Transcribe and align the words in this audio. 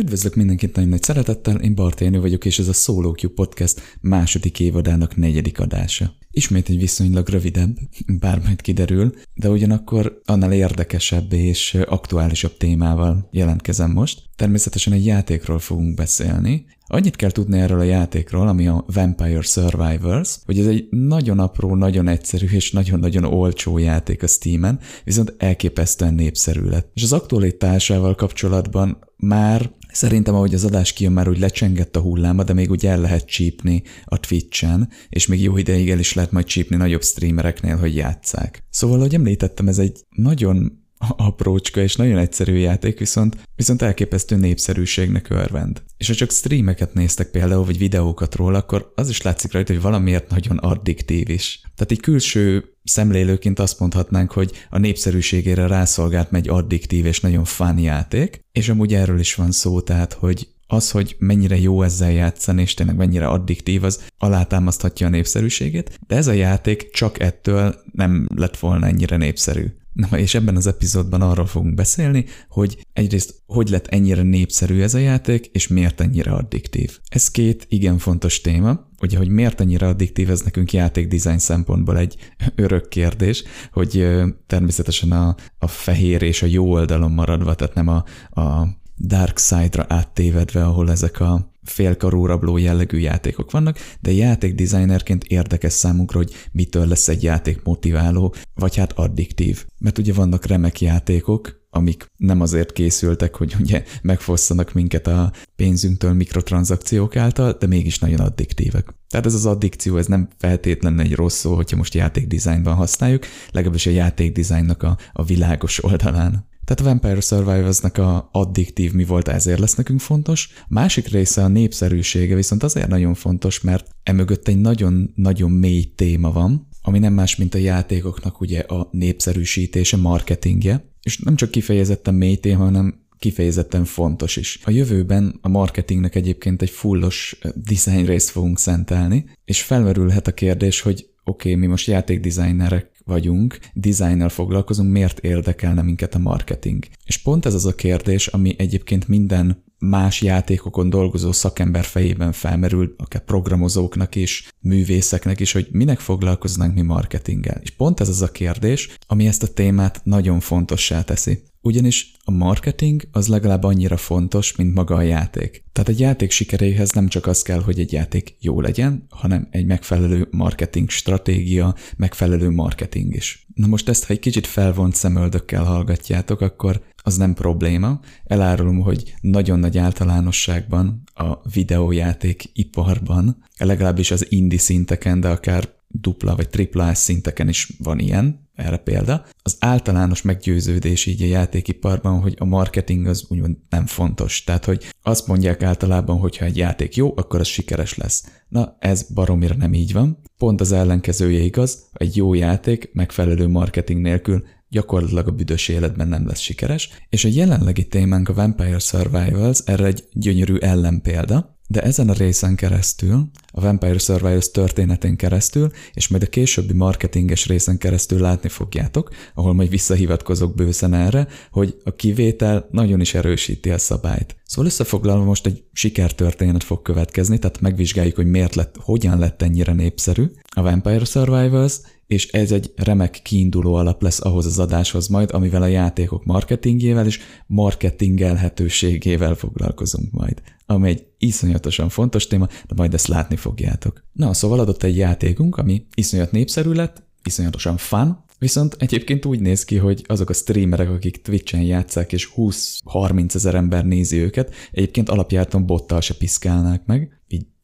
Üdvözlök 0.00 0.34
mindenkit 0.34 0.74
nagyon 0.74 0.90
nagy 0.90 1.02
szeretettel, 1.02 1.60
én 1.60 1.74
Barténő 1.74 2.20
vagyok, 2.20 2.44
és 2.44 2.58
ez 2.58 2.68
a 2.68 2.72
Solo 2.72 3.14
Q 3.22 3.28
Podcast 3.28 3.80
második 4.00 4.60
évadának 4.60 5.16
negyedik 5.16 5.60
adása. 5.60 6.12
Ismét 6.30 6.68
egy 6.68 6.78
viszonylag 6.78 7.28
rövidebb, 7.28 7.76
bár 8.20 8.40
majd 8.44 8.60
kiderül, 8.60 9.12
de 9.34 9.48
ugyanakkor 9.48 10.20
annál 10.24 10.52
érdekesebb 10.52 11.32
és 11.32 11.74
aktuálisabb 11.74 12.56
témával 12.56 13.28
jelentkezem 13.32 13.90
most. 13.90 14.22
Természetesen 14.36 14.92
egy 14.92 15.06
játékról 15.06 15.58
fogunk 15.58 15.94
beszélni. 15.94 16.66
Annyit 16.86 17.16
kell 17.16 17.30
tudni 17.30 17.58
erről 17.58 17.80
a 17.80 17.82
játékról, 17.82 18.48
ami 18.48 18.68
a 18.68 18.84
Vampire 18.94 19.42
Survivors, 19.42 20.38
hogy 20.44 20.58
ez 20.58 20.66
egy 20.66 20.86
nagyon 20.90 21.38
apró, 21.38 21.74
nagyon 21.74 22.08
egyszerű 22.08 22.46
és 22.50 22.72
nagyon-nagyon 22.72 23.24
olcsó 23.24 23.78
játék 23.78 24.22
a 24.22 24.26
Steam-en, 24.26 24.80
viszont 25.04 25.34
elképesztően 25.38 26.14
népszerű 26.14 26.62
lett. 26.62 26.90
És 26.94 27.02
az 27.02 27.12
aktualitásával 27.12 28.14
kapcsolatban 28.14 28.98
már 29.16 29.70
Szerintem, 29.98 30.34
ahogy 30.34 30.54
az 30.54 30.64
adás 30.64 30.92
kijön, 30.92 31.12
már 31.12 31.28
úgy 31.28 31.38
lecsengett 31.38 31.96
a 31.96 32.00
hulláma, 32.00 32.44
de 32.44 32.52
még 32.52 32.70
úgy 32.70 32.86
el 32.86 33.00
lehet 33.00 33.26
csípni 33.26 33.82
a 34.04 34.20
Twitch-en, 34.20 34.88
és 35.08 35.26
még 35.26 35.42
jó 35.42 35.56
ideig 35.56 35.90
el 35.90 35.98
is 35.98 36.14
lehet 36.14 36.32
majd 36.32 36.46
csípni 36.46 36.76
nagyobb 36.76 37.02
streamereknél, 37.02 37.76
hogy 37.76 37.96
játszák. 37.96 38.64
Szóval, 38.70 38.98
ahogy 38.98 39.14
említettem, 39.14 39.68
ez 39.68 39.78
egy 39.78 40.04
nagyon 40.08 40.87
aprócska 40.98 41.80
és 41.80 41.96
nagyon 41.96 42.18
egyszerű 42.18 42.56
játék, 42.56 42.98
viszont, 42.98 43.36
viszont 43.56 43.82
elképesztő 43.82 44.36
népszerűségnek 44.36 45.30
örvend. 45.30 45.82
És 45.96 46.06
ha 46.06 46.14
csak 46.14 46.30
streameket 46.30 46.94
néztek 46.94 47.30
például, 47.30 47.64
vagy 47.64 47.78
videókat 47.78 48.34
róla, 48.34 48.58
akkor 48.58 48.92
az 48.94 49.08
is 49.08 49.22
látszik 49.22 49.52
rajta, 49.52 49.72
hogy 49.72 49.82
valamiért 49.82 50.30
nagyon 50.30 50.56
addiktív 50.56 51.28
is. 51.28 51.60
Tehát 51.74 51.92
egy 51.92 52.00
külső 52.00 52.64
szemlélőként 52.84 53.58
azt 53.58 53.78
mondhatnánk, 53.78 54.32
hogy 54.32 54.52
a 54.70 54.78
népszerűségére 54.78 55.66
rászolgált 55.66 56.34
egy 56.34 56.48
addiktív 56.48 57.06
és 57.06 57.20
nagyon 57.20 57.44
fun 57.44 57.78
játék, 57.78 58.40
és 58.52 58.68
amúgy 58.68 58.94
erről 58.94 59.18
is 59.18 59.34
van 59.34 59.50
szó, 59.50 59.80
tehát 59.80 60.12
hogy 60.12 60.48
az, 60.70 60.90
hogy 60.90 61.16
mennyire 61.18 61.58
jó 61.58 61.82
ezzel 61.82 62.12
játszani, 62.12 62.62
és 62.62 62.74
tényleg 62.74 62.96
mennyire 62.96 63.26
addiktív, 63.26 63.84
az 63.84 64.04
alátámaszthatja 64.18 65.06
a 65.06 65.10
népszerűségét, 65.10 65.98
de 66.06 66.16
ez 66.16 66.26
a 66.26 66.32
játék 66.32 66.90
csak 66.90 67.20
ettől 67.20 67.74
nem 67.92 68.28
lett 68.34 68.58
volna 68.58 68.86
ennyire 68.86 69.16
népszerű. 69.16 69.66
Na, 69.92 70.18
és 70.18 70.34
ebben 70.34 70.56
az 70.56 70.66
epizódban 70.66 71.20
arról 71.20 71.46
fogunk 71.46 71.74
beszélni, 71.74 72.24
hogy 72.48 72.86
egyrészt 72.92 73.42
hogy 73.46 73.68
lett 73.68 73.86
ennyire 73.86 74.22
népszerű 74.22 74.80
ez 74.80 74.94
a 74.94 74.98
játék, 74.98 75.46
és 75.46 75.68
miért 75.68 76.00
ennyire 76.00 76.30
addiktív. 76.30 76.98
Ez 77.08 77.30
két 77.30 77.66
igen 77.68 77.98
fontos 77.98 78.40
téma, 78.40 78.88
ugye, 79.00 79.18
hogy 79.18 79.28
miért 79.28 79.60
ennyire 79.60 79.86
addiktív, 79.86 80.30
ez 80.30 80.40
nekünk 80.40 80.72
játékdesign 80.72 81.36
szempontból 81.36 81.98
egy 81.98 82.16
örök 82.54 82.88
kérdés, 82.88 83.44
hogy 83.72 84.06
természetesen 84.46 85.12
a, 85.12 85.36
a 85.58 85.66
fehér 85.66 86.22
és 86.22 86.42
a 86.42 86.46
jó 86.46 86.70
oldalon 86.70 87.12
maradva, 87.12 87.54
tehát 87.54 87.74
nem 87.74 87.88
a, 87.88 88.04
a 88.40 88.68
dark 88.98 89.38
side-ra 89.38 89.84
áttévedve, 89.88 90.64
ahol 90.64 90.90
ezek 90.90 91.20
a 91.20 91.47
félkarú 91.68 92.26
rabló 92.26 92.56
jellegű 92.56 92.98
játékok 92.98 93.50
vannak, 93.50 93.78
de 94.00 94.12
játékdesignerként 94.12 95.24
érdekes 95.24 95.72
számunkra, 95.72 96.18
hogy 96.18 96.32
mitől 96.52 96.86
lesz 96.86 97.08
egy 97.08 97.22
játék 97.22 97.62
motiváló, 97.62 98.34
vagy 98.54 98.76
hát 98.76 98.92
addiktív. 98.92 99.66
Mert 99.78 99.98
ugye 99.98 100.12
vannak 100.12 100.46
remek 100.46 100.80
játékok, 100.80 101.58
amik 101.70 102.06
nem 102.16 102.40
azért 102.40 102.72
készültek, 102.72 103.34
hogy 103.36 103.56
ugye 103.60 103.84
megfosszanak 104.02 104.72
minket 104.72 105.06
a 105.06 105.32
pénzünktől 105.56 106.12
mikrotranszakciók 106.12 107.16
által, 107.16 107.56
de 107.58 107.66
mégis 107.66 107.98
nagyon 107.98 108.20
addiktívek. 108.20 108.94
Tehát 109.08 109.26
ez 109.26 109.34
az 109.34 109.46
addikció, 109.46 109.96
ez 109.96 110.06
nem 110.06 110.28
feltétlenül 110.38 111.00
egy 111.00 111.14
rossz 111.14 111.38
szó, 111.38 111.54
hogyha 111.54 111.76
most 111.76 111.94
játékdesignban 111.94 112.74
használjuk, 112.74 113.24
legalábbis 113.50 113.86
a 113.86 113.90
játékdesignnak 113.90 114.82
a, 114.82 114.98
a 115.12 115.24
világos 115.24 115.84
oldalán. 115.84 116.46
Tehát 116.68 116.82
a 116.82 116.84
Vampire 116.84 117.20
Survivors-nak 117.20 117.98
a 117.98 118.28
addiktív 118.32 118.92
mi 118.92 119.04
volt, 119.04 119.28
ezért 119.28 119.58
lesz 119.58 119.74
nekünk 119.74 120.00
fontos. 120.00 120.48
Másik 120.68 121.08
része 121.08 121.42
a 121.42 121.48
népszerűsége 121.48 122.34
viszont 122.34 122.62
azért 122.62 122.88
nagyon 122.88 123.14
fontos, 123.14 123.60
mert 123.60 123.90
emögött 124.02 124.48
egy 124.48 124.60
nagyon-nagyon 124.60 125.50
mély 125.50 125.92
téma 125.94 126.32
van, 126.32 126.68
ami 126.82 126.98
nem 126.98 127.12
más, 127.12 127.36
mint 127.36 127.54
a 127.54 127.58
játékoknak 127.58 128.40
ugye 128.40 128.60
a 128.60 128.88
népszerűsítése, 128.90 129.96
marketingje, 129.96 130.92
és 131.02 131.18
nem 131.18 131.36
csak 131.36 131.50
kifejezetten 131.50 132.14
mély 132.14 132.36
téma, 132.36 132.64
hanem 132.64 133.06
kifejezetten 133.18 133.84
fontos 133.84 134.36
is. 134.36 134.60
A 134.64 134.70
jövőben 134.70 135.38
a 135.40 135.48
marketingnek 135.48 136.14
egyébként 136.14 136.62
egy 136.62 136.70
fullos 136.70 137.38
design 137.54 138.04
részt 138.04 138.30
fogunk 138.30 138.58
szentelni, 138.58 139.24
és 139.44 139.62
felmerülhet 139.62 140.26
a 140.26 140.32
kérdés, 140.32 140.80
hogy 140.80 141.08
oké, 141.24 141.48
okay, 141.48 141.60
mi 141.60 141.66
most 141.66 141.86
játékdesignerek 141.86 142.97
vagyunk, 143.08 143.58
dizájnnal 143.74 144.28
foglalkozunk, 144.28 144.92
miért 144.92 145.18
érdekelne 145.18 145.82
minket 145.82 146.14
a 146.14 146.18
marketing? 146.18 146.86
És 147.04 147.18
pont 147.18 147.46
ez 147.46 147.54
az 147.54 147.66
a 147.66 147.74
kérdés, 147.74 148.26
ami 148.26 148.54
egyébként 148.58 149.08
minden 149.08 149.66
más 149.78 150.22
játékokon 150.22 150.90
dolgozó 150.90 151.32
szakember 151.32 151.84
fejében 151.84 152.32
felmerül, 152.32 152.94
akár 152.98 153.24
programozóknak 153.24 154.14
is, 154.14 154.52
művészeknek 154.60 155.40
is, 155.40 155.52
hogy 155.52 155.68
minek 155.70 155.98
foglalkoznánk 155.98 156.74
mi 156.74 156.82
marketinggel. 156.82 157.60
És 157.62 157.70
pont 157.70 158.00
ez 158.00 158.08
az 158.08 158.22
a 158.22 158.30
kérdés, 158.30 158.96
ami 159.06 159.26
ezt 159.26 159.42
a 159.42 159.52
témát 159.52 160.00
nagyon 160.04 160.40
fontossá 160.40 161.02
teszi. 161.02 161.42
Ugyanis 161.68 162.12
a 162.24 162.30
marketing 162.30 163.02
az 163.12 163.26
legalább 163.26 163.62
annyira 163.62 163.96
fontos, 163.96 164.56
mint 164.56 164.74
maga 164.74 164.94
a 164.94 165.02
játék. 165.02 165.64
Tehát 165.72 165.88
egy 165.88 166.00
játék 166.00 166.30
sikeréhez 166.30 166.90
nem 166.90 167.08
csak 167.08 167.26
az 167.26 167.42
kell, 167.42 167.60
hogy 167.60 167.78
egy 167.78 167.92
játék 167.92 168.36
jó 168.40 168.60
legyen, 168.60 169.06
hanem 169.10 169.48
egy 169.50 169.66
megfelelő 169.66 170.28
marketing 170.30 170.90
stratégia, 170.90 171.74
megfelelő 171.96 172.50
marketing 172.50 173.14
is. 173.14 173.46
Na 173.54 173.66
most 173.66 173.88
ezt, 173.88 174.04
ha 174.04 174.12
egy 174.12 174.18
kicsit 174.18 174.46
felvont 174.46 174.94
szemöldökkel 174.94 175.64
hallgatjátok, 175.64 176.40
akkor 176.40 176.82
az 177.02 177.16
nem 177.16 177.34
probléma. 177.34 178.00
Elárulom, 178.24 178.80
hogy 178.80 179.14
nagyon 179.20 179.58
nagy 179.58 179.78
általánosságban 179.78 181.02
a 181.14 181.48
videójáték 181.52 182.50
iparban, 182.52 183.44
legalábbis 183.58 184.10
az 184.10 184.26
indie 184.32 184.58
szinteken, 184.58 185.20
de 185.20 185.28
akár 185.28 185.76
dupla 186.00 186.36
vagy 186.36 186.48
tripla 186.48 186.94
S 186.94 186.98
szinteken 186.98 187.48
is 187.48 187.72
van 187.78 187.98
ilyen, 187.98 188.48
erre 188.54 188.76
példa. 188.76 189.26
Az 189.42 189.56
általános 189.58 190.22
meggyőződés 190.22 191.06
így 191.06 191.22
a 191.22 191.26
játékiparban, 191.26 192.20
hogy 192.20 192.34
a 192.38 192.44
marketing 192.44 193.06
az 193.06 193.24
úgymond 193.28 193.56
nem 193.68 193.86
fontos. 193.86 194.44
Tehát, 194.44 194.64
hogy 194.64 194.92
azt 195.02 195.26
mondják 195.26 195.62
általában, 195.62 196.18
hogy 196.18 196.36
ha 196.36 196.44
egy 196.44 196.56
játék 196.56 196.96
jó, 196.96 197.12
akkor 197.16 197.40
az 197.40 197.46
sikeres 197.46 197.96
lesz. 197.96 198.24
Na, 198.48 198.76
ez 198.80 199.02
baromira 199.14 199.54
nem 199.54 199.74
így 199.74 199.92
van. 199.92 200.20
Pont 200.38 200.60
az 200.60 200.72
ellenkezője 200.72 201.40
igaz, 201.40 201.88
egy 201.92 202.16
jó 202.16 202.34
játék 202.34 202.90
megfelelő 202.92 203.46
marketing 203.46 204.00
nélkül 204.00 204.44
gyakorlatilag 204.68 205.28
a 205.28 205.32
büdös 205.32 205.68
életben 205.68 206.08
nem 206.08 206.26
lesz 206.26 206.40
sikeres, 206.40 206.90
és 207.08 207.24
a 207.24 207.28
jelenlegi 207.32 207.86
témánk 207.86 208.28
a 208.28 208.34
Vampire 208.34 208.78
Survivals 208.78 209.58
erre 209.64 209.84
egy 209.84 210.04
gyönyörű 210.12 210.56
ellenpélda, 210.56 211.57
de 211.70 211.82
ezen 211.82 212.08
a 212.08 212.12
részen 212.12 212.54
keresztül, 212.54 213.30
a 213.52 213.60
Vampire 213.60 213.98
Survivors 213.98 214.50
történetén 214.50 215.16
keresztül, 215.16 215.70
és 215.94 216.08
majd 216.08 216.22
a 216.22 216.26
későbbi 216.26 216.72
marketinges 216.72 217.46
részen 217.46 217.78
keresztül 217.78 218.20
látni 218.20 218.48
fogjátok, 218.48 219.10
ahol 219.34 219.54
majd 219.54 219.70
visszahivatkozok 219.70 220.54
bőszen 220.54 220.94
erre, 220.94 221.28
hogy 221.50 221.76
a 221.84 221.96
kivétel 221.96 222.68
nagyon 222.70 223.00
is 223.00 223.14
erősíti 223.14 223.70
a 223.70 223.78
szabályt. 223.78 224.36
Szóval 224.44 224.66
összefoglalva 224.66 225.24
most 225.24 225.46
egy 225.46 225.64
sikertörténet 225.72 226.64
fog 226.64 226.82
következni, 226.82 227.38
tehát 227.38 227.60
megvizsgáljuk, 227.60 228.16
hogy 228.16 228.26
miért 228.26 228.54
lett, 228.54 228.76
hogyan 228.78 229.18
lett 229.18 229.42
ennyire 229.42 229.72
népszerű 229.72 230.30
a 230.54 230.62
Vampire 230.62 231.04
Survivors, 231.04 231.80
és 232.08 232.28
ez 232.28 232.52
egy 232.52 232.72
remek 232.76 233.20
kiinduló 233.22 233.74
alap 233.74 234.02
lesz 234.02 234.24
ahhoz 234.24 234.46
az 234.46 234.58
adáshoz 234.58 235.08
majd, 235.08 235.30
amivel 235.32 235.62
a 235.62 235.66
játékok 235.66 236.24
marketingjével 236.24 237.06
és 237.06 237.20
marketingelhetőségével 237.46 239.34
foglalkozunk 239.34 240.12
majd, 240.12 240.42
ami 240.66 240.88
egy 240.88 241.06
iszonyatosan 241.18 241.88
fontos 241.88 242.26
téma, 242.26 242.46
de 242.46 242.74
majd 242.76 242.94
ezt 242.94 243.06
látni 243.06 243.36
fogjátok. 243.36 244.04
Na, 244.12 244.34
szóval 244.34 244.58
adott 244.58 244.82
egy 244.82 244.96
játékunk, 244.96 245.56
ami 245.56 245.86
iszonyat 245.94 246.32
népszerű 246.32 246.70
lett, 246.70 247.02
iszonyatosan 247.24 247.76
fun, 247.76 248.26
Viszont 248.38 248.76
egyébként 248.78 249.24
úgy 249.24 249.40
néz 249.40 249.64
ki, 249.64 249.76
hogy 249.76 250.04
azok 250.06 250.30
a 250.30 250.32
streamerek, 250.32 250.90
akik 250.90 251.22
Twitch-en 251.22 251.62
játszák, 251.62 252.12
és 252.12 252.32
20-30 252.36 253.34
ezer 253.34 253.54
ember 253.54 253.84
nézi 253.84 254.16
őket, 254.16 254.54
egyébként 254.72 255.08
alapjártan 255.08 255.66
bottal 255.66 256.00
se 256.00 256.14
piszkálnák 256.14 256.86
meg, 256.86 257.17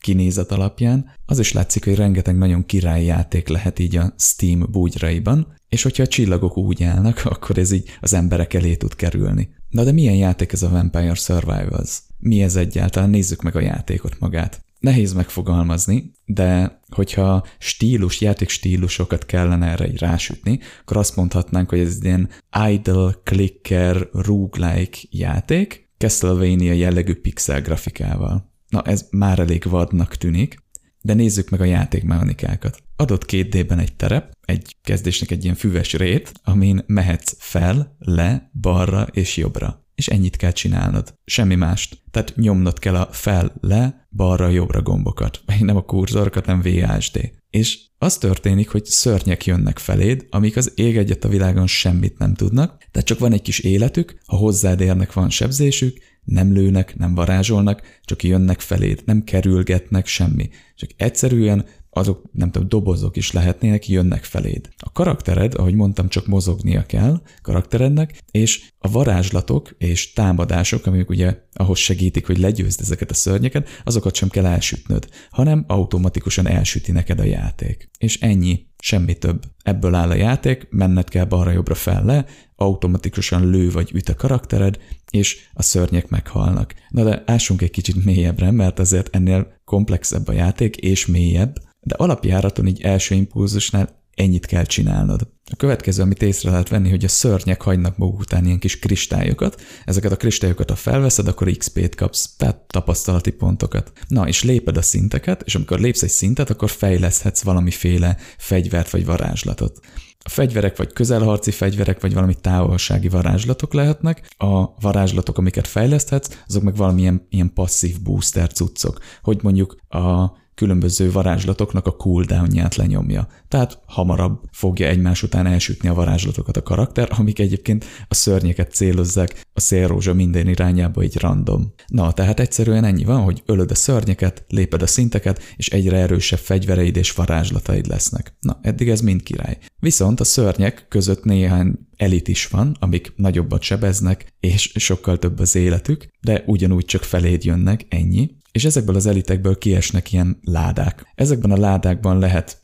kinézet 0.05 0.53
alapján, 0.53 1.11
az 1.27 1.39
is 1.39 1.53
látszik, 1.53 1.85
hogy 1.85 1.95
rengeteg 1.95 2.37
nagyon 2.37 2.67
király 2.67 3.05
játék 3.05 3.49
lehet 3.49 3.79
így 3.79 3.97
a 3.97 4.15
Steam 4.19 4.67
búgyraiban, 4.71 5.55
és 5.69 5.83
hogyha 5.83 6.03
a 6.03 6.07
csillagok 6.07 6.57
úgy 6.57 6.83
állnak, 6.83 7.23
akkor 7.35 7.59
ez 7.59 7.71
így 7.71 7.89
az 8.01 8.13
emberek 8.13 8.55
elé 8.55 8.75
tud 8.75 8.95
kerülni. 8.95 9.55
Na 9.69 9.85
de 9.85 9.93
milyen 9.93 10.15
játék 10.15 10.53
ez 10.53 10.63
a 10.63 10.69
Vampire 10.69 11.15
Survivors? 11.15 12.03
Mi 12.19 12.43
ez 12.43 12.57
egyáltalán? 12.57 13.11
Nézzük 13.11 13.43
meg 13.43 13.57
a 13.57 13.61
játékot 13.61 14.19
magát. 14.19 14.65
Nehéz 14.79 15.13
megfogalmazni, 15.13 16.13
de 16.25 16.81
hogyha 16.89 17.47
stílus, 17.59 18.21
játékstílusokat 18.21 19.27
kellene 19.27 19.67
erre 19.67 19.89
így 19.89 19.99
rásütni, 19.99 20.59
akkor 20.81 20.97
azt 20.97 21.17
mondhatnánk, 21.17 21.69
hogy 21.71 21.79
ez 21.79 21.99
ilyen 22.03 22.29
idle, 22.69 23.13
clicker, 23.23 24.09
roguelike 24.13 24.99
játék, 25.11 25.89
Castlevania 25.99 26.73
jellegű 26.73 27.15
pixel 27.15 27.61
grafikával. 27.61 28.53
Na 28.75 28.83
ez 28.83 29.09
már 29.11 29.39
elég 29.39 29.65
vadnak 29.65 30.17
tűnik, 30.17 30.63
de 31.01 31.15
nézzük 31.15 31.51
meg 31.51 31.61
a 31.61 31.65
játékmechanikákat. 31.65 32.83
Adott 32.97 33.25
két 33.25 33.49
D-ben 33.49 33.79
egy 33.79 33.97
terep, 33.97 34.37
egy 34.41 34.77
kezdésnek 34.83 35.31
egy 35.31 35.45
ilyen 35.45 35.57
füves 35.57 35.93
rét, 35.93 36.33
amin 36.45 36.83
mehetsz 36.87 37.35
fel, 37.39 37.97
le, 37.99 38.51
balra 38.61 39.07
és 39.13 39.37
jobbra. 39.37 39.83
és 39.95 40.09
ennyit 40.09 40.37
kell 40.37 40.51
csinálnod. 40.51 41.15
Semmi 41.25 41.55
mást. 41.55 42.03
Tehát 42.11 42.37
nyomnod 42.37 42.79
kell 42.79 42.95
a 42.95 43.09
fel, 43.13 43.53
le, 43.61 44.07
balra, 44.11 44.49
jobbra 44.49 44.83
gombokat. 44.83 45.41
Nem 45.61 45.77
a 45.77 45.83
kurzorokat, 45.83 46.47
nem 46.47 46.63
VASD. 46.63 47.31
És 47.51 47.79
az 47.99 48.19
történik, 48.19 48.69
hogy 48.69 48.85
szörnyek 48.85 49.47
jönnek 49.47 49.79
feléd, 49.79 50.27
amik 50.31 50.57
az 50.57 50.73
ég 50.75 50.97
egyet 50.97 51.25
a 51.25 51.29
világon 51.29 51.67
semmit 51.67 52.19
nem 52.19 52.35
tudnak, 52.35 52.85
tehát 52.91 53.09
csak 53.09 53.19
van 53.19 53.33
egy 53.33 53.43
kis 53.43 53.59
életük, 53.59 54.19
ha 54.27 54.37
hozzád 54.37 54.81
érnek, 54.81 55.13
van 55.13 55.31
sebzésük, 55.31 55.99
nem 56.25 56.53
lőnek, 56.53 56.97
nem 56.97 57.15
varázsolnak, 57.15 57.83
csak 58.03 58.23
jönnek 58.23 58.61
feléd, 58.61 59.03
nem 59.05 59.25
kerülgetnek 59.25 60.07
semmi. 60.07 60.49
Csak 60.75 60.91
egyszerűen 60.97 61.65
azok, 61.97 62.23
nem 62.33 62.51
tudom, 62.51 62.69
dobozok 62.69 63.17
is 63.17 63.33
lehetnének, 63.33 63.89
jönnek 63.89 64.25
feléd. 64.25 64.69
A 64.77 64.93
karaktered, 64.93 65.55
ahogy 65.55 65.75
mondtam, 65.75 66.09
csak 66.09 66.27
mozognia 66.27 66.87
kell 66.87 67.21
karakterednek, 67.43 68.23
és 68.31 68.71
a 68.79 68.91
varázslatok 68.91 69.75
és 69.79 70.13
támadások, 70.13 70.87
amik 70.87 71.09
ugye 71.09 71.39
ahhoz 71.53 71.79
segítik, 71.79 72.27
hogy 72.27 72.39
legyőzd 72.39 72.81
ezeket 72.81 73.11
a 73.11 73.15
szörnyeket, 73.15 73.69
azokat 73.85 74.15
sem 74.15 74.29
kell 74.29 74.47
elsütnöd, 74.47 75.09
hanem 75.31 75.65
automatikusan 75.67 76.49
elsüti 76.49 76.93
neked 76.93 77.21
a 77.21 77.25
játék. 77.25 77.91
És 77.99 78.21
ennyi, 78.21 78.67
semmi 78.79 79.15
több. 79.15 79.43
Ebből 79.63 79.95
áll 79.95 80.11
a 80.11 80.15
játék, 80.15 80.67
menned 80.71 81.09
kell 81.09 81.25
balra-jobbra 81.25 81.75
fel 81.75 82.05
le, 82.05 82.27
automatikusan 82.65 83.51
lő 83.51 83.71
vagy 83.71 83.91
üt 83.93 84.09
a 84.09 84.15
karaktered, 84.15 84.79
és 85.11 85.49
a 85.53 85.63
szörnyek 85.63 86.09
meghalnak. 86.09 86.75
Na 86.89 87.05
de 87.05 87.23
ássunk 87.27 87.63
egy 87.63 87.71
kicsit 87.71 88.05
mélyebbre, 88.05 88.51
mert 88.51 88.79
azért 88.79 89.15
ennél 89.15 89.61
komplexebb 89.65 90.29
a 90.29 90.33
játék, 90.33 90.77
és 90.77 91.07
mélyebb, 91.07 91.57
de 91.81 91.95
alapjáraton 91.95 92.67
így 92.67 92.83
első 92.83 93.15
impulzusnál 93.15 94.03
ennyit 94.15 94.47
kell 94.47 94.65
csinálnod. 94.65 95.29
A 95.51 95.57
következő, 95.57 96.03
amit 96.03 96.23
észre 96.23 96.51
lehet 96.51 96.69
venni, 96.69 96.91
hogy 96.91 97.05
a 97.05 97.09
szörnyek 97.09 97.63
hagynak 97.63 97.97
maguk 97.97 98.21
után 98.21 98.45
ilyen 98.45 98.59
kis 98.59 98.79
kristályokat, 98.79 99.61
ezeket 99.85 100.13
a 100.13 100.17
kristályokat, 100.17 100.71
ha 100.71 100.77
felveszed, 100.77 101.29
akkor 101.29 101.51
XP-t 101.51 101.95
kapsz, 101.95 102.37
tehát 102.37 102.57
tapasztalati 102.67 103.31
pontokat. 103.31 103.93
Na, 104.09 104.29
és 104.29 104.43
léped 104.43 104.77
a 104.77 104.83
szinteket, 104.83 105.43
és 105.45 105.55
amikor 105.55 105.81
lépsz 105.81 106.03
egy 106.03 106.11
szintet, 106.11 106.51
akkor 106.51 106.71
fejleszthetsz 106.71 107.43
valamiféle 107.43 108.17
fegyvert 108.39 108.91
vagy 108.91 109.05
varázslatot. 109.05 109.81
A 110.27 110.29
fegyverek 110.29 110.77
vagy 110.77 110.93
közelharci 110.93 111.51
fegyverek, 111.51 112.01
vagy 112.01 112.15
valami 112.15 112.35
távolsági 112.35 113.09
varázslatok 113.09 113.73
lehetnek. 113.73 114.35
A 114.37 114.81
varázslatok, 114.81 115.39
amiket 115.39 115.67
fejleszthetsz, 115.67 116.39
azok 116.47 116.63
meg 116.63 116.77
valamilyen 116.77 117.27
ilyen 117.29 117.53
passzív 117.53 118.01
booster 118.03 118.53
cuccok, 118.53 119.01
hogy 119.23 119.39
mondjuk 119.43 119.77
a 119.89 120.33
különböző 120.55 121.13
varázslatoknak 121.13 121.87
a 121.87 121.97
cooldownját 121.97 122.75
lenyomja. 122.77 123.27
Tehát 123.49 123.79
hamarabb 123.87 124.41
fogja 124.53 124.89
egymás 124.89 125.23
után 125.23 125.47
elsütni 125.47 125.89
a 125.89 125.95
varázslatokat 125.95 126.57
a 126.57 126.63
karakter, 126.63 127.09
amik 127.19 127.39
egyébként 127.39 127.85
a 128.09 128.15
szörnyeket 128.15 128.73
célozzák 128.73 129.47
a 129.53 129.61
szélrózsa 129.61 130.15
minden 130.15 130.49
irányába 130.49 131.03
egy 131.03 131.17
random. 131.17 131.73
Na, 131.87 132.13
tehát 132.13 132.41
egyszerűen 132.41 132.85
ennyi 132.85 133.05
van, 133.05 133.23
hogy 133.23 133.43
ölöd 133.47 133.71
a 133.71 133.75
szörnyeket, 133.75 134.45
léped 134.49 134.83
a 134.83 134.87
szinteket, 134.87 135.43
és 135.57 135.69
egyre 135.69 135.97
erősebb 135.97 136.39
fegyvereid 136.39 136.97
és 136.97 137.13
varázslataid 137.13 137.87
lesznek. 137.87 138.37
Na, 138.41 138.59
eddig 138.63 138.89
ez 138.89 139.01
mind 139.01 139.23
király. 139.23 139.59
Viszont 139.79 140.21
a 140.21 140.25
szörnyek 140.25 140.87
között 140.89 141.25
néhány 141.25 141.79
elit 141.97 142.29
is 142.29 142.47
van, 142.47 142.77
amik 142.81 143.13
nagyobbat 143.17 143.63
sebeznek, 143.63 144.33
és 144.41 144.73
sokkal 144.75 145.19
több 145.19 145.39
az 145.39 145.55
életük, 145.55 146.09
de 146.21 146.43
ugyanúgy 146.47 146.85
csak 146.85 147.03
feléd 147.03 147.45
jönnek, 147.45 147.87
ennyi 147.89 148.31
és 148.55 148.65
ezekből 148.65 148.97
az 148.97 149.07
elitekből 149.07 149.59
kiesnek 149.59 150.13
ilyen 150.13 150.39
ládák. 150.45 151.13
Ezekben 151.15 151.51
a 151.51 151.59
ládákban 151.59 152.19
lehet 152.19 152.59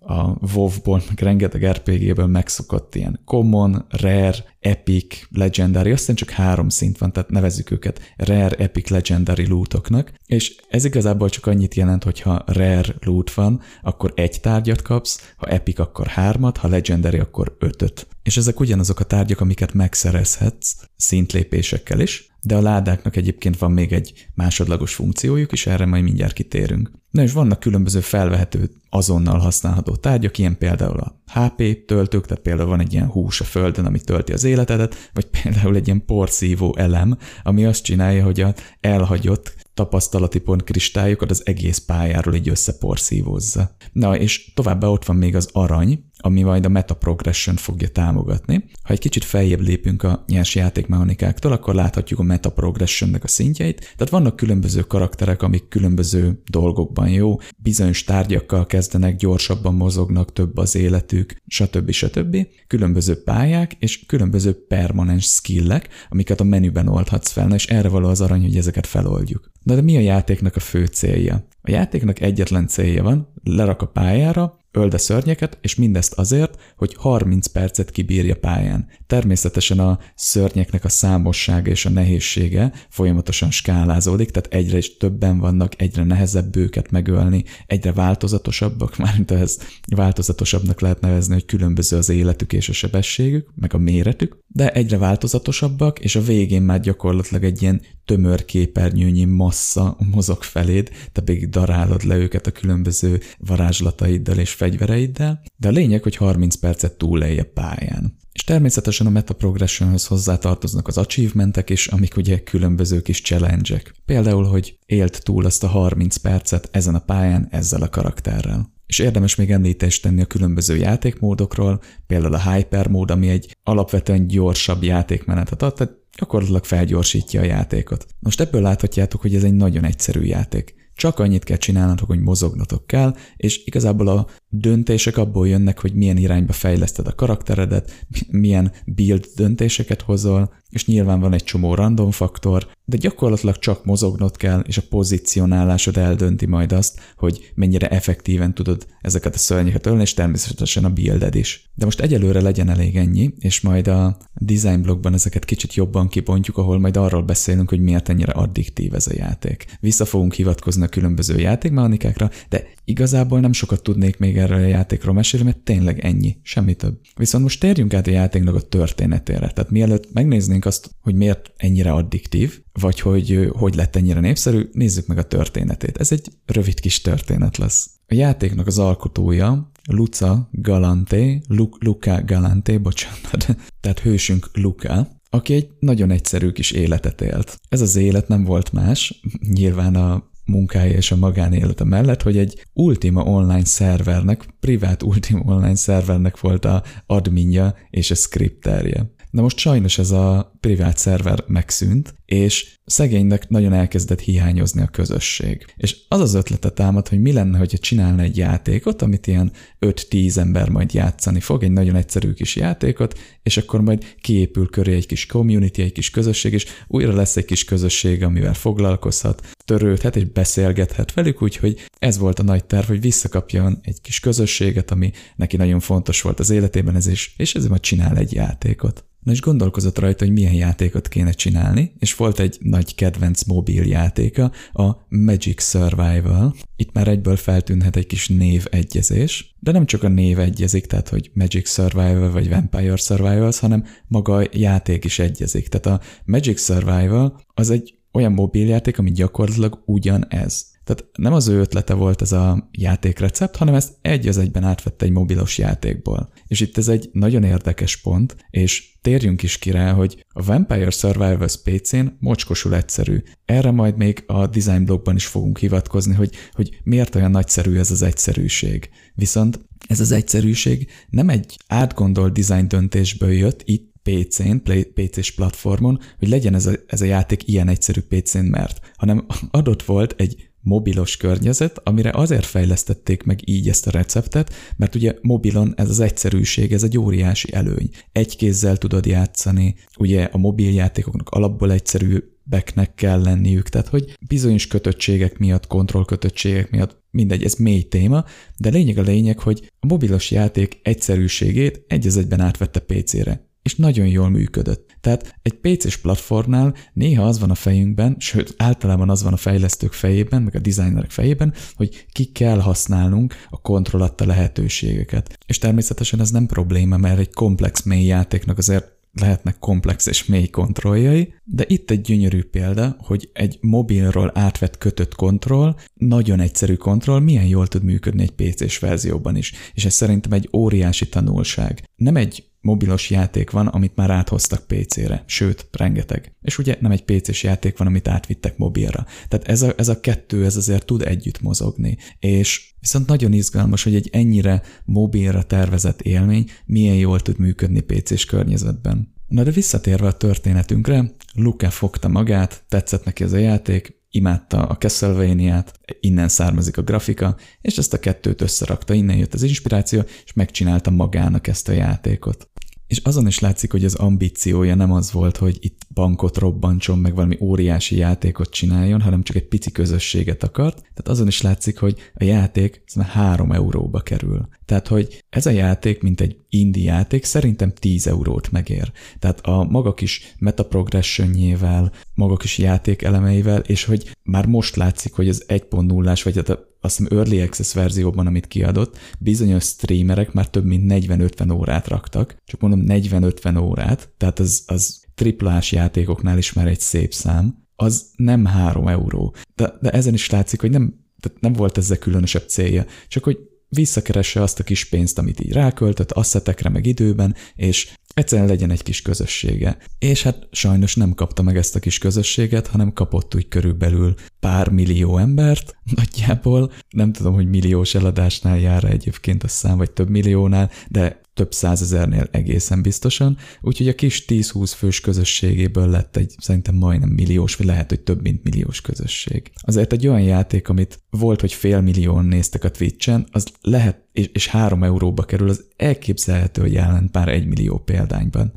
a 0.00 0.36
WoW-ból, 0.54 1.02
meg 1.08 1.20
rengeteg 1.20 1.66
RPG-ből 1.66 2.26
megszokott 2.26 2.94
ilyen 2.94 3.20
common, 3.24 3.86
rare, 3.88 4.34
epic, 4.60 5.26
legendary, 5.30 5.92
aztán 5.92 6.16
csak 6.16 6.30
három 6.30 6.68
szint 6.68 6.98
van, 6.98 7.12
tehát 7.12 7.30
nevezzük 7.30 7.70
őket 7.70 8.00
rare, 8.16 8.56
epic, 8.56 8.88
legendary 8.88 9.46
lootoknak, 9.46 10.12
és 10.26 10.56
ez 10.68 10.84
igazából 10.84 11.28
csak 11.28 11.46
annyit 11.46 11.74
jelent, 11.74 12.04
hogy 12.04 12.20
ha 12.20 12.42
rare 12.46 12.94
loot 13.00 13.34
van, 13.34 13.60
akkor 13.82 14.12
egy 14.14 14.40
tárgyat 14.40 14.82
kapsz, 14.82 15.34
ha 15.36 15.46
epic, 15.46 15.78
akkor 15.78 16.06
hármat, 16.06 16.56
ha 16.56 16.68
legendary, 16.68 17.18
akkor 17.18 17.56
ötöt. 17.58 18.06
És 18.22 18.36
ezek 18.36 18.60
ugyanazok 18.60 19.00
a 19.00 19.04
tárgyak, 19.04 19.40
amiket 19.40 19.72
megszerezhetsz 19.72 20.74
szintlépésekkel 20.96 22.00
is, 22.00 22.34
de 22.46 22.56
a 22.56 22.62
ládáknak 22.62 23.16
egyébként 23.16 23.58
van 23.58 23.72
még 23.72 23.92
egy 23.92 24.28
másodlagos 24.34 24.94
funkciójuk, 24.94 25.52
és 25.52 25.66
erre 25.66 25.86
majd 25.86 26.02
mindjárt 26.02 26.32
kitérünk. 26.32 26.90
Na 27.16 27.22
és 27.22 27.32
vannak 27.32 27.60
különböző 27.60 28.00
felvehető, 28.00 28.70
azonnal 28.90 29.38
használható 29.38 29.94
tárgyak, 29.94 30.38
ilyen 30.38 30.58
például 30.58 30.98
a 31.00 31.20
HP 31.26 31.84
töltők, 31.86 32.26
tehát 32.26 32.42
például 32.42 32.68
van 32.68 32.80
egy 32.80 32.92
ilyen 32.92 33.06
hús 33.06 33.40
a 33.40 33.44
földön, 33.44 33.84
ami 33.84 34.00
tölti 34.00 34.32
az 34.32 34.44
életedet, 34.44 35.10
vagy 35.14 35.26
például 35.26 35.76
egy 35.76 35.86
ilyen 35.86 36.04
porszívó 36.04 36.74
elem, 36.78 37.18
ami 37.42 37.64
azt 37.64 37.82
csinálja, 37.82 38.24
hogy 38.24 38.40
a 38.40 38.54
elhagyott 38.80 39.54
tapasztalati 39.74 40.38
pont 40.38 40.64
kristályokat 40.64 41.30
az 41.30 41.42
egész 41.46 41.78
pályáról 41.78 42.34
így 42.34 42.48
összeporszívózza. 42.48 43.76
Na, 43.92 44.16
és 44.16 44.52
továbbá 44.54 44.86
ott 44.86 45.04
van 45.04 45.16
még 45.16 45.36
az 45.36 45.48
arany, 45.52 46.04
ami 46.26 46.42
majd 46.42 46.64
a 46.64 46.68
meta 46.68 46.94
progression 46.94 47.56
fogja 47.56 47.88
támogatni. 47.88 48.64
Ha 48.82 48.92
egy 48.92 48.98
kicsit 48.98 49.24
feljebb 49.24 49.60
lépünk 49.60 50.02
a 50.02 50.24
nyers 50.26 50.54
játékmechanikáktól, 50.54 51.52
akkor 51.52 51.74
láthatjuk 51.74 52.18
a 52.18 52.22
meta 52.22 52.50
progressionnek 52.50 53.24
a 53.24 53.28
szintjeit. 53.28 53.80
Tehát 53.80 54.12
vannak 54.12 54.36
különböző 54.36 54.80
karakterek, 54.80 55.42
amik 55.42 55.68
különböző 55.68 56.42
dolgokban 56.50 57.08
jó, 57.08 57.36
bizonyos 57.56 58.04
tárgyakkal 58.04 58.66
kezdenek, 58.66 59.16
gyorsabban 59.16 59.74
mozognak, 59.74 60.32
több 60.32 60.56
az 60.56 60.74
életük, 60.74 61.36
stb. 61.46 61.90
stb. 61.90 62.36
Különböző 62.66 63.22
pályák 63.22 63.72
és 63.78 64.06
különböző 64.06 64.66
permanens 64.66 65.24
skillek, 65.24 65.88
amiket 66.08 66.40
a 66.40 66.44
menüben 66.44 66.88
oldhatsz 66.88 67.30
fel, 67.30 67.46
na 67.46 67.54
és 67.54 67.66
erre 67.66 67.88
való 67.88 68.08
az 68.08 68.20
arany, 68.20 68.42
hogy 68.42 68.56
ezeket 68.56 68.86
feloldjuk. 68.86 69.50
De, 69.62 69.74
de 69.74 69.80
mi 69.80 69.96
a 69.96 70.00
játéknak 70.00 70.56
a 70.56 70.60
fő 70.60 70.86
célja? 70.86 71.46
A 71.62 71.70
játéknak 71.70 72.20
egyetlen 72.20 72.66
célja 72.66 73.02
van, 73.02 73.32
lerak 73.42 73.82
a 73.82 73.86
pályára, 73.86 74.58
öld 74.76 74.94
a 74.94 74.98
szörnyeket, 74.98 75.58
és 75.60 75.74
mindezt 75.74 76.12
azért, 76.12 76.74
hogy 76.76 76.94
30 76.94 77.46
percet 77.46 77.90
kibírja 77.90 78.36
pályán. 78.36 78.88
Természetesen 79.06 79.78
a 79.78 79.98
szörnyeknek 80.14 80.84
a 80.84 80.88
számossága 80.88 81.70
és 81.70 81.86
a 81.86 81.90
nehézsége 81.90 82.72
folyamatosan 82.88 83.50
skálázódik, 83.50 84.30
tehát 84.30 84.54
egyre 84.54 84.76
is 84.76 84.96
többen 84.96 85.38
vannak, 85.38 85.80
egyre 85.80 86.04
nehezebb 86.04 86.56
őket 86.56 86.90
megölni, 86.90 87.44
egyre 87.66 87.92
változatosabbak, 87.92 88.96
mármint 89.06 89.30
ehhez 89.30 89.58
változatosabbnak 89.96 90.80
lehet 90.80 91.00
nevezni, 91.00 91.32
hogy 91.32 91.44
különböző 91.44 91.96
az 91.96 92.08
életük 92.08 92.52
és 92.52 92.68
a 92.68 92.72
sebességük, 92.72 93.48
meg 93.54 93.74
a 93.74 93.78
méretük, 93.78 94.44
de 94.56 94.70
egyre 94.70 94.98
változatosabbak, 94.98 95.98
és 95.98 96.16
a 96.16 96.22
végén 96.22 96.62
már 96.62 96.80
gyakorlatilag 96.80 97.44
egy 97.44 97.62
ilyen 97.62 97.82
tömör 98.04 98.44
képernyőnyi 98.44 99.24
massza 99.24 99.96
mozog 100.10 100.42
feléd, 100.42 100.90
te 101.12 101.20
pedig 101.20 101.48
darálod 101.48 102.04
le 102.04 102.16
őket 102.16 102.46
a 102.46 102.50
különböző 102.50 103.20
varázslataiddal 103.38 104.38
és 104.38 104.50
fegyvereiddel, 104.50 105.42
de 105.56 105.68
a 105.68 105.70
lényeg, 105.70 106.02
hogy 106.02 106.16
30 106.16 106.54
percet 106.54 106.92
túl 106.92 107.22
a 107.22 107.46
pályán. 107.54 108.16
És 108.32 108.44
természetesen 108.44 109.06
a 109.06 109.10
meta 109.10 109.34
progressionhöz 109.34 110.06
hozzátartoznak 110.06 110.88
az 110.88 110.98
achievementek 110.98 111.70
is, 111.70 111.86
amik 111.86 112.16
ugye 112.16 112.42
különböző 112.42 113.00
kis 113.00 113.22
challenge-ek. 113.22 113.94
Például, 114.04 114.44
hogy 114.44 114.78
élt 114.86 115.24
túl 115.24 115.44
azt 115.44 115.64
a 115.64 115.68
30 115.68 116.16
percet 116.16 116.68
ezen 116.72 116.94
a 116.94 116.98
pályán 116.98 117.48
ezzel 117.50 117.82
a 117.82 117.88
karakterrel. 117.88 118.74
És 118.86 118.98
érdemes 118.98 119.34
még 119.34 119.50
említést 119.50 120.02
tenni 120.02 120.20
a 120.20 120.26
különböző 120.26 120.76
játékmódokról, 120.76 121.80
például 122.06 122.34
a 122.34 122.52
Hyper 122.52 122.88
mód, 122.88 123.10
ami 123.10 123.28
egy 123.28 123.56
alapvetően 123.62 124.26
gyorsabb 124.26 124.82
játékmenetet 124.82 125.62
ad, 125.62 125.74
tehát 125.74 125.94
gyakorlatilag 126.18 126.64
felgyorsítja 126.64 127.40
a 127.40 127.44
játékot. 127.44 128.06
Most 128.18 128.40
ebből 128.40 128.62
láthatjátok, 128.62 129.20
hogy 129.20 129.34
ez 129.34 129.44
egy 129.44 129.54
nagyon 129.54 129.84
egyszerű 129.84 130.22
játék. 130.22 130.74
Csak 130.94 131.18
annyit 131.18 131.44
kell 131.44 131.56
csinálnatok, 131.56 132.08
hogy 132.08 132.20
mozognatok 132.20 132.86
kell, 132.86 133.14
és 133.36 133.62
igazából 133.64 134.08
a 134.08 134.26
döntések 134.48 135.16
abból 135.16 135.48
jönnek, 135.48 135.80
hogy 135.80 135.94
milyen 135.94 136.16
irányba 136.16 136.52
fejleszted 136.52 137.06
a 137.06 137.14
karakteredet, 137.14 138.06
milyen 138.30 138.72
build 138.84 139.26
döntéseket 139.36 140.02
hozol, 140.02 140.54
és 140.70 140.86
nyilván 140.86 141.20
van 141.20 141.32
egy 141.32 141.44
csomó 141.44 141.74
random 141.74 142.10
faktor, 142.10 142.66
de 142.84 142.96
gyakorlatilag 142.96 143.58
csak 143.58 143.84
mozognod 143.84 144.36
kell, 144.36 144.60
és 144.60 144.78
a 144.78 144.82
pozícionálásod 144.88 145.96
eldönti 145.96 146.46
majd 146.46 146.72
azt, 146.72 147.00
hogy 147.16 147.52
mennyire 147.54 147.88
effektíven 147.88 148.54
tudod 148.54 148.86
ezeket 149.00 149.34
a 149.34 149.38
szörnyeket 149.38 149.86
ölni, 149.86 150.00
és 150.02 150.14
természetesen 150.14 150.84
a 150.84 150.92
builded 150.92 151.34
is. 151.34 151.70
De 151.74 151.84
most 151.84 152.00
egyelőre 152.00 152.40
legyen 152.40 152.68
elég 152.68 152.96
ennyi, 152.96 153.34
és 153.38 153.60
majd 153.60 153.88
a 153.88 154.16
design 154.34 154.82
blogban 154.82 155.14
ezeket 155.14 155.44
kicsit 155.44 155.74
jobban 155.74 156.08
kibontjuk, 156.08 156.58
ahol 156.58 156.78
majd 156.78 156.96
arról 156.96 157.22
beszélünk, 157.22 157.68
hogy 157.68 157.80
miért 157.80 158.08
ennyire 158.08 158.32
addiktív 158.32 158.94
ez 158.94 159.06
a 159.06 159.14
játék. 159.14 159.64
Vissza 159.80 160.04
fogunk 160.04 160.34
hivatkozni 160.34 160.82
a 160.82 160.88
különböző 160.88 161.38
játékmechanikákra, 161.38 162.30
de 162.48 162.66
igazából 162.84 163.40
nem 163.40 163.52
sokat 163.52 163.82
tudnék 163.82 164.18
még 164.18 164.35
erről 164.36 164.64
a 164.64 164.66
játékról 164.66 165.14
mesélni, 165.14 165.44
mert 165.44 165.58
tényleg 165.58 165.98
ennyi, 165.98 166.36
semmi 166.42 166.74
több. 166.74 167.00
Viszont 167.16 167.42
most 167.42 167.60
térjünk 167.60 167.94
át 167.94 168.06
a 168.06 168.10
játéknak 168.10 168.54
a 168.54 168.60
történetére. 168.60 169.50
Tehát 169.50 169.70
mielőtt 169.70 170.12
megnéznénk 170.12 170.64
azt, 170.64 170.90
hogy 171.00 171.14
miért 171.14 171.52
ennyire 171.56 171.92
addiktív, 171.92 172.60
vagy 172.72 173.00
hogy 173.00 173.48
hogy 173.52 173.74
lett 173.74 173.96
ennyire 173.96 174.20
népszerű, 174.20 174.68
nézzük 174.72 175.06
meg 175.06 175.18
a 175.18 175.22
történetét. 175.22 175.96
Ez 175.96 176.12
egy 176.12 176.28
rövid 176.46 176.80
kis 176.80 177.00
történet 177.00 177.56
lesz. 177.56 177.90
A 178.06 178.14
játéknak 178.14 178.66
az 178.66 178.78
alkotója 178.78 179.70
Luca 179.90 180.48
Galante, 180.52 181.40
Lu- 181.48 181.84
Luca 181.84 182.24
Galante, 182.24 182.78
bocsánat, 182.78 183.56
tehát 183.80 184.00
hősünk 184.00 184.50
Luca, 184.52 185.08
aki 185.30 185.54
egy 185.54 185.68
nagyon 185.78 186.10
egyszerű 186.10 186.50
kis 186.50 186.70
életet 186.70 187.20
élt. 187.20 187.58
Ez 187.68 187.80
az 187.80 187.96
élet 187.96 188.28
nem 188.28 188.44
volt 188.44 188.72
más, 188.72 189.20
nyilván 189.52 189.94
a 189.94 190.30
munkája 190.46 190.92
és 190.92 191.10
a 191.10 191.16
magánélete 191.16 191.84
mellett, 191.84 192.22
hogy 192.22 192.38
egy 192.38 192.66
Ultima 192.72 193.22
online 193.22 193.64
szervernek, 193.64 194.46
privát 194.60 195.02
Ultima 195.02 195.40
online 195.54 195.74
szervernek 195.74 196.40
volt 196.40 196.64
a 196.64 196.82
adminja 197.06 197.74
és 197.90 198.10
a 198.10 198.14
scripterje. 198.14 199.15
Na 199.36 199.42
most 199.42 199.58
sajnos 199.58 199.98
ez 199.98 200.10
a 200.10 200.56
privát 200.60 200.98
szerver 200.98 201.44
megszűnt, 201.46 202.14
és 202.24 202.74
szegénynek 202.86 203.48
nagyon 203.48 203.72
elkezdett 203.72 204.20
hiányozni 204.20 204.82
a 204.82 204.86
közösség. 204.86 205.66
És 205.76 205.96
az 206.08 206.20
az 206.20 206.34
ötlete 206.34 206.70
támad, 206.70 207.08
hogy 207.08 207.20
mi 207.20 207.32
lenne, 207.32 207.58
hogyha 207.58 207.78
csinálna 207.78 208.22
egy 208.22 208.36
játékot, 208.36 209.02
amit 209.02 209.26
ilyen 209.26 209.52
5-10 209.80 210.36
ember 210.36 210.68
majd 210.68 210.94
játszani 210.94 211.40
fog, 211.40 211.62
egy 211.62 211.70
nagyon 211.70 211.94
egyszerű 211.94 212.32
kis 212.32 212.56
játékot, 212.56 213.18
és 213.42 213.56
akkor 213.56 213.80
majd 213.80 214.14
kiépül 214.20 214.70
köré 214.70 214.94
egy 214.94 215.06
kis 215.06 215.26
community, 215.26 215.78
egy 215.78 215.92
kis 215.92 216.10
közösség, 216.10 216.52
és 216.52 216.66
újra 216.86 217.14
lesz 217.14 217.36
egy 217.36 217.44
kis 217.44 217.64
közösség, 217.64 218.22
amivel 218.22 218.54
foglalkozhat, 218.54 219.46
törődhet 219.64 220.16
és 220.16 220.24
beszélgethet 220.24 221.14
velük, 221.14 221.42
úgyhogy 221.42 221.84
ez 221.98 222.18
volt 222.18 222.38
a 222.38 222.42
nagy 222.42 222.64
terv, 222.64 222.86
hogy 222.86 223.00
visszakapjon 223.00 223.78
egy 223.82 224.00
kis 224.00 224.20
közösséget, 224.20 224.90
ami 224.90 225.12
neki 225.36 225.56
nagyon 225.56 225.80
fontos 225.80 226.22
volt 226.22 226.40
az 226.40 226.50
életében, 226.50 226.96
ez 226.96 227.06
is, 227.06 227.34
és 227.36 227.54
ezért 227.54 227.70
majd 227.70 227.82
csinál 227.82 228.16
egy 228.16 228.32
játékot. 228.32 229.04
Na 229.26 229.32
és 229.32 229.40
gondolkozott 229.40 229.98
rajta, 229.98 230.24
hogy 230.24 230.32
milyen 230.32 230.52
játékot 230.52 231.08
kéne 231.08 231.30
csinálni, 231.30 231.92
és 231.98 232.14
volt 232.14 232.38
egy 232.38 232.58
nagy 232.60 232.94
kedvenc 232.94 233.42
mobil 233.42 233.84
játéka, 233.84 234.52
a 234.72 234.96
Magic 235.08 235.62
Survival. 235.62 236.54
Itt 236.76 236.92
már 236.92 237.08
egyből 237.08 237.36
feltűnhet 237.36 237.96
egy 237.96 238.06
kis 238.06 238.28
névegyezés, 238.28 239.56
de 239.60 239.72
nem 239.72 239.86
csak 239.86 240.02
a 240.02 240.08
név 240.08 240.38
egyezik, 240.38 240.86
tehát 240.86 241.08
hogy 241.08 241.30
Magic 241.34 241.70
Survival 241.70 242.30
vagy 242.30 242.48
Vampire 242.48 242.96
Survivals, 242.96 243.58
hanem 243.58 243.84
maga 244.06 244.36
a 244.36 244.48
játék 244.52 245.04
is 245.04 245.18
egyezik. 245.18 245.68
Tehát 245.68 246.00
a 246.00 246.04
Magic 246.24 246.60
Survival 246.62 247.40
az 247.54 247.70
egy 247.70 247.98
olyan 248.12 248.32
mobiljáték, 248.32 248.98
ami 248.98 249.12
gyakorlatilag 249.12 249.82
ugyanez. 249.86 250.75
Tehát 250.86 251.06
nem 251.18 251.32
az 251.32 251.48
ő 251.48 251.58
ötlete 251.58 251.94
volt 251.94 252.22
ez 252.22 252.32
a 252.32 252.68
játékrecept, 252.70 253.56
hanem 253.56 253.74
ezt 253.74 253.94
egy 254.02 254.28
az 254.28 254.38
egyben 254.38 254.64
átvette 254.64 255.04
egy 255.04 255.10
mobilos 255.10 255.58
játékból. 255.58 256.32
És 256.46 256.60
itt 256.60 256.76
ez 256.76 256.88
egy 256.88 257.08
nagyon 257.12 257.42
érdekes 257.42 257.96
pont, 257.96 258.36
és 258.50 258.94
térjünk 259.00 259.42
is 259.42 259.58
ki 259.58 259.70
rá, 259.70 259.92
hogy 259.92 260.24
a 260.28 260.42
Vampire 260.42 260.90
Survivors 260.90 261.62
PC-n 261.62 262.06
mocskosul 262.18 262.74
egyszerű. 262.74 263.22
Erre 263.44 263.70
majd 263.70 263.96
még 263.96 264.24
a 264.26 264.46
design 264.46 264.84
blogban 264.84 265.16
is 265.16 265.26
fogunk 265.26 265.58
hivatkozni, 265.58 266.14
hogy, 266.14 266.34
hogy 266.52 266.80
miért 266.82 267.14
olyan 267.14 267.30
nagyszerű 267.30 267.78
ez 267.78 267.90
az 267.90 268.02
egyszerűség. 268.02 268.90
Viszont 269.14 269.60
ez 269.88 270.00
az 270.00 270.12
egyszerűség 270.12 270.90
nem 271.08 271.28
egy 271.28 271.56
átgondolt 271.66 272.32
design 272.32 272.68
döntésből 272.68 273.32
jött 273.32 273.62
itt 273.64 273.94
PC-n, 274.02 274.56
PC-s 274.94 275.30
platformon, 275.30 276.00
hogy 276.18 276.28
legyen 276.28 276.54
ez 276.54 276.66
a, 276.66 276.72
ez 276.86 277.00
a 277.00 277.04
játék 277.04 277.48
ilyen 277.48 277.68
egyszerű 277.68 278.00
PC-n, 278.00 278.44
mert, 278.44 278.92
hanem 278.96 279.26
adott 279.50 279.82
volt 279.82 280.14
egy 280.16 280.50
mobilos 280.66 281.16
környezet, 281.16 281.80
amire 281.84 282.10
azért 282.14 282.44
fejlesztették 282.44 283.22
meg 283.22 283.48
így 283.48 283.68
ezt 283.68 283.86
a 283.86 283.90
receptet, 283.90 284.52
mert 284.76 284.94
ugye 284.94 285.14
mobilon 285.20 285.74
ez 285.76 285.88
az 285.88 286.00
egyszerűség, 286.00 286.72
ez 286.72 286.82
egy 286.82 286.98
óriási 286.98 287.52
előny. 287.52 287.88
Egy 288.12 288.36
kézzel 288.36 288.76
tudod 288.76 289.06
játszani, 289.06 289.74
ugye 289.98 290.24
a 290.24 290.38
mobiljátékoknak 290.38 291.28
alapból 291.28 291.72
egyszerű 291.72 292.18
beknek 292.42 292.94
kell 292.94 293.22
lenniük, 293.22 293.68
tehát 293.68 293.88
hogy 293.88 294.16
bizonyos 294.28 294.66
kötöttségek 294.66 295.38
miatt, 295.38 295.66
kontrollkötöttségek 295.66 296.70
miatt, 296.70 297.02
mindegy, 297.10 297.44
ez 297.44 297.54
mély 297.54 297.82
téma, 297.82 298.24
de 298.58 298.68
lényeg 298.68 298.98
a 298.98 299.02
lényeg, 299.02 299.38
hogy 299.38 299.70
a 299.80 299.86
mobilos 299.86 300.30
játék 300.30 300.80
egyszerűségét 300.82 301.84
egy 301.88 302.06
az 302.06 302.16
egyben 302.16 302.40
átvette 302.40 302.80
PC-re 302.80 303.46
és 303.66 303.76
nagyon 303.76 304.06
jól 304.06 304.28
működött. 304.28 304.85
Tehát 305.06 305.38
egy 305.42 305.54
PC-s 305.54 305.96
platformnál 305.96 306.74
néha 306.92 307.26
az 307.26 307.38
van 307.38 307.50
a 307.50 307.54
fejünkben, 307.54 308.16
sőt 308.18 308.54
általában 308.56 309.10
az 309.10 309.22
van 309.22 309.32
a 309.32 309.36
fejlesztők 309.36 309.92
fejében, 309.92 310.42
meg 310.42 310.54
a 310.54 310.58
designerek 310.58 311.10
fejében, 311.10 311.54
hogy 311.74 312.06
ki 312.12 312.24
kell 312.24 312.58
használnunk 312.58 313.34
a 313.50 313.60
kontrollatta 313.60 314.26
lehetőségeket. 314.26 315.38
És 315.46 315.58
természetesen 315.58 316.20
ez 316.20 316.30
nem 316.30 316.46
probléma, 316.46 316.96
mert 316.96 317.18
egy 317.18 317.32
komplex 317.32 317.82
mély 317.82 318.04
játéknak 318.04 318.58
azért 318.58 318.94
lehetnek 319.12 319.58
komplex 319.58 320.06
és 320.06 320.24
mély 320.24 320.46
kontrolljai, 320.46 321.34
de 321.44 321.64
itt 321.66 321.90
egy 321.90 322.00
gyönyörű 322.00 322.42
példa, 322.42 322.96
hogy 322.98 323.30
egy 323.32 323.58
mobilról 323.60 324.30
átvett 324.34 324.78
kötött 324.78 325.14
kontroll, 325.14 325.74
nagyon 325.94 326.40
egyszerű 326.40 326.74
kontroll, 326.74 327.20
milyen 327.20 327.46
jól 327.46 327.66
tud 327.66 327.82
működni 327.82 328.22
egy 328.22 328.52
PC-s 328.52 328.78
verzióban 328.78 329.36
is. 329.36 329.52
És 329.74 329.84
ez 329.84 329.94
szerintem 329.94 330.32
egy 330.32 330.48
óriási 330.52 331.08
tanulság. 331.08 331.82
Nem 331.96 332.16
egy 332.16 332.44
mobilos 332.66 333.10
játék 333.10 333.50
van, 333.50 333.66
amit 333.66 333.96
már 333.96 334.10
áthoztak 334.10 334.66
PC-re, 334.66 335.22
sőt, 335.26 335.68
rengeteg. 335.72 336.32
És 336.42 336.58
ugye 336.58 336.76
nem 336.80 336.90
egy 336.90 337.04
PC-s 337.04 337.42
játék 337.42 337.78
van, 337.78 337.86
amit 337.86 338.08
átvittek 338.08 338.56
mobilra. 338.56 339.06
Tehát 339.28 339.48
ez 339.48 339.62
a, 339.62 339.74
ez 339.76 339.88
a 339.88 340.00
kettő, 340.00 340.44
ez 340.44 340.56
azért 340.56 340.86
tud 340.86 341.02
együtt 341.02 341.40
mozogni. 341.40 341.96
És 342.18 342.74
viszont 342.80 343.06
nagyon 343.06 343.32
izgalmas, 343.32 343.82
hogy 343.82 343.94
egy 343.94 344.08
ennyire 344.12 344.62
mobilra 344.84 345.42
tervezett 345.42 346.00
élmény 346.00 346.50
milyen 346.64 346.96
jól 346.96 347.20
tud 347.20 347.38
működni 347.38 347.80
PC-s 347.80 348.24
környezetben. 348.24 349.14
Na 349.26 349.42
de 349.42 349.50
visszatérve 349.50 350.06
a 350.06 350.16
történetünkre, 350.16 351.14
Luke 351.34 351.70
fogta 351.70 352.08
magát, 352.08 352.64
tetszett 352.68 353.04
neki 353.04 353.24
ez 353.24 353.32
a 353.32 353.38
játék, 353.38 353.96
imádta 354.10 354.62
a 354.62 354.76
castlevania 354.76 355.64
innen 356.00 356.28
származik 356.28 356.76
a 356.76 356.82
grafika, 356.82 357.36
és 357.60 357.78
ezt 357.78 357.92
a 357.92 357.98
kettőt 357.98 358.40
összerakta, 358.40 358.94
innen 358.94 359.16
jött 359.16 359.34
az 359.34 359.42
inspiráció, 359.42 360.00
és 360.24 360.32
megcsinálta 360.32 360.90
magának 360.90 361.46
ezt 361.46 361.68
a 361.68 361.72
játékot. 361.72 362.48
És 362.86 362.98
azon 362.98 363.26
is 363.26 363.38
látszik, 363.38 363.70
hogy 363.70 363.84
az 363.84 363.94
ambíciója 363.94 364.74
nem 364.74 364.92
az 364.92 365.12
volt, 365.12 365.36
hogy 365.36 365.58
itt 365.60 365.86
bankot 365.94 366.38
robbantson, 366.38 366.98
meg 366.98 367.14
valami 367.14 367.36
óriási 367.40 367.96
játékot 367.96 368.50
csináljon, 368.50 369.00
hanem 369.00 369.22
csak 369.22 369.36
egy 369.36 369.48
pici 369.48 369.72
közösséget 369.72 370.42
akart. 370.42 370.74
Tehát 370.74 371.08
azon 371.08 371.26
is 371.26 371.42
látszik, 371.42 371.78
hogy 371.78 371.96
a 372.14 372.24
játék 372.24 372.82
már 372.96 373.06
3 373.06 373.52
euróba 373.52 374.00
kerül. 374.00 374.48
Tehát, 374.64 374.88
hogy 374.88 375.24
ez 375.28 375.46
a 375.46 375.50
játék, 375.50 376.02
mint 376.02 376.20
egy 376.20 376.36
indie 376.48 376.92
játék, 376.92 377.24
szerintem 377.24 377.72
10 377.72 378.06
eurót 378.06 378.50
megér. 378.50 378.92
Tehát 379.18 379.40
a 379.40 379.64
maga 379.64 379.94
kis 379.94 380.34
metaprogressionjével, 380.38 381.92
maga 382.14 382.36
kis 382.36 382.58
játék 382.58 383.02
elemeivel, 383.02 383.60
és 383.60 383.84
hogy 383.84 384.16
már 384.22 384.46
most 384.46 384.76
látszik, 384.76 385.12
hogy 385.12 385.28
az 385.28 385.44
1.0-ás, 385.48 386.22
vagy 386.22 386.36
hát 386.36 386.58
azt 386.86 386.96
hiszem 386.96 387.18
Early 387.18 387.40
Access 387.40 387.74
verzióban, 387.74 388.26
amit 388.26 388.46
kiadott, 388.46 388.98
bizonyos 389.18 389.64
streamerek 389.64 390.32
már 390.32 390.48
több 390.48 390.64
mint 390.64 390.92
40-50 391.06 391.52
órát 391.52 391.88
raktak. 391.88 392.36
Csak 392.44 392.60
mondom 392.60 392.84
40-50 392.88 393.62
órát, 393.62 394.10
tehát 394.16 394.38
az, 394.38 394.62
az 394.66 395.04
triplás 395.14 395.72
játékoknál 395.72 396.38
is 396.38 396.52
már 396.52 396.66
egy 396.66 396.80
szép 396.80 397.12
szám. 397.12 397.64
Az 397.76 398.10
nem 398.16 398.44
3 398.44 398.88
euró. 398.88 399.34
De, 399.54 399.72
de 399.80 399.90
ezen 399.90 400.14
is 400.14 400.30
látszik, 400.30 400.60
hogy 400.60 400.70
nem, 400.70 401.04
tehát 401.20 401.40
nem 401.40 401.52
volt 401.52 401.78
ezzel 401.78 401.98
különösebb 401.98 402.48
célja, 402.48 402.84
csak 403.08 403.24
hogy 403.24 403.38
visszakeresse 403.68 404.42
azt 404.42 404.60
a 404.60 404.64
kis 404.64 404.84
pénzt, 404.84 405.18
amit 405.18 405.40
így 405.40 405.52
ráköltött, 405.52 406.12
asszetekre 406.12 406.68
meg 406.68 406.86
időben, 406.86 407.34
és 407.54 407.92
egyszerűen 408.14 408.48
legyen 408.48 408.70
egy 408.70 408.82
kis 408.82 409.02
közössége. 409.02 409.76
És 409.98 410.22
hát 410.22 410.48
sajnos 410.50 410.94
nem 410.94 411.14
kapta 411.14 411.42
meg 411.42 411.56
ezt 411.56 411.76
a 411.76 411.78
kis 411.78 411.98
közösséget, 411.98 412.66
hanem 412.66 412.92
kapott 412.92 413.34
úgy 413.34 413.48
körülbelül 413.48 414.14
pár 414.40 414.68
millió 414.68 415.18
embert, 415.18 415.76
nagyjából. 415.96 416.72
Nem 416.90 417.12
tudom, 417.12 417.34
hogy 417.34 417.48
milliós 417.48 417.94
eladásnál 417.94 418.58
jár 418.58 418.84
egyébként 418.84 419.42
a 419.42 419.48
szám, 419.48 419.76
vagy 419.76 419.90
több 419.90 420.08
milliónál, 420.08 420.70
de 420.88 421.20
több 421.36 421.52
százezernél 421.52 422.28
egészen 422.30 422.82
biztosan, 422.82 423.36
úgyhogy 423.60 423.88
a 423.88 423.94
kis 423.94 424.24
10-20 424.28 424.72
fős 424.76 425.00
közösségéből 425.00 425.88
lett 425.88 426.16
egy 426.16 426.34
szerintem 426.38 426.74
majdnem 426.74 427.08
milliós, 427.08 427.56
vagy 427.56 427.66
lehet, 427.66 427.88
hogy 427.88 428.00
több 428.00 428.22
mint 428.22 428.44
milliós 428.44 428.80
közösség. 428.80 429.50
Azért 429.60 429.92
egy 429.92 430.06
olyan 430.06 430.22
játék, 430.22 430.68
amit 430.68 431.00
volt, 431.10 431.40
hogy 431.40 431.52
fél 431.52 431.80
millióan 431.80 432.24
néztek 432.24 432.64
a 432.64 432.70
Twitch-en, 432.70 433.26
az 433.30 433.46
lehet, 433.60 434.04
és, 434.12 434.30
és 434.32 434.46
három 434.46 434.82
euróba 434.82 435.22
kerül, 435.22 435.48
az 435.48 435.64
elképzelhető, 435.76 436.60
hogy 436.60 436.72
jelent 436.72 437.10
pár 437.10 437.28
egy 437.28 437.46
millió 437.46 437.78
példányban. 437.78 438.52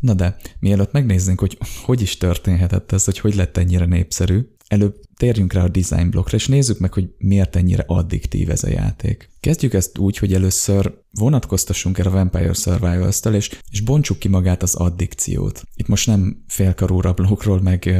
Na 0.00 0.14
de, 0.14 0.36
mielőtt 0.58 0.92
megnézzünk, 0.92 1.40
hogy 1.40 1.58
hogy 1.84 2.00
is 2.00 2.16
történhetett 2.16 2.92
ez, 2.92 3.04
hogy 3.04 3.18
hogy 3.18 3.34
lett 3.34 3.56
ennyire 3.56 3.84
népszerű, 3.84 4.40
előbb 4.70 5.00
térjünk 5.16 5.52
rá 5.52 5.62
a 5.62 5.68
design 5.68 6.10
blokkra, 6.10 6.36
és 6.36 6.46
nézzük 6.46 6.78
meg, 6.78 6.92
hogy 6.92 7.08
miért 7.18 7.56
ennyire 7.56 7.84
addiktív 7.86 8.50
ez 8.50 8.64
a 8.64 8.68
játék. 8.68 9.30
Kezdjük 9.40 9.74
ezt 9.74 9.98
úgy, 9.98 10.16
hogy 10.16 10.32
először 10.32 10.94
vonatkoztassunk 11.12 11.98
erre 11.98 12.08
a 12.08 12.12
Vampire 12.12 12.52
survivors 12.52 13.20
és, 13.32 13.58
és 13.70 13.80
bontsuk 13.80 14.18
ki 14.18 14.28
magát 14.28 14.62
az 14.62 14.74
addikciót. 14.74 15.62
Itt 15.74 15.88
most 15.88 16.06
nem 16.06 16.44
félkarú 16.46 17.00
rablókról, 17.00 17.60
meg 17.60 17.94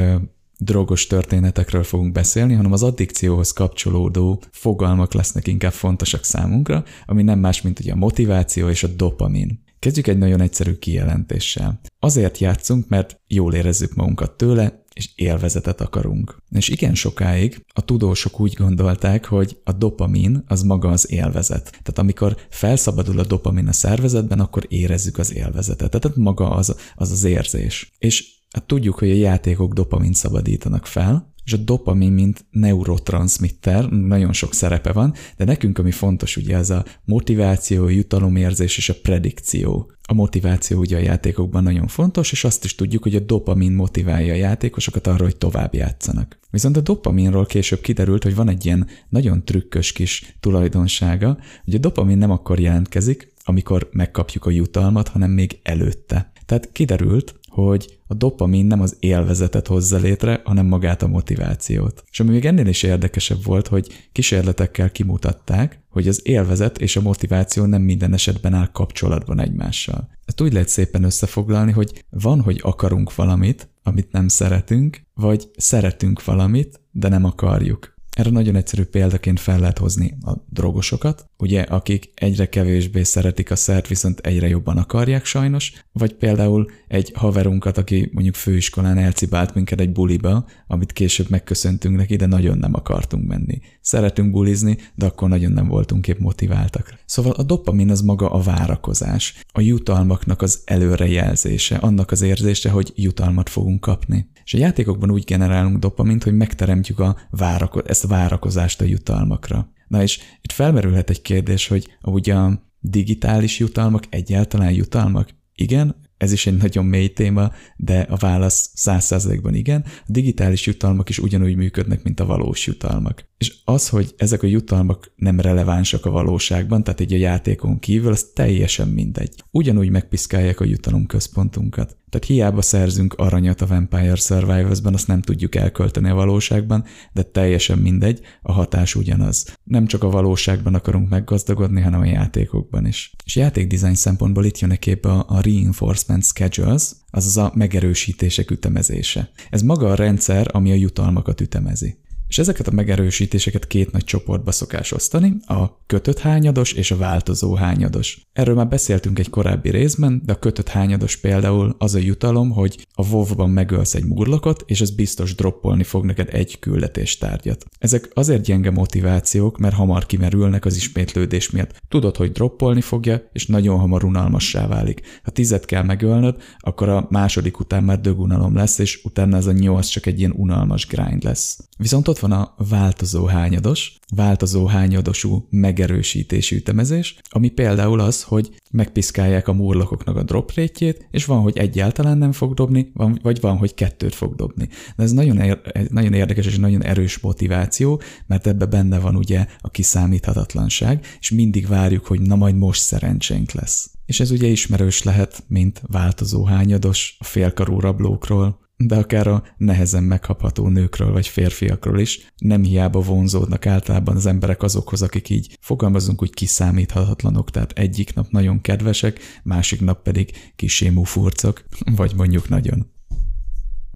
drogos 0.58 1.06
történetekről 1.06 1.82
fogunk 1.82 2.12
beszélni, 2.12 2.54
hanem 2.54 2.72
az 2.72 2.82
addikcióhoz 2.82 3.52
kapcsolódó 3.52 4.42
fogalmak 4.50 5.12
lesznek 5.12 5.46
inkább 5.46 5.72
fontosak 5.72 6.24
számunkra, 6.24 6.84
ami 7.06 7.22
nem 7.22 7.38
más, 7.38 7.62
mint 7.62 7.80
ugye 7.80 7.92
a 7.92 7.96
motiváció 7.96 8.68
és 8.68 8.82
a 8.82 8.88
dopamin. 8.88 9.62
Kezdjük 9.78 10.06
egy 10.06 10.18
nagyon 10.18 10.40
egyszerű 10.40 10.72
kijelentéssel. 10.74 11.80
Azért 11.98 12.38
játszunk, 12.38 12.88
mert 12.88 13.20
jól 13.26 13.54
érezzük 13.54 13.94
magunkat 13.94 14.36
tőle, 14.36 14.79
és 14.94 15.10
élvezetet 15.14 15.80
akarunk. 15.80 16.42
És 16.50 16.68
igen 16.68 16.94
sokáig 16.94 17.64
a 17.72 17.84
tudósok 17.84 18.40
úgy 18.40 18.54
gondolták, 18.54 19.24
hogy 19.24 19.60
a 19.64 19.72
dopamin 19.72 20.44
az 20.46 20.62
maga 20.62 20.88
az 20.88 21.10
élvezet. 21.10 21.64
Tehát 21.70 21.98
amikor 21.98 22.36
felszabadul 22.50 23.18
a 23.18 23.24
dopamin 23.24 23.66
a 23.66 23.72
szervezetben, 23.72 24.40
akkor 24.40 24.66
érezzük 24.68 25.18
az 25.18 25.34
élvezetet. 25.34 25.90
Tehát 25.90 26.16
maga 26.16 26.50
az 26.50 26.76
az, 26.94 27.10
az 27.10 27.24
érzés. 27.24 27.92
És 27.98 28.24
hát 28.50 28.66
tudjuk, 28.66 28.98
hogy 28.98 29.10
a 29.10 29.14
játékok 29.14 29.72
dopamin 29.72 30.12
szabadítanak 30.12 30.86
fel, 30.86 31.32
és 31.50 31.56
a 31.56 31.62
dopamin, 31.62 32.12
mint 32.12 32.44
neurotranszmitter, 32.50 33.88
nagyon 33.88 34.32
sok 34.32 34.54
szerepe 34.54 34.92
van, 34.92 35.14
de 35.36 35.44
nekünk, 35.44 35.78
ami 35.78 35.90
fontos, 35.90 36.36
ugye 36.36 36.56
ez 36.56 36.70
a 36.70 36.84
motiváció, 37.04 37.88
jutalomérzés 37.88 38.76
és 38.76 38.88
a 38.88 38.94
predikció. 39.02 39.92
A 40.02 40.14
motiváció 40.14 40.78
ugye 40.78 40.96
a 40.96 41.00
játékokban 41.00 41.62
nagyon 41.62 41.86
fontos, 41.86 42.32
és 42.32 42.44
azt 42.44 42.64
is 42.64 42.74
tudjuk, 42.74 43.02
hogy 43.02 43.14
a 43.14 43.20
dopamin 43.20 43.72
motiválja 43.72 44.32
a 44.32 44.36
játékosokat 44.36 45.06
arra, 45.06 45.24
hogy 45.24 45.36
tovább 45.36 45.74
játszanak. 45.74 46.38
Viszont 46.50 46.76
a 46.76 46.80
dopaminról 46.80 47.46
később 47.46 47.80
kiderült, 47.80 48.22
hogy 48.22 48.34
van 48.34 48.48
egy 48.48 48.64
ilyen 48.64 48.86
nagyon 49.08 49.44
trükkös 49.44 49.92
kis 49.92 50.36
tulajdonsága, 50.40 51.38
hogy 51.64 51.74
a 51.74 51.78
dopamin 51.78 52.18
nem 52.18 52.30
akkor 52.30 52.60
jelentkezik, 52.60 53.32
amikor 53.44 53.88
megkapjuk 53.92 54.46
a 54.46 54.50
jutalmat, 54.50 55.08
hanem 55.08 55.30
még 55.30 55.58
előtte. 55.62 56.32
Tehát 56.46 56.72
kiderült, 56.72 57.39
hogy 57.50 57.98
a 58.06 58.14
dopamin 58.14 58.66
nem 58.66 58.80
az 58.80 58.96
élvezetet 58.98 59.66
hozza 59.66 59.96
létre, 59.96 60.40
hanem 60.44 60.66
magát 60.66 61.02
a 61.02 61.08
motivációt. 61.08 62.04
És 62.10 62.20
ami 62.20 62.30
még 62.30 62.44
ennél 62.44 62.66
is 62.66 62.82
érdekesebb 62.82 63.44
volt, 63.44 63.66
hogy 63.66 64.08
kísérletekkel 64.12 64.90
kimutatták, 64.90 65.82
hogy 65.88 66.08
az 66.08 66.20
élvezet 66.24 66.78
és 66.78 66.96
a 66.96 67.00
motiváció 67.00 67.64
nem 67.64 67.82
minden 67.82 68.12
esetben 68.12 68.54
áll 68.54 68.68
kapcsolatban 68.72 69.40
egymással. 69.40 70.08
Ezt 70.24 70.40
úgy 70.40 70.52
lehet 70.52 70.68
szépen 70.68 71.02
összefoglalni, 71.02 71.72
hogy 71.72 72.04
van, 72.10 72.40
hogy 72.40 72.60
akarunk 72.62 73.14
valamit, 73.14 73.68
amit 73.82 74.12
nem 74.12 74.28
szeretünk, 74.28 75.02
vagy 75.14 75.50
szeretünk 75.56 76.24
valamit, 76.24 76.80
de 76.90 77.08
nem 77.08 77.24
akarjuk. 77.24 77.98
Erre 78.16 78.30
nagyon 78.30 78.56
egyszerű 78.56 78.82
példaként 78.82 79.40
fel 79.40 79.58
lehet 79.58 79.78
hozni 79.78 80.16
a 80.20 80.32
drogosokat, 80.48 81.30
ugye, 81.38 81.60
akik 81.62 82.10
egyre 82.14 82.48
kevésbé 82.48 83.02
szeretik 83.02 83.50
a 83.50 83.56
szert, 83.56 83.86
viszont 83.88 84.18
egyre 84.18 84.48
jobban 84.48 84.76
akarják 84.76 85.24
sajnos, 85.24 85.72
vagy 85.92 86.14
például 86.14 86.70
egy 86.88 87.12
haverunkat, 87.14 87.78
aki 87.78 88.10
mondjuk 88.12 88.34
főiskolán 88.34 88.98
elcibált 88.98 89.54
minket 89.54 89.80
egy 89.80 89.92
buliba, 89.92 90.46
amit 90.66 90.92
később 90.92 91.30
megköszöntünk 91.30 91.96
neki, 91.96 92.16
de 92.16 92.26
nagyon 92.26 92.58
nem 92.58 92.74
akartunk 92.74 93.26
menni. 93.28 93.60
Szeretünk 93.80 94.30
bulizni, 94.30 94.78
de 94.94 95.06
akkor 95.06 95.28
nagyon 95.28 95.52
nem 95.52 95.68
voltunk 95.68 96.08
épp 96.08 96.18
motiváltak. 96.18 96.94
Szóval 97.04 97.32
a 97.32 97.42
dopamin 97.42 97.90
az 97.90 98.00
maga 98.00 98.30
a 98.30 98.40
várakozás, 98.40 99.44
a 99.52 99.60
jutalmaknak 99.60 100.42
az 100.42 100.62
előrejelzése, 100.64 101.76
annak 101.76 102.10
az 102.10 102.22
érzése, 102.22 102.70
hogy 102.70 102.92
jutalmat 102.94 103.48
fogunk 103.48 103.80
kapni. 103.80 104.30
És 104.50 104.56
a 104.56 104.62
játékokban 104.62 105.10
úgy 105.10 105.24
generálunk 105.24 105.78
dopamint, 105.78 106.22
hogy 106.22 106.36
megteremtjük 106.36 106.98
a 106.98 107.16
várako- 107.30 107.88
ezt 107.88 108.04
a 108.04 108.08
várakozást 108.08 108.80
a 108.80 108.84
jutalmakra. 108.84 109.72
Na 109.88 110.02
és 110.02 110.20
itt 110.40 110.52
felmerülhet 110.52 111.10
egy 111.10 111.22
kérdés, 111.22 111.68
hogy 111.68 111.88
ugye 112.02 112.34
a 112.34 112.62
digitális 112.80 113.58
jutalmak 113.58 114.04
egyáltalán 114.08 114.72
jutalmak? 114.72 115.34
Igen, 115.54 115.96
ez 116.16 116.32
is 116.32 116.46
egy 116.46 116.56
nagyon 116.56 116.84
mély 116.84 117.08
téma, 117.08 117.52
de 117.76 118.00
a 118.00 118.16
válasz 118.16 118.70
száz 118.74 119.04
százalékban 119.04 119.54
igen. 119.54 119.84
A 119.84 120.06
digitális 120.06 120.66
jutalmak 120.66 121.08
is 121.08 121.18
ugyanúgy 121.18 121.56
működnek, 121.56 122.02
mint 122.02 122.20
a 122.20 122.26
valós 122.26 122.66
jutalmak. 122.66 123.29
És 123.40 123.54
az, 123.64 123.88
hogy 123.88 124.14
ezek 124.16 124.42
a 124.42 124.46
jutalmak 124.46 125.12
nem 125.16 125.40
relevánsak 125.40 126.06
a 126.06 126.10
valóságban, 126.10 126.84
tehát 126.84 127.00
egy 127.00 127.12
a 127.12 127.16
játékon 127.16 127.78
kívül, 127.78 128.12
az 128.12 128.30
teljesen 128.34 128.88
mindegy. 128.88 129.34
Ugyanúgy 129.50 129.90
megpiszkálják 129.90 130.60
a 130.60 130.64
jutalomközpontunkat. 130.64 131.96
Tehát 132.08 132.26
hiába 132.26 132.62
szerzünk 132.62 133.14
aranyat 133.14 133.60
a 133.60 133.66
Vampire 133.66 134.14
Survivors-ben, 134.14 134.94
azt 134.94 135.06
nem 135.06 135.20
tudjuk 135.20 135.54
elkölteni 135.54 136.08
a 136.08 136.14
valóságban, 136.14 136.84
de 137.12 137.22
teljesen 137.22 137.78
mindegy, 137.78 138.20
a 138.42 138.52
hatás 138.52 138.94
ugyanaz. 138.94 139.56
Nem 139.64 139.86
csak 139.86 140.02
a 140.02 140.10
valóságban 140.10 140.74
akarunk 140.74 141.08
meggazdagodni, 141.08 141.80
hanem 141.80 142.00
a 142.00 142.04
játékokban 142.04 142.86
is. 142.86 143.12
És 143.24 143.36
játékdesign 143.36 143.94
szempontból 143.94 144.44
itt 144.44 144.58
jön 144.58 144.70
a 144.70 144.76
képbe 144.76 145.10
a 145.10 145.40
reinforcement 145.40 146.24
schedules, 146.24 146.92
azaz 147.10 147.36
a 147.36 147.52
megerősítések 147.54 148.50
ütemezése. 148.50 149.30
Ez 149.50 149.62
maga 149.62 149.90
a 149.90 149.94
rendszer, 149.94 150.48
ami 150.52 150.70
a 150.70 150.74
jutalmakat 150.74 151.40
ütemezi. 151.40 151.98
És 152.30 152.38
ezeket 152.38 152.66
a 152.66 152.72
megerősítéseket 152.72 153.66
két 153.66 153.92
nagy 153.92 154.04
csoportba 154.04 154.52
szokás 154.52 154.92
osztani, 154.92 155.36
a 155.46 155.84
kötött 155.86 156.18
hányados 156.18 156.72
és 156.72 156.90
a 156.90 156.96
változó 156.96 157.54
hányados. 157.54 158.28
Erről 158.32 158.54
már 158.54 158.68
beszéltünk 158.68 159.18
egy 159.18 159.30
korábbi 159.30 159.70
részben, 159.70 160.22
de 160.24 160.32
a 160.32 160.38
kötött 160.38 160.68
hányados 160.68 161.16
például 161.16 161.74
az 161.78 161.94
a 161.94 161.98
jutalom, 161.98 162.50
hogy 162.50 162.86
a 162.92 163.06
WoW-ban 163.06 163.50
megölsz 163.50 163.94
egy 163.94 164.04
murlokot, 164.04 164.62
és 164.66 164.80
ez 164.80 164.90
biztos 164.90 165.34
droppolni 165.34 165.82
fog 165.82 166.04
neked 166.04 166.28
egy 166.32 166.58
küldetéstárgyat. 166.58 167.64
Ezek 167.78 168.10
azért 168.14 168.44
gyenge 168.44 168.70
motivációk, 168.70 169.58
mert 169.58 169.74
hamar 169.74 170.06
kimerülnek 170.06 170.64
az 170.64 170.76
ismétlődés 170.76 171.50
miatt. 171.50 171.82
Tudod, 171.88 172.16
hogy 172.16 172.32
droppolni 172.32 172.80
fogja, 172.80 173.28
és 173.32 173.46
nagyon 173.46 173.78
hamar 173.78 174.04
unalmassá 174.04 174.66
válik. 174.66 175.20
Ha 175.22 175.30
tizet 175.30 175.64
kell 175.64 175.82
megölnöd, 175.82 176.36
akkor 176.58 176.88
a 176.88 177.06
második 177.08 177.60
után 177.60 177.84
már 177.84 178.00
dögunalom 178.00 178.54
lesz, 178.54 178.78
és 178.78 179.00
utána 179.04 179.36
ez 179.36 179.46
a 179.46 179.52
nyolc 179.52 179.86
csak 179.86 180.06
egy 180.06 180.18
ilyen 180.18 180.34
unalmas 180.36 180.86
grind 180.86 181.22
lesz. 181.22 181.58
Viszont 181.78 182.08
ott 182.08 182.18
van 182.20 182.32
a 182.32 182.54
változó 182.68 183.24
hányados, 183.24 183.98
változó 184.14 184.66
hányadosú 184.66 185.46
megerősítésű 185.50 186.56
ütemezés, 186.56 187.18
ami 187.28 187.48
például 187.48 188.00
az, 188.00 188.22
hogy 188.22 188.50
megpiszkálják 188.70 189.48
a 189.48 189.52
murlokoknak 189.52 190.16
a 190.16 190.22
drop 190.22 190.52
rétjét, 190.54 191.08
és 191.10 191.24
van, 191.24 191.40
hogy 191.40 191.58
egyáltalán 191.58 192.18
nem 192.18 192.32
fog 192.32 192.54
dobni, 192.54 192.90
van, 192.94 193.18
vagy 193.22 193.40
van, 193.40 193.56
hogy 193.56 193.74
kettőt 193.74 194.14
fog 194.14 194.34
dobni. 194.34 194.68
De 194.96 195.02
ez 195.02 195.12
nagyon, 195.12 195.38
ér, 195.38 195.60
nagyon 195.90 196.12
érdekes 196.12 196.46
és 196.46 196.58
nagyon 196.58 196.84
erős 196.84 197.18
motiváció, 197.18 198.00
mert 198.26 198.46
ebbe 198.46 198.66
benne 198.66 198.98
van 198.98 199.16
ugye 199.16 199.46
a 199.60 199.70
kiszámíthatatlanság, 199.70 201.06
és 201.20 201.30
mindig 201.30 201.66
várjuk, 201.66 202.06
hogy 202.06 202.20
na 202.20 202.36
majd 202.36 202.56
most 202.56 202.80
szerencsénk 202.80 203.52
lesz. 203.52 203.90
És 204.06 204.20
ez 204.20 204.30
ugye 204.30 204.46
ismerős 204.46 205.02
lehet, 205.02 205.44
mint 205.48 205.82
változó 205.86 206.44
hányados 206.44 207.16
a 207.18 207.24
félkarú 207.24 207.80
rablókról, 207.80 208.68
de 208.86 208.96
akár 208.96 209.26
a 209.26 209.42
nehezen 209.56 210.02
megkapható 210.02 210.68
nőkről 210.68 211.12
vagy 211.12 211.26
férfiakról 211.26 211.98
is. 211.98 212.32
Nem 212.38 212.62
hiába 212.62 213.00
vonzódnak 213.00 213.66
általában 213.66 214.16
az 214.16 214.26
emberek 214.26 214.62
azokhoz, 214.62 215.02
akik 215.02 215.28
így 215.28 215.58
fogalmazunk 215.60 216.22
úgy 216.22 216.34
kiszámíthatatlanok, 216.34 217.50
tehát 217.50 217.72
egyik 217.72 218.14
nap 218.14 218.30
nagyon 218.30 218.60
kedvesek, 218.60 219.20
másik 219.42 219.80
nap 219.80 220.02
pedig 220.02 220.30
kisémú 220.56 221.02
furcok, 221.02 221.64
vagy 221.96 222.12
mondjuk 222.16 222.48
nagyon. 222.48 222.90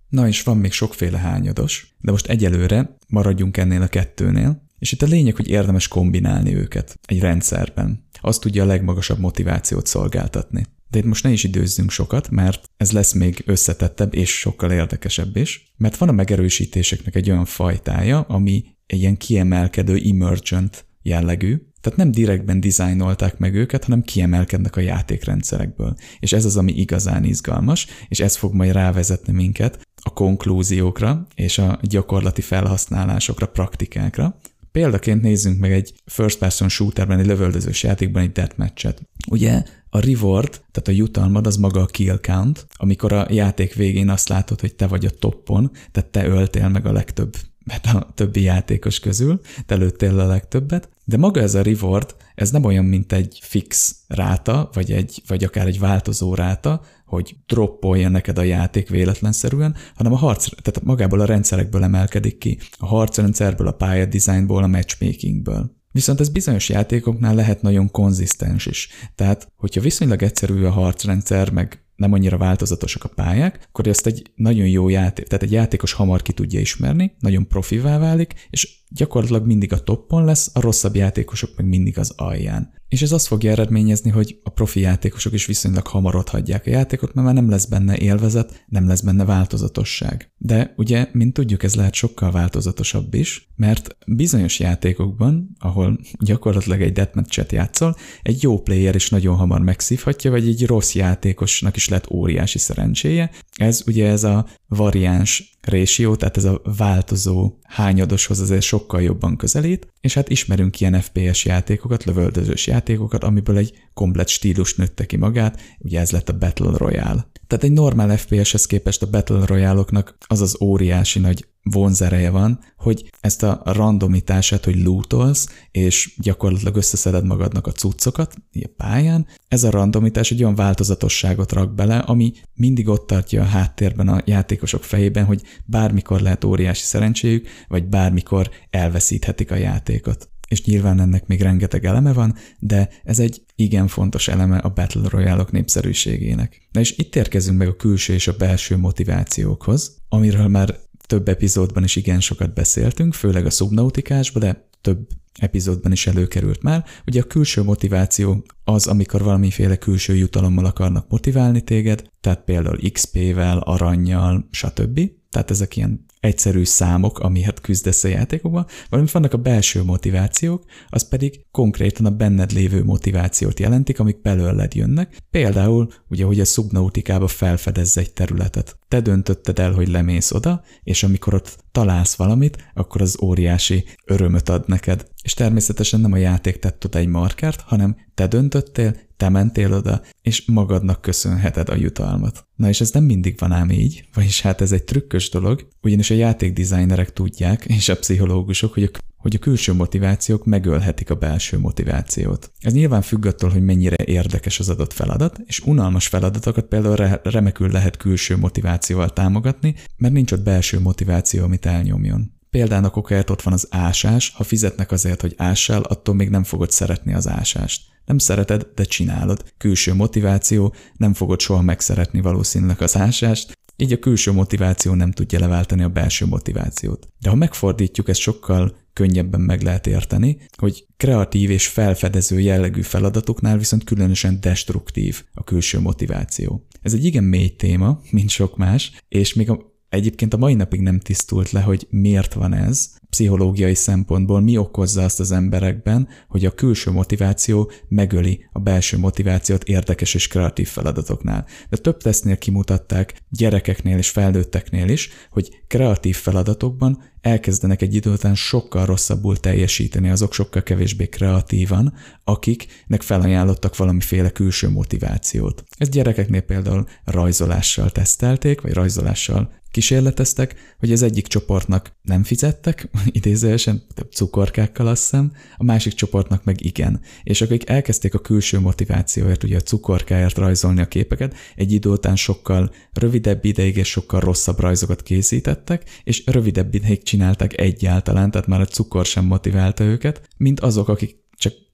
Na 0.08 0.28
és 0.28 0.42
van 0.42 0.56
még 0.56 0.72
sokféle 0.72 1.18
hányados, 1.18 1.96
de 2.00 2.10
most 2.10 2.26
egyelőre 2.26 2.96
maradjunk 3.08 3.56
ennél 3.56 3.82
a 3.82 3.86
kettőnél, 3.86 4.62
és 4.78 4.92
itt 4.92 5.02
a 5.02 5.06
lényeg, 5.06 5.36
hogy 5.36 5.48
érdemes 5.48 5.88
kombinálni 5.88 6.54
őket 6.54 6.98
egy 7.06 7.20
rendszerben. 7.20 8.06
Az 8.20 8.38
tudja 8.38 8.62
a 8.62 8.66
legmagasabb 8.66 9.18
motivációt 9.18 9.86
szolgáltatni. 9.86 10.66
De 10.90 10.98
itt 10.98 11.04
most 11.04 11.24
ne 11.24 11.30
is 11.30 11.44
időzzünk 11.44 11.90
sokat, 11.90 12.30
mert 12.30 12.70
ez 12.76 12.92
lesz 12.92 13.12
még 13.12 13.42
összetettebb 13.46 14.14
és 14.14 14.38
sokkal 14.38 14.70
érdekesebb 14.70 15.36
is, 15.36 15.72
mert 15.76 15.96
van 15.96 16.08
a 16.08 16.12
megerősítéseknek 16.12 17.14
egy 17.14 17.30
olyan 17.30 17.44
fajtája, 17.44 18.20
ami 18.20 18.64
egy 18.86 18.98
ilyen 18.98 19.16
kiemelkedő 19.16 20.00
emergent 20.04 20.86
jellegű, 21.02 21.56
tehát 21.84 21.98
nem 21.98 22.10
direktben 22.10 22.60
dizájnolták 22.60 23.38
meg 23.38 23.54
őket, 23.54 23.84
hanem 23.84 24.02
kiemelkednek 24.02 24.76
a 24.76 24.80
játékrendszerekből. 24.80 25.94
És 26.18 26.32
ez 26.32 26.44
az, 26.44 26.56
ami 26.56 26.72
igazán 26.72 27.24
izgalmas, 27.24 27.86
és 28.08 28.20
ez 28.20 28.36
fog 28.36 28.54
majd 28.54 28.72
rávezetni 28.72 29.32
minket 29.32 29.80
a 30.02 30.12
konklúziókra 30.12 31.26
és 31.34 31.58
a 31.58 31.78
gyakorlati 31.82 32.40
felhasználásokra, 32.40 33.46
praktikákra. 33.46 34.36
Példaként 34.72 35.22
nézzünk 35.22 35.58
meg 35.58 35.72
egy 35.72 35.94
first 36.04 36.38
person 36.38 36.68
shooterben, 36.68 37.18
egy 37.18 37.26
lövöldözős 37.26 37.82
játékban 37.82 38.22
egy 38.22 38.32
deathmatchet. 38.32 39.02
Ugye 39.30 39.62
a 39.94 40.00
reward, 40.00 40.50
tehát 40.50 40.88
a 40.88 40.90
jutalmad 40.90 41.46
az 41.46 41.56
maga 41.56 41.80
a 41.80 41.86
kill 41.86 42.18
count, 42.20 42.66
amikor 42.76 43.12
a 43.12 43.26
játék 43.30 43.74
végén 43.74 44.08
azt 44.08 44.28
látod, 44.28 44.60
hogy 44.60 44.74
te 44.74 44.86
vagy 44.86 45.06
a 45.06 45.10
toppon, 45.10 45.70
tehát 45.92 46.10
te 46.10 46.26
öltél 46.26 46.68
meg 46.68 46.86
a 46.86 46.92
legtöbb 46.92 47.36
mert 47.64 47.86
a 47.86 48.12
többi 48.14 48.42
játékos 48.42 49.00
közül, 49.00 49.40
te 49.66 49.74
lőttél 49.74 50.20
a 50.20 50.26
legtöbbet, 50.26 50.88
de 51.04 51.16
maga 51.16 51.40
ez 51.40 51.54
a 51.54 51.62
reward, 51.62 52.14
ez 52.34 52.50
nem 52.50 52.64
olyan, 52.64 52.84
mint 52.84 53.12
egy 53.12 53.38
fix 53.42 53.96
ráta, 54.08 54.70
vagy, 54.72 54.92
egy, 54.92 55.22
vagy 55.26 55.44
akár 55.44 55.66
egy 55.66 55.78
változó 55.78 56.34
ráta, 56.34 56.80
hogy 57.06 57.36
droppolja 57.46 58.08
neked 58.08 58.38
a 58.38 58.42
játék 58.42 58.88
véletlenszerűen, 58.88 59.74
hanem 59.94 60.12
a 60.12 60.16
harc, 60.16 60.48
tehát 60.62 60.82
magából 60.82 61.20
a 61.20 61.24
rendszerekből 61.24 61.82
emelkedik 61.82 62.38
ki. 62.38 62.58
A 62.78 62.86
harcrendszerből, 62.86 63.66
a 63.66 63.72
pályadesignból, 63.72 64.62
a 64.62 64.66
matchmakingből. 64.66 65.82
Viszont 65.94 66.20
ez 66.20 66.28
bizonyos 66.28 66.68
játékoknál 66.68 67.34
lehet 67.34 67.62
nagyon 67.62 67.90
konzisztens 67.90 68.66
is. 68.66 68.88
Tehát, 69.14 69.52
hogyha 69.56 69.80
viszonylag 69.80 70.22
egyszerű 70.22 70.64
a 70.64 70.70
harcrendszer, 70.70 71.50
meg 71.50 71.84
nem 71.96 72.12
annyira 72.12 72.36
változatosak 72.36 73.04
a 73.04 73.08
pályák, 73.08 73.66
akkor 73.68 73.86
ezt 73.86 74.06
egy 74.06 74.32
nagyon 74.34 74.66
jó 74.66 74.88
játék, 74.88 75.26
tehát 75.26 75.44
egy 75.44 75.52
játékos 75.52 75.92
hamar 75.92 76.22
ki 76.22 76.32
tudja 76.32 76.60
ismerni, 76.60 77.14
nagyon 77.18 77.48
profivá 77.48 77.98
válik, 77.98 78.34
és 78.50 78.83
gyakorlatilag 78.88 79.46
mindig 79.46 79.72
a 79.72 79.82
toppon 79.82 80.24
lesz, 80.24 80.50
a 80.52 80.60
rosszabb 80.60 80.96
játékosok 80.96 81.50
meg 81.56 81.66
mindig 81.66 81.98
az 81.98 82.12
alján. 82.16 82.72
És 82.88 83.02
ez 83.02 83.12
azt 83.12 83.26
fogja 83.26 83.50
eredményezni, 83.50 84.10
hogy 84.10 84.40
a 84.42 84.50
profi 84.50 84.80
játékosok 84.80 85.32
is 85.32 85.46
viszonylag 85.46 85.86
hamar 85.86 86.16
ott 86.16 86.28
hagyják 86.28 86.66
a 86.66 86.70
játékot, 86.70 87.14
mert 87.14 87.26
már 87.26 87.34
nem 87.36 87.50
lesz 87.50 87.64
benne 87.64 87.96
élvezet, 87.96 88.64
nem 88.66 88.86
lesz 88.86 89.00
benne 89.00 89.24
változatosság. 89.24 90.32
De 90.38 90.74
ugye, 90.76 91.08
mint 91.12 91.32
tudjuk, 91.32 91.62
ez 91.62 91.74
lehet 91.74 91.94
sokkal 91.94 92.30
változatosabb 92.30 93.14
is, 93.14 93.52
mert 93.56 93.96
bizonyos 94.06 94.60
játékokban, 94.60 95.56
ahol 95.58 96.00
gyakorlatilag 96.18 96.80
egy 96.82 96.92
deathmatch-et 96.92 97.52
játszol, 97.52 97.96
egy 98.22 98.42
jó 98.42 98.60
player 98.60 98.94
is 98.94 99.10
nagyon 99.10 99.36
hamar 99.36 99.60
megszívhatja, 99.60 100.30
vagy 100.30 100.48
egy 100.48 100.66
rossz 100.66 100.94
játékosnak 100.94 101.76
is 101.76 101.88
lehet 101.88 102.10
óriási 102.10 102.58
szerencséje. 102.58 103.30
Ez 103.56 103.82
ugye 103.86 104.08
ez 104.08 104.24
a 104.24 104.46
variáns 104.68 105.53
ratio, 105.66 106.16
tehát 106.16 106.36
ez 106.36 106.44
a 106.44 106.60
változó 106.76 107.52
hányadoshoz 107.62 108.40
azért 108.40 108.62
sokkal 108.62 109.02
jobban 109.02 109.36
közelít, 109.36 109.86
és 110.00 110.14
hát 110.14 110.28
ismerünk 110.28 110.80
ilyen 110.80 111.00
FPS 111.00 111.44
játékokat, 111.44 112.04
lövöldözős 112.04 112.66
játékokat, 112.66 113.24
amiből 113.24 113.56
egy 113.56 113.72
komplet 113.94 114.28
stílus 114.28 114.74
nőtte 114.74 115.06
ki 115.06 115.16
magát, 115.16 115.60
ugye 115.78 116.00
ez 116.00 116.10
lett 116.10 116.28
a 116.28 116.38
Battle 116.38 116.76
Royale. 116.76 117.26
Tehát 117.46 117.64
egy 117.64 117.72
normál 117.72 118.16
FPS-hez 118.16 118.66
képest 118.66 119.02
a 119.02 119.10
Battle 119.10 119.46
Royale-oknak 119.46 120.16
az 120.26 120.40
az 120.40 120.56
óriási 120.60 121.18
nagy 121.18 121.46
vonzereje 121.70 122.30
van, 122.30 122.58
hogy 122.76 123.10
ezt 123.20 123.42
a 123.42 123.62
randomitását, 123.64 124.64
hogy 124.64 124.82
lootolsz, 124.82 125.48
és 125.70 126.14
gyakorlatilag 126.18 126.76
összeszeded 126.76 127.24
magadnak 127.24 127.66
a 127.66 127.72
cuccokat 127.72 128.34
a 128.54 128.70
pályán, 128.76 129.26
ez 129.48 129.64
a 129.64 129.70
randomitás 129.70 130.30
egy 130.30 130.42
olyan 130.42 130.54
változatosságot 130.54 131.52
rak 131.52 131.74
bele, 131.74 131.98
ami 131.98 132.32
mindig 132.54 132.88
ott 132.88 133.06
tartja 133.06 133.42
a 133.42 133.46
háttérben 133.46 134.08
a 134.08 134.22
játékosok 134.24 134.84
fejében, 134.84 135.24
hogy 135.24 135.42
bármikor 135.64 136.20
lehet 136.20 136.44
óriási 136.44 136.84
szerencséjük, 136.84 137.48
vagy 137.68 137.84
bármikor 137.84 138.50
elveszíthetik 138.70 139.50
a 139.50 139.56
játékot 139.56 140.28
és 140.48 140.64
nyilván 140.64 141.00
ennek 141.00 141.26
még 141.26 141.40
rengeteg 141.40 141.84
eleme 141.84 142.12
van, 142.12 142.34
de 142.58 142.88
ez 143.04 143.18
egy 143.18 143.42
igen 143.54 143.88
fontos 143.88 144.28
eleme 144.28 144.58
a 144.58 144.68
Battle 144.72 145.08
royale 145.08 145.44
népszerűségének. 145.50 146.68
Na 146.72 146.80
és 146.80 146.96
itt 146.96 147.16
érkezünk 147.16 147.58
meg 147.58 147.68
a 147.68 147.76
külső 147.76 148.12
és 148.12 148.28
a 148.28 148.36
belső 148.36 148.76
motivációkhoz, 148.76 149.96
amiről 150.08 150.48
már 150.48 150.78
több 151.06 151.28
epizódban 151.28 151.84
is 151.84 151.96
igen 151.96 152.20
sokat 152.20 152.54
beszéltünk, 152.54 153.14
főleg 153.14 153.46
a 153.46 153.50
szubnautikásban, 153.50 154.42
de 154.42 154.68
több 154.80 155.06
epizódban 155.38 155.92
is 155.92 156.06
előkerült 156.06 156.62
már. 156.62 156.84
Ugye 157.06 157.20
a 157.20 157.24
külső 157.26 157.62
motiváció 157.62 158.44
az, 158.64 158.86
amikor 158.86 159.22
valamiféle 159.22 159.76
külső 159.76 160.14
jutalommal 160.14 160.64
akarnak 160.64 161.08
motiválni 161.08 161.60
téged, 161.60 162.04
tehát 162.20 162.44
például 162.44 162.90
XP-vel, 162.92 163.58
aranyjal, 163.58 164.48
stb. 164.50 165.00
Tehát 165.34 165.50
ezek 165.50 165.76
ilyen 165.76 166.04
egyszerű 166.20 166.64
számok, 166.64 167.18
amihet 167.18 167.60
küzdesz 167.60 168.04
a 168.04 168.08
játékokban, 168.08 168.66
valamint 168.88 169.12
vannak 169.12 169.32
a 169.32 169.38
belső 169.38 169.82
motivációk, 169.82 170.64
az 170.88 171.08
pedig 171.08 171.44
konkrétan 171.50 172.06
a 172.06 172.10
benned 172.10 172.52
lévő 172.52 172.84
motivációt 172.84 173.60
jelentik, 173.60 174.00
amik 174.00 174.20
belőled 174.20 174.74
jönnek. 174.74 175.16
Például, 175.30 175.88
ugye, 176.08 176.24
hogy 176.24 176.40
a 176.40 176.44
szubnautikába 176.44 177.26
felfedezze 177.26 178.00
egy 178.00 178.12
területet. 178.12 178.78
Te 178.88 179.00
döntötted 179.00 179.58
el, 179.58 179.72
hogy 179.72 179.88
lemész 179.88 180.32
oda, 180.32 180.62
és 180.82 181.02
amikor 181.02 181.34
ott 181.34 181.58
találsz 181.72 182.14
valamit, 182.14 182.70
akkor 182.74 183.00
az 183.00 183.18
óriási 183.22 183.84
örömöt 184.04 184.48
ad 184.48 184.64
neked. 184.66 185.06
És 185.22 185.34
természetesen 185.34 186.00
nem 186.00 186.12
a 186.12 186.16
játék 186.16 186.58
tett 186.58 186.84
oda 186.84 186.98
egy 186.98 187.08
markert, 187.08 187.60
hanem 187.60 187.96
te 188.14 188.26
döntöttél, 188.26 188.96
te 189.24 189.30
mentél 189.30 189.72
oda, 189.72 190.02
és 190.22 190.44
magadnak 190.46 191.00
köszönheted 191.00 191.68
a 191.68 191.74
jutalmat. 191.74 192.46
Na 192.56 192.68
és 192.68 192.80
ez 192.80 192.90
nem 192.90 193.04
mindig 193.04 193.34
van 193.38 193.52
ám 193.52 193.70
így, 193.70 194.04
vagyis 194.14 194.40
hát 194.40 194.60
ez 194.60 194.72
egy 194.72 194.84
trükkös 194.84 195.30
dolog, 195.30 195.68
ugyanis 195.82 196.10
a 196.10 196.14
játékdesignerek 196.14 197.12
tudják, 197.12 197.64
és 197.64 197.88
a 197.88 197.96
pszichológusok, 197.96 198.72
hogy 198.72 198.82
a 198.82 198.88
hogy 199.16 199.34
a 199.34 199.38
külső 199.38 199.72
motivációk 199.72 200.44
megölhetik 200.44 201.10
a 201.10 201.14
belső 201.14 201.58
motivációt. 201.58 202.52
Ez 202.60 202.72
nyilván 202.72 203.02
függ 203.02 203.26
attól, 203.26 203.50
hogy 203.50 203.62
mennyire 203.62 204.04
érdekes 204.04 204.58
az 204.58 204.68
adott 204.68 204.92
feladat, 204.92 205.40
és 205.44 205.60
unalmas 205.60 206.06
feladatokat 206.06 206.64
például 206.64 206.96
re- 206.96 207.20
remekül 207.22 207.70
lehet 207.70 207.96
külső 207.96 208.36
motivációval 208.36 209.12
támogatni, 209.12 209.74
mert 209.96 210.14
nincs 210.14 210.32
ott 210.32 210.42
belső 210.42 210.80
motiváció, 210.80 211.44
amit 211.44 211.66
elnyomjon. 211.66 212.33
Példának 212.54 212.96
okáért 212.96 213.30
ott 213.30 213.42
van 213.42 213.52
az 213.52 213.66
ásás, 213.70 214.32
ha 214.36 214.44
fizetnek 214.44 214.90
azért, 214.90 215.20
hogy 215.20 215.34
ássál, 215.36 215.82
attól 215.82 216.14
még 216.14 216.28
nem 216.28 216.44
fogod 216.44 216.70
szeretni 216.70 217.14
az 217.14 217.28
ásást. 217.28 217.82
Nem 218.04 218.18
szereted, 218.18 218.66
de 218.74 218.84
csinálod. 218.84 219.44
Külső 219.58 219.94
motiváció, 219.94 220.74
nem 220.96 221.14
fogod 221.14 221.40
soha 221.40 221.62
megszeretni 221.62 222.20
valószínűleg 222.20 222.82
az 222.82 222.96
ásást, 222.96 223.58
így 223.76 223.92
a 223.92 223.98
külső 223.98 224.32
motiváció 224.32 224.94
nem 224.94 225.12
tudja 225.12 225.38
leváltani 225.38 225.82
a 225.82 225.88
belső 225.88 226.26
motivációt. 226.26 227.06
De 227.20 227.28
ha 227.28 227.34
megfordítjuk, 227.34 228.08
ezt 228.08 228.20
sokkal 228.20 228.76
könnyebben 228.92 229.40
meg 229.40 229.62
lehet 229.62 229.86
érteni, 229.86 230.38
hogy 230.56 230.86
kreatív 230.96 231.50
és 231.50 231.66
felfedező 231.66 232.40
jellegű 232.40 232.82
feladatoknál 232.82 233.58
viszont 233.58 233.84
különösen 233.84 234.40
destruktív 234.40 235.24
a 235.32 235.44
külső 235.44 235.80
motiváció. 235.80 236.66
Ez 236.82 236.92
egy 236.92 237.04
igen 237.04 237.24
mély 237.24 237.48
téma, 237.48 238.00
mint 238.10 238.28
sok 238.30 238.56
más, 238.56 238.92
és 239.08 239.34
még 239.34 239.50
a 239.50 239.72
Egyébként 239.94 240.34
a 240.34 240.36
mai 240.36 240.54
napig 240.54 240.80
nem 240.80 241.00
tisztult 241.00 241.50
le, 241.50 241.60
hogy 241.60 241.86
miért 241.90 242.34
van 242.34 242.54
ez, 242.54 242.90
pszichológiai 243.10 243.74
szempontból 243.74 244.40
mi 244.40 244.56
okozza 244.56 245.04
azt 245.04 245.20
az 245.20 245.32
emberekben, 245.32 246.08
hogy 246.28 246.44
a 246.44 246.50
külső 246.50 246.90
motiváció 246.90 247.70
megöli 247.88 248.44
a 248.52 248.58
belső 248.58 248.98
motivációt 248.98 249.64
érdekes 249.64 250.14
és 250.14 250.28
kreatív 250.28 250.68
feladatoknál. 250.68 251.46
De 251.68 251.76
több 251.76 252.02
tesznél 252.02 252.38
kimutatták 252.38 253.22
gyerekeknél 253.28 253.98
és 253.98 254.10
felnőtteknél 254.10 254.88
is, 254.88 255.08
hogy 255.30 255.62
kreatív 255.66 256.16
feladatokban 256.16 257.02
elkezdenek 257.20 257.82
egy 257.82 257.94
idő 257.94 258.10
után 258.10 258.34
sokkal 258.34 258.86
rosszabbul 258.86 259.36
teljesíteni, 259.36 260.10
azok 260.10 260.32
sokkal 260.32 260.62
kevésbé 260.62 261.06
kreatívan, 261.06 261.94
akiknek 262.24 263.02
felajánlottak 263.02 263.76
valamiféle 263.76 264.30
külső 264.30 264.68
motivációt. 264.68 265.64
Ezt 265.76 265.90
gyerekeknél 265.90 266.40
például 266.40 266.86
rajzolással 267.04 267.90
tesztelték, 267.90 268.60
vagy 268.60 268.72
rajzolással 268.72 269.62
kísérleteztek, 269.74 270.54
hogy 270.78 270.92
az 270.92 271.02
egyik 271.02 271.26
csoportnak 271.26 271.92
nem 272.02 272.22
fizettek, 272.22 272.88
idézőesen 273.18 273.82
cukorkákkal 274.10 274.86
azt 274.86 275.02
hiszem, 275.02 275.32
a 275.56 275.64
másik 275.64 275.92
csoportnak 275.92 276.44
meg 276.44 276.64
igen. 276.64 277.00
És 277.22 277.40
akik 277.40 277.68
elkezdték 277.68 278.14
a 278.14 278.18
külső 278.18 278.60
motivációért, 278.60 279.44
ugye 279.44 279.56
a 279.56 279.60
cukorkáért 279.60 280.38
rajzolni 280.38 280.80
a 280.80 280.86
képeket, 280.86 281.34
egy 281.56 281.72
idő 281.72 281.88
után 281.88 282.16
sokkal 282.16 282.74
rövidebb 282.92 283.44
ideig 283.44 283.76
és 283.76 283.88
sokkal 283.88 284.20
rosszabb 284.20 284.60
rajzokat 284.60 285.02
készítettek, 285.02 286.00
és 286.04 286.22
rövidebb 286.26 286.74
ideig 286.74 287.02
csinálták 287.02 287.60
egyáltalán, 287.60 288.30
tehát 288.30 288.46
már 288.46 288.60
a 288.60 288.66
cukor 288.66 289.04
sem 289.04 289.24
motiválta 289.24 289.84
őket, 289.84 290.28
mint 290.36 290.60
azok, 290.60 290.88
akik 290.88 291.23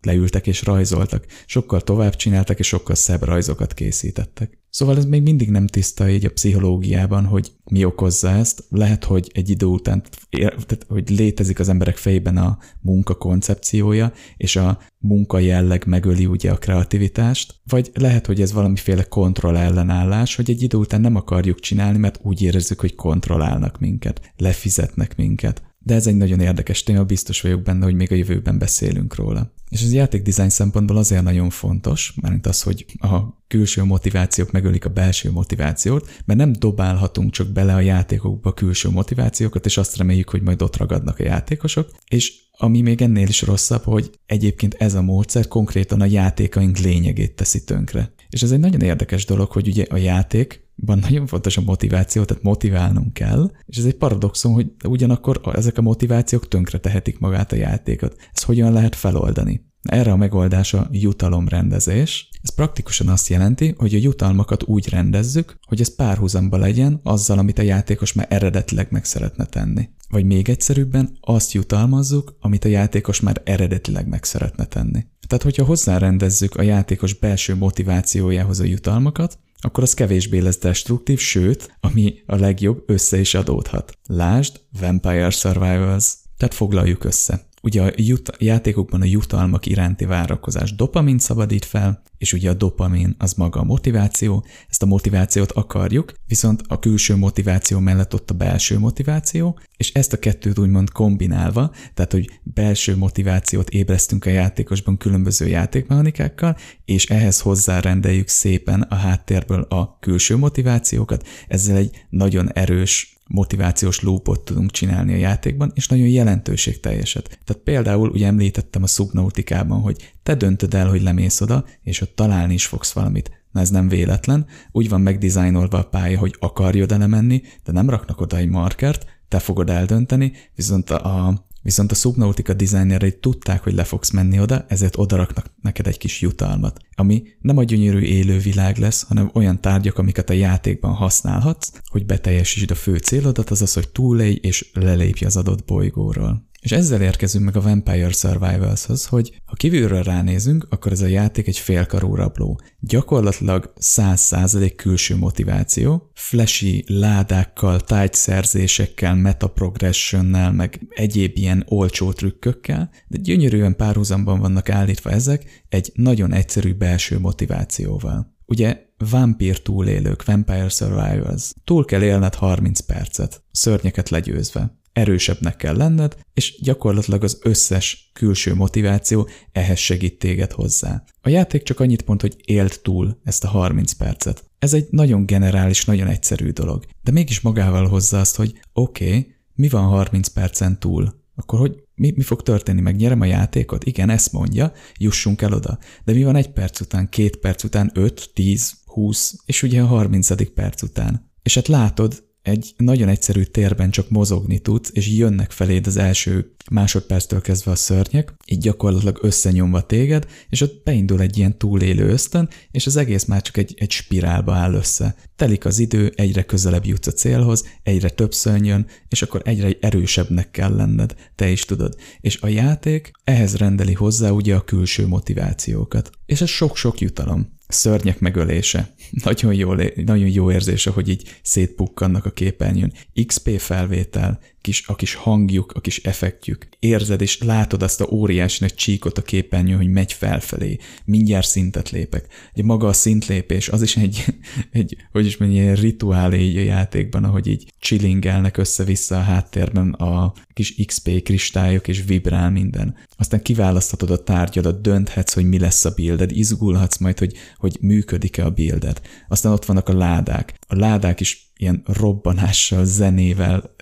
leültek 0.03 0.47
és 0.47 0.63
rajzoltak. 0.63 1.27
Sokkal 1.47 1.81
tovább 1.81 2.17
csináltak, 2.17 2.59
és 2.59 2.67
sokkal 2.67 2.95
szebb 2.95 3.23
rajzokat 3.23 3.75
készítettek. 3.75 4.59
Szóval 4.71 4.97
ez 4.97 5.05
még 5.05 5.23
mindig 5.23 5.51
nem 5.51 5.67
tiszta 5.67 6.09
így 6.09 6.25
a 6.25 6.31
pszichológiában, 6.31 7.25
hogy 7.25 7.53
mi 7.65 7.85
okozza 7.85 8.31
ezt. 8.31 8.65
Lehet, 8.69 9.05
hogy 9.05 9.31
egy 9.35 9.51
idő 9.51 9.67
után, 9.67 10.03
tehát, 10.31 10.87
hogy 10.89 11.11
létezik 11.11 11.59
az 11.59 11.69
emberek 11.69 11.97
fejében 11.97 12.37
a 12.37 12.59
munka 12.81 13.15
koncepciója, 13.15 14.13
és 14.37 14.57
a 14.57 14.79
munka 14.99 15.39
jelleg 15.39 15.85
megöli 15.87 16.27
ugye 16.27 16.51
a 16.51 16.59
kreativitást, 16.59 17.61
vagy 17.65 17.91
lehet, 17.95 18.27
hogy 18.27 18.41
ez 18.41 18.53
valamiféle 18.53 19.05
kontroll 19.05 19.57
ellenállás, 19.57 20.37
hogy 20.37 20.51
egy 20.51 20.63
idő 20.63 20.79
után 20.79 21.01
nem 21.01 21.17
akarjuk 21.17 21.61
csinálni, 21.61 21.99
mert 21.99 22.21
úgy 22.23 22.43
érezzük, 22.43 22.81
hogy 22.81 22.95
kontrollálnak 22.95 23.79
minket, 23.79 24.33
lefizetnek 24.37 25.17
minket. 25.17 25.63
De 25.79 25.95
ez 25.95 26.07
egy 26.07 26.17
nagyon 26.17 26.41
érdekes 26.41 26.83
téma, 26.83 27.05
biztos 27.05 27.41
vagyok 27.41 27.63
benne, 27.63 27.85
hogy 27.85 27.95
még 27.95 28.13
a 28.13 28.15
jövőben 28.15 28.59
beszélünk 28.59 29.15
róla. 29.15 29.53
És 29.71 29.83
az 29.83 29.93
játékdizájn 29.93 30.49
szempontból 30.49 30.97
azért 30.97 31.23
nagyon 31.23 31.51
fontos, 31.51 32.15
mert 32.21 32.47
az, 32.47 32.63
hogy 32.63 32.87
a 32.99 33.19
külső 33.49 33.85
motivációk 33.85 34.51
megölik 34.51 34.85
a 34.85 34.89
belső 34.89 35.31
motivációt, 35.31 36.23
mert 36.25 36.39
nem 36.39 36.53
dobálhatunk 36.53 37.33
csak 37.33 37.49
bele 37.49 37.75
a 37.75 37.81
játékokba 37.81 38.53
külső 38.53 38.89
motivációkat, 38.89 39.67
és 39.67 39.77
azt 39.77 39.97
reméljük, 39.97 40.29
hogy 40.29 40.43
majd 40.43 40.63
ott 40.63 40.77
ragadnak 40.77 41.19
a 41.19 41.23
játékosok, 41.23 41.91
és 42.09 42.33
ami 42.63 42.81
még 42.81 43.03
ennél 43.03 43.29
is 43.29 43.43
rosszabb, 43.43 43.83
hogy 43.83 44.11
egyébként 44.27 44.75
ez 44.75 44.95
a 44.95 45.03
módszer 45.03 45.49
konkrétan 45.49 46.01
a 46.01 46.05
játékaink 46.05 46.79
lényegét 46.79 47.37
teszi 47.37 47.65
tönkre. 47.65 48.13
És 48.31 48.43
ez 48.43 48.51
egy 48.51 48.59
nagyon 48.59 48.81
érdekes 48.81 49.25
dolog, 49.25 49.51
hogy 49.51 49.69
ugye 49.69 49.85
a 49.89 49.97
játék 49.97 50.69
van 50.81 50.99
nagyon 50.99 51.27
fontos 51.27 51.57
a 51.57 51.61
motiváció, 51.61 52.25
tehát 52.25 52.43
motiválnunk 52.43 53.13
kell, 53.13 53.51
és 53.67 53.77
ez 53.77 53.85
egy 53.85 53.97
paradoxon, 53.97 54.53
hogy 54.53 54.67
ugyanakkor 54.85 55.41
ezek 55.55 55.79
a 55.79 55.83
motivációk 55.83 56.49
tönkre 56.49 56.79
tehetik 56.79 57.19
magát 57.19 57.53
a 57.53 57.57
játékot. 57.57 58.17
Ez 58.33 58.43
hogyan 58.43 58.73
lehet 58.73 58.95
feloldani? 58.95 59.69
Erre 59.83 60.13
a 60.13 60.17
megoldás 60.17 60.75
a 60.75 60.89
jutalomrendezés. 60.91 62.29
Ez 62.43 62.55
praktikusan 62.55 63.09
azt 63.09 63.29
jelenti, 63.29 63.75
hogy 63.79 63.95
a 63.95 63.99
jutalmakat 63.99 64.63
úgy 64.63 64.89
rendezzük, 64.89 65.59
hogy 65.67 65.81
ez 65.81 65.95
párhuzamba 65.95 66.57
legyen 66.57 67.01
azzal, 67.03 67.39
amit 67.39 67.59
a 67.59 67.63
játékos 67.63 68.13
már 68.13 68.27
eredetileg 68.31 68.87
meg 68.91 69.05
szeretne 69.05 69.45
tenni. 69.45 69.89
Vagy 70.09 70.25
még 70.25 70.49
egyszerűbben 70.49 71.17
azt 71.21 71.53
jutalmazzuk, 71.53 72.37
amit 72.41 72.65
a 72.65 72.69
játékos 72.69 73.21
már 73.21 73.41
eredetileg 73.45 74.09
meg 74.09 74.25
szeretne 74.25 74.65
tenni. 74.65 75.07
Tehát, 75.27 75.45
hogyha 75.45 75.65
hozzárendezzük 75.65 76.57
a 76.57 76.63
játékos 76.63 77.15
belső 77.15 77.57
motivációjához 77.57 78.61
a 78.61 78.65
jutalmakat, 78.65 79.39
akkor 79.61 79.83
az 79.83 79.95
kevésbé 79.95 80.39
lesz 80.39 80.59
destruktív, 80.59 81.19
sőt, 81.19 81.77
ami 81.81 82.15
a 82.27 82.37
legjobb, 82.37 82.83
össze 82.87 83.19
is 83.19 83.35
adódhat. 83.35 83.99
Lásd 84.07 84.61
Vampire 84.81 85.31
Survivors. 85.31 86.15
Tehát 86.37 86.55
foglaljuk 86.55 87.05
össze. 87.05 87.49
Ugye 87.61 87.83
a 87.83 87.93
jut- 87.97 88.37
játékokban 88.39 89.01
a 89.01 89.05
jutalmak 89.05 89.67
iránti 89.67 90.05
várakozás 90.05 90.75
dopamin 90.75 91.19
szabadít 91.19 91.65
fel, 91.65 92.03
és 92.19 92.33
ugye 92.33 92.51
a 92.51 92.55
dopamin 92.55 93.15
az 93.19 93.33
maga 93.33 93.61
a 93.61 93.65
motiváció, 93.65 94.45
ezt 94.69 94.83
a 94.83 94.87
motivációt 94.87 95.53
akarjuk, 95.53 96.13
viszont 96.27 96.63
a 96.67 96.79
külső 96.79 97.17
motiváció 97.17 97.79
mellett 97.79 98.15
ott 98.15 98.31
a 98.31 98.35
belső 98.35 98.79
motiváció, 98.79 99.59
és 99.77 99.93
ezt 99.93 100.13
a 100.13 100.19
kettőt 100.19 100.59
úgymond 100.59 100.91
kombinálva, 100.91 101.73
tehát 101.95 102.13
hogy 102.13 102.41
belső 102.43 102.97
motivációt 102.97 103.71
ébresztünk 103.71 104.25
a 104.25 104.31
játékosban 104.31 104.97
különböző 104.97 105.47
játékmechanikákkal, 105.47 106.57
és 106.85 107.07
ehhez 107.07 107.41
hozzárendeljük 107.41 108.29
szépen 108.29 108.83
a 108.83 108.95
háttérből 108.95 109.61
a 109.61 109.99
külső 109.99 110.37
motivációkat, 110.37 111.27
ezzel 111.49 111.77
egy 111.77 112.07
nagyon 112.09 112.53
erős 112.53 113.20
motivációs 113.33 114.01
loopot 114.01 114.45
tudunk 114.45 114.71
csinálni 114.71 115.13
a 115.13 115.17
játékban, 115.17 115.71
és 115.75 115.89
nagyon 115.89 116.07
jelentőségteljeset. 116.07 117.39
Tehát 117.45 117.63
például 117.63 118.09
ugye 118.09 118.27
említettem 118.27 118.83
a 118.83 118.87
szubnautikában, 118.87 119.81
hogy 119.81 120.13
te 120.23 120.35
döntöd 120.35 120.75
el, 120.75 120.89
hogy 120.89 121.03
lemész 121.03 121.41
oda, 121.41 121.65
és 121.83 122.01
ott 122.01 122.17
találni 122.17 122.55
is 122.55 122.67
fogsz 122.67 122.93
valamit. 122.93 123.31
Na 123.53 123.61
ez 123.61 123.71
nem 123.71 123.89
véletlen, 123.89 124.47
úgy 124.73 124.89
van 124.89 125.01
megdizájnolva 125.01 125.79
a 125.79 125.89
pálya, 125.89 126.19
hogy 126.19 126.37
akarjod 126.39 127.09
menni, 127.09 127.43
de 127.65 127.73
nem 127.73 127.91
raknak 127.91 128.21
oda 128.21 128.37
egy 128.37 128.49
markert, 128.49 129.05
te 129.29 129.39
fogod 129.39 129.71
eldönteni, 129.71 130.33
viszont 130.55 130.91
a, 130.91 131.47
Viszont 131.63 131.93
a 131.93 131.95
Subnautica 131.95 132.55
designerei 132.55 133.19
tudták, 133.19 133.63
hogy 133.63 133.75
le 133.75 133.85
fogsz 133.85 134.11
menni 134.11 134.41
oda, 134.41 134.65
ezért 134.69 134.99
odaraknak 134.99 135.51
neked 135.63 135.87
egy 135.87 135.99
kis 135.99 136.21
jutalmat, 136.21 136.81
ami 136.95 137.23
nem 137.41 137.57
a 137.57 137.65
gyönyörű 137.65 138.01
élő 138.01 138.39
világ 138.39 138.77
lesz, 138.77 139.03
hanem 139.03 139.31
olyan 139.35 139.61
tárgyak, 139.61 139.99
amiket 139.99 140.31
a 140.31 140.33
játékban 140.33 140.93
használhatsz, 140.93 141.73
hogy 141.91 142.07
beteljesítsd 142.07 142.71
a 142.71 142.75
fő 142.75 142.97
célodat, 142.97 143.51
azaz, 143.51 143.73
hogy 143.73 143.89
túlélj 143.89 144.39
és 144.43 144.71
lelépj 144.73 145.25
az 145.25 145.37
adott 145.37 145.65
bolygóról. 145.65 146.49
És 146.61 146.73
ezzel 146.73 147.03
érkezünk 147.03 147.45
meg 147.45 147.57
a 147.57 147.61
Vampire 147.61 148.13
Survivals-hoz, 148.13 149.07
hogy 149.07 149.41
ha 149.45 149.55
kívülről 149.55 150.03
ránézünk, 150.03 150.67
akkor 150.69 150.93
ez 150.93 151.01
a 151.01 151.07
játék 151.07 151.47
egy 151.47 151.59
félkarú 151.59 152.15
rabló. 152.15 152.61
Gyakorlatilag 152.81 153.73
100% 153.81 154.73
külső 154.77 155.17
motiváció, 155.17 156.11
flashy 156.15 156.85
ládákkal, 156.87 157.81
tájszerzésekkel, 157.81 159.15
metaprogressionnel, 159.15 160.53
meg 160.53 160.81
egyéb 160.89 161.37
ilyen 161.37 161.65
olcsó 161.69 162.13
trükkökkel, 162.13 162.91
de 163.09 163.19
gyönyörűen 163.19 163.77
párhuzamban 163.77 164.41
vannak 164.41 164.69
állítva 164.69 165.11
ezek 165.11 165.65
egy 165.69 165.93
nagyon 165.95 166.33
egyszerű 166.33 166.75
belső 166.75 167.19
motivációval. 167.19 168.39
Ugye 168.47 168.79
vampír 169.11 169.63
túlélők, 169.63 170.25
Vampire 170.25 170.69
Survivors. 170.69 171.53
Túl 171.65 171.85
kell 171.85 172.03
élned 172.03 172.35
30 172.35 172.81
percet, 172.81 173.43
szörnyeket 173.51 174.09
legyőzve 174.09 174.80
erősebbnek 174.93 175.57
kell 175.57 175.77
lenned, 175.77 176.17
és 176.35 176.61
gyakorlatilag 176.63 177.25
az 177.25 177.39
összes 177.43 178.11
külső 178.13 178.55
motiváció 178.55 179.29
ehhez 179.53 179.79
segít 179.79 180.19
téged 180.19 180.53
hozzá. 180.53 181.05
A 181.21 181.29
játék 181.29 181.63
csak 181.63 181.81
annyit 181.81 182.07
mond, 182.07 182.21
hogy 182.21 182.37
élt 182.45 182.83
túl 182.83 183.21
ezt 183.25 183.45
a 183.45 183.49
30 183.49 183.93
percet. 183.93 184.45
Ez 184.59 184.75
egy 184.75 184.87
nagyon 184.91 185.27
generális, 185.27 185.85
nagyon 185.85 186.07
egyszerű 186.07 186.51
dolog, 186.51 186.85
de 187.03 187.11
mégis 187.11 187.41
magával 187.41 187.89
hozza 187.89 188.21
azt, 188.21 188.37
hogy 188.37 188.61
oké, 188.73 189.07
okay, 189.07 189.35
mi 189.55 189.69
van 189.69 189.85
30 189.85 190.29
percen 190.29 190.79
túl? 190.79 191.19
Akkor 191.35 191.59
hogy 191.59 191.83
mi, 191.95 192.13
mi 192.17 192.23
fog 192.23 192.43
történni? 192.43 192.81
Megnyerem 192.81 193.21
a 193.21 193.25
játékot? 193.25 193.85
Igen, 193.85 194.11
ezt 194.11 194.33
mondja, 194.33 194.73
jussunk 194.99 195.43
el 195.43 195.53
oda. 195.53 195.79
De 196.05 196.13
mi 196.13 196.23
van 196.23 196.37
egy 196.37 196.53
perc 196.53 196.81
után, 196.81 197.09
két 197.09 197.37
perc 197.37 197.65
után, 197.65 197.91
öt, 197.95 198.31
tíz, 198.35 198.75
húsz, 198.85 199.37
és 199.47 199.63
ugye 199.63 199.83
a 199.83 199.87
harmincadik 199.87 200.51
perc 200.51 200.83
után? 200.83 201.31
És 201.43 201.55
hát 201.55 201.69
látod, 201.69 202.25
egy 202.43 202.75
nagyon 202.77 203.09
egyszerű 203.09 203.43
térben 203.43 203.91
csak 203.91 204.11
mozogni 204.11 204.59
tudsz, 204.59 204.91
és 204.93 205.09
jönnek 205.09 205.51
feléd 205.51 205.87
az 205.87 205.97
első 205.97 206.55
másodperctől 206.71 207.41
kezdve 207.41 207.71
a 207.71 207.77
szörnyek, 207.77 208.35
így 208.47 208.59
gyakorlatilag 208.59 209.19
összenyomva 209.23 209.81
téged, 209.87 210.27
és 210.49 210.61
ott 210.61 210.83
beindul 210.85 211.21
egy 211.21 211.39
ilyen 211.39 211.59
túlélő 211.59 212.09
ösztön, 212.09 212.49
és 212.71 212.87
az 212.87 212.97
egész 212.97 213.25
már 213.25 213.43
csak 213.43 213.57
egy, 213.57 213.75
egy 213.79 213.91
spirálba 213.91 214.55
áll 214.55 214.75
össze. 214.75 215.15
Telik 215.37 215.65
az 215.65 215.79
idő, 215.79 216.13
egyre 216.17 216.43
közelebb 216.43 216.85
jutsz 216.87 217.07
a 217.07 217.13
célhoz, 217.13 217.65
egyre 217.83 218.09
több 218.09 218.35
szörny 218.35 218.65
jön, 218.65 218.87
és 219.09 219.23
akkor 219.23 219.43
egyre 219.45 219.77
erősebbnek 219.81 220.51
kell 220.51 220.75
lenned, 220.75 221.15
te 221.35 221.51
is 221.51 221.65
tudod. 221.65 221.97
És 222.21 222.41
a 222.41 222.47
játék 222.47 223.11
ehhez 223.25 223.57
rendeli 223.57 223.93
hozzá 223.93 224.31
ugye 224.31 224.55
a 224.55 224.65
külső 224.65 225.07
motivációkat. 225.07 226.11
És 226.27 226.41
ez 226.41 226.49
sok-sok 226.49 227.01
jutalom 227.01 227.59
szörnyek 227.73 228.21
megölése. 228.21 228.95
Nagyon 229.11 229.55
jó, 229.55 229.75
nagyon 229.95 230.29
jó 230.29 230.53
érzése, 230.53 230.91
hogy 230.91 231.09
így 231.09 231.39
szétpukkannak 231.43 232.25
a 232.25 232.31
képernyőn. 232.31 232.93
XP 233.27 233.59
felvétel, 233.59 234.39
kis, 234.61 234.87
a 234.87 234.95
kis 234.95 235.15
hangjuk, 235.15 235.73
a 235.73 235.81
kis 235.81 235.99
effektjük. 235.99 236.69
Érzed 236.79 237.21
és 237.21 237.39
látod 237.39 237.83
azt 237.83 238.01
a 238.01 238.09
óriási 238.11 238.57
nagy 238.61 238.75
csíkot 238.75 239.19
a 239.19 239.23
képernyőn, 239.23 239.77
hogy 239.77 239.91
megy 239.91 240.13
felfelé. 240.13 240.79
Mindjárt 241.05 241.47
szintet 241.47 241.91
lépek. 241.91 242.27
Ugye 242.53 242.65
maga 242.65 242.89
a 242.89 242.93
szintlépés, 242.93 243.69
az 243.69 243.83
is 243.83 243.97
egy, 243.97 244.25
egy 244.73 244.97
hogy 245.13 245.27
is 245.27 245.37
mondja, 245.37 245.63
ilyen 245.63 245.75
rituál 245.75 246.35
így 246.35 246.57
a 246.57 246.61
játékban, 246.61 247.25
ahogy 247.25 247.47
így 247.47 247.73
chillingelnek 247.79 248.57
össze-vissza 248.57 249.17
a 249.17 249.23
háttérben 249.23 249.93
a 249.93 250.33
kis 250.53 250.75
XP 250.87 251.23
kristályok, 251.23 251.89
és 251.89 252.05
vibrál 252.07 252.51
minden. 252.51 252.97
Aztán 253.17 253.43
kiválaszthatod 253.43 254.11
a 254.11 254.23
tárgyadat, 254.23 254.83
dönthetsz, 254.83 255.35
hogy 255.35 255.49
mi 255.49 255.59
lesz 255.59 255.85
a 255.85 255.93
builded, 255.97 256.31
izgulhatsz 256.31 256.99
majd, 256.99 257.19
hogy, 257.19 257.37
hogy 257.57 257.77
működik-e 257.81 258.45
a 258.45 258.51
builded. 258.51 259.01
Aztán 259.29 259.53
ott 259.53 259.65
vannak 259.65 259.89
a 259.89 259.97
ládák. 259.97 260.55
A 260.67 260.75
ládák 260.75 261.21
is 261.21 261.53
ilyen 261.57 261.83
robbanással, 261.87 262.85
zenével 262.85 263.75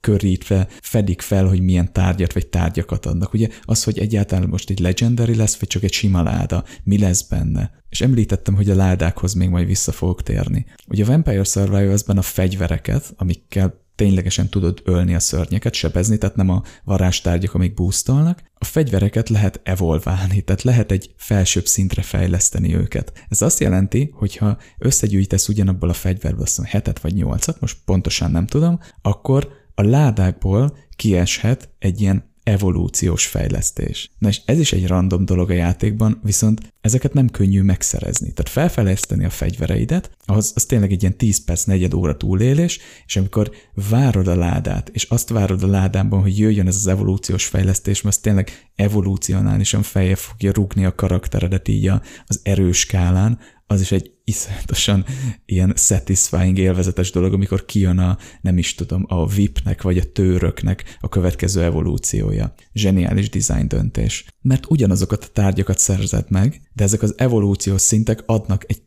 körítve 0.00 0.68
fedik 0.82 1.20
fel, 1.20 1.46
hogy 1.46 1.60
milyen 1.60 1.92
tárgyat 1.92 2.32
vagy 2.32 2.46
tárgyakat 2.46 3.06
adnak. 3.06 3.32
Ugye 3.32 3.48
az, 3.62 3.84
hogy 3.84 3.98
egyáltalán 3.98 4.48
most 4.48 4.70
egy 4.70 4.78
legendary 4.78 5.34
lesz, 5.34 5.58
vagy 5.58 5.68
csak 5.68 5.82
egy 5.82 5.92
sima 5.92 6.22
láda, 6.22 6.64
mi 6.82 6.98
lesz 6.98 7.22
benne. 7.22 7.70
És 7.88 8.00
említettem, 8.00 8.54
hogy 8.54 8.70
a 8.70 8.74
ládákhoz 8.74 9.32
még 9.32 9.48
majd 9.48 9.66
vissza 9.66 9.92
fogok 9.92 10.22
térni. 10.22 10.66
Ugye 10.88 11.04
a 11.04 11.06
Vampire 11.06 11.44
Survivors-ben 11.44 12.18
a 12.18 12.22
fegyvereket, 12.22 13.14
amikkel 13.16 13.88
ténylegesen 13.94 14.48
tudod 14.48 14.80
ölni 14.84 15.14
a 15.14 15.18
szörnyeket, 15.18 15.74
sebezni, 15.74 16.18
tehát 16.18 16.36
nem 16.36 16.48
a 16.48 16.62
varázstárgyak, 16.84 17.54
amik 17.54 17.74
boostolnak. 17.74 18.42
A 18.54 18.64
fegyvereket 18.64 19.28
lehet 19.28 19.60
evolválni, 19.62 20.40
tehát 20.40 20.62
lehet 20.62 20.90
egy 20.90 21.14
felsőbb 21.16 21.66
szintre 21.66 22.02
fejleszteni 22.02 22.74
őket. 22.74 23.12
Ez 23.28 23.42
azt 23.42 23.60
jelenti, 23.60 24.10
hogy 24.14 24.36
ha 24.36 24.58
összegyűjtesz 24.78 25.48
ugyanabból 25.48 25.88
a 25.88 25.92
fegyverből, 25.92 26.42
azt 26.42 26.58
mondom, 26.58 26.74
hetet 26.74 27.00
vagy 27.00 27.14
nyolcat, 27.14 27.60
most 27.60 27.76
pontosan 27.84 28.30
nem 28.30 28.46
tudom, 28.46 28.80
akkor 29.02 29.48
a 29.80 29.88
ládákból 29.88 30.76
kieshet 30.96 31.68
egy 31.78 32.00
ilyen 32.00 32.28
evolúciós 32.42 33.26
fejlesztés. 33.26 34.10
Na 34.18 34.28
és 34.28 34.40
ez 34.44 34.58
is 34.58 34.72
egy 34.72 34.86
random 34.86 35.24
dolog 35.24 35.50
a 35.50 35.54
játékban, 35.54 36.20
viszont 36.22 36.74
ezeket 36.80 37.12
nem 37.12 37.28
könnyű 37.28 37.62
megszerezni. 37.62 38.32
Tehát 38.32 38.50
felfejleszteni 38.50 39.24
a 39.24 39.30
fegyvereidet, 39.30 40.10
az, 40.24 40.52
az 40.54 40.64
tényleg 40.64 40.92
egy 40.92 41.02
ilyen 41.02 41.16
10 41.16 41.44
perc, 41.44 41.64
negyed 41.64 41.94
óra 41.94 42.16
túlélés, 42.16 42.78
és 43.06 43.16
amikor 43.16 43.50
várod 43.90 44.28
a 44.28 44.36
ládát, 44.36 44.88
és 44.92 45.04
azt 45.04 45.28
várod 45.28 45.62
a 45.62 45.66
ládában, 45.66 46.20
hogy 46.20 46.38
jöjjön 46.38 46.66
ez 46.66 46.76
az 46.76 46.86
evolúciós 46.86 47.46
fejlesztés, 47.46 48.02
mert 48.02 48.16
az 48.16 48.22
tényleg 48.22 48.50
evolúcionálisan 48.74 49.82
feje 49.82 50.16
fogja 50.16 50.52
rúgni 50.52 50.84
a 50.84 50.94
karakteredet 50.94 51.68
így 51.68 51.90
az 52.26 52.40
erős 52.42 52.78
skálán, 52.78 53.38
az 53.70 53.80
is 53.80 53.92
egy 53.92 54.12
iszonyatosan 54.24 55.04
ilyen 55.44 55.72
satisfying, 55.76 56.58
élvezetes 56.58 57.10
dolog, 57.10 57.32
amikor 57.32 57.64
kijön 57.64 57.98
a, 57.98 58.18
nem 58.40 58.58
is 58.58 58.74
tudom, 58.74 59.04
a 59.08 59.26
VIP-nek 59.26 59.82
vagy 59.82 59.98
a 59.98 60.12
tőröknek 60.12 60.96
a 61.00 61.08
következő 61.08 61.62
evolúciója. 61.62 62.54
Zseniális 62.72 63.28
design 63.28 63.68
döntés. 63.68 64.24
Mert 64.40 64.70
ugyanazokat 64.70 65.24
a 65.24 65.32
tárgyakat 65.32 65.78
szerzed 65.78 66.30
meg, 66.30 66.60
de 66.72 66.84
ezek 66.84 67.02
az 67.02 67.14
evolúciós 67.16 67.80
szintek 67.80 68.22
adnak 68.26 68.64
egy 68.66 68.82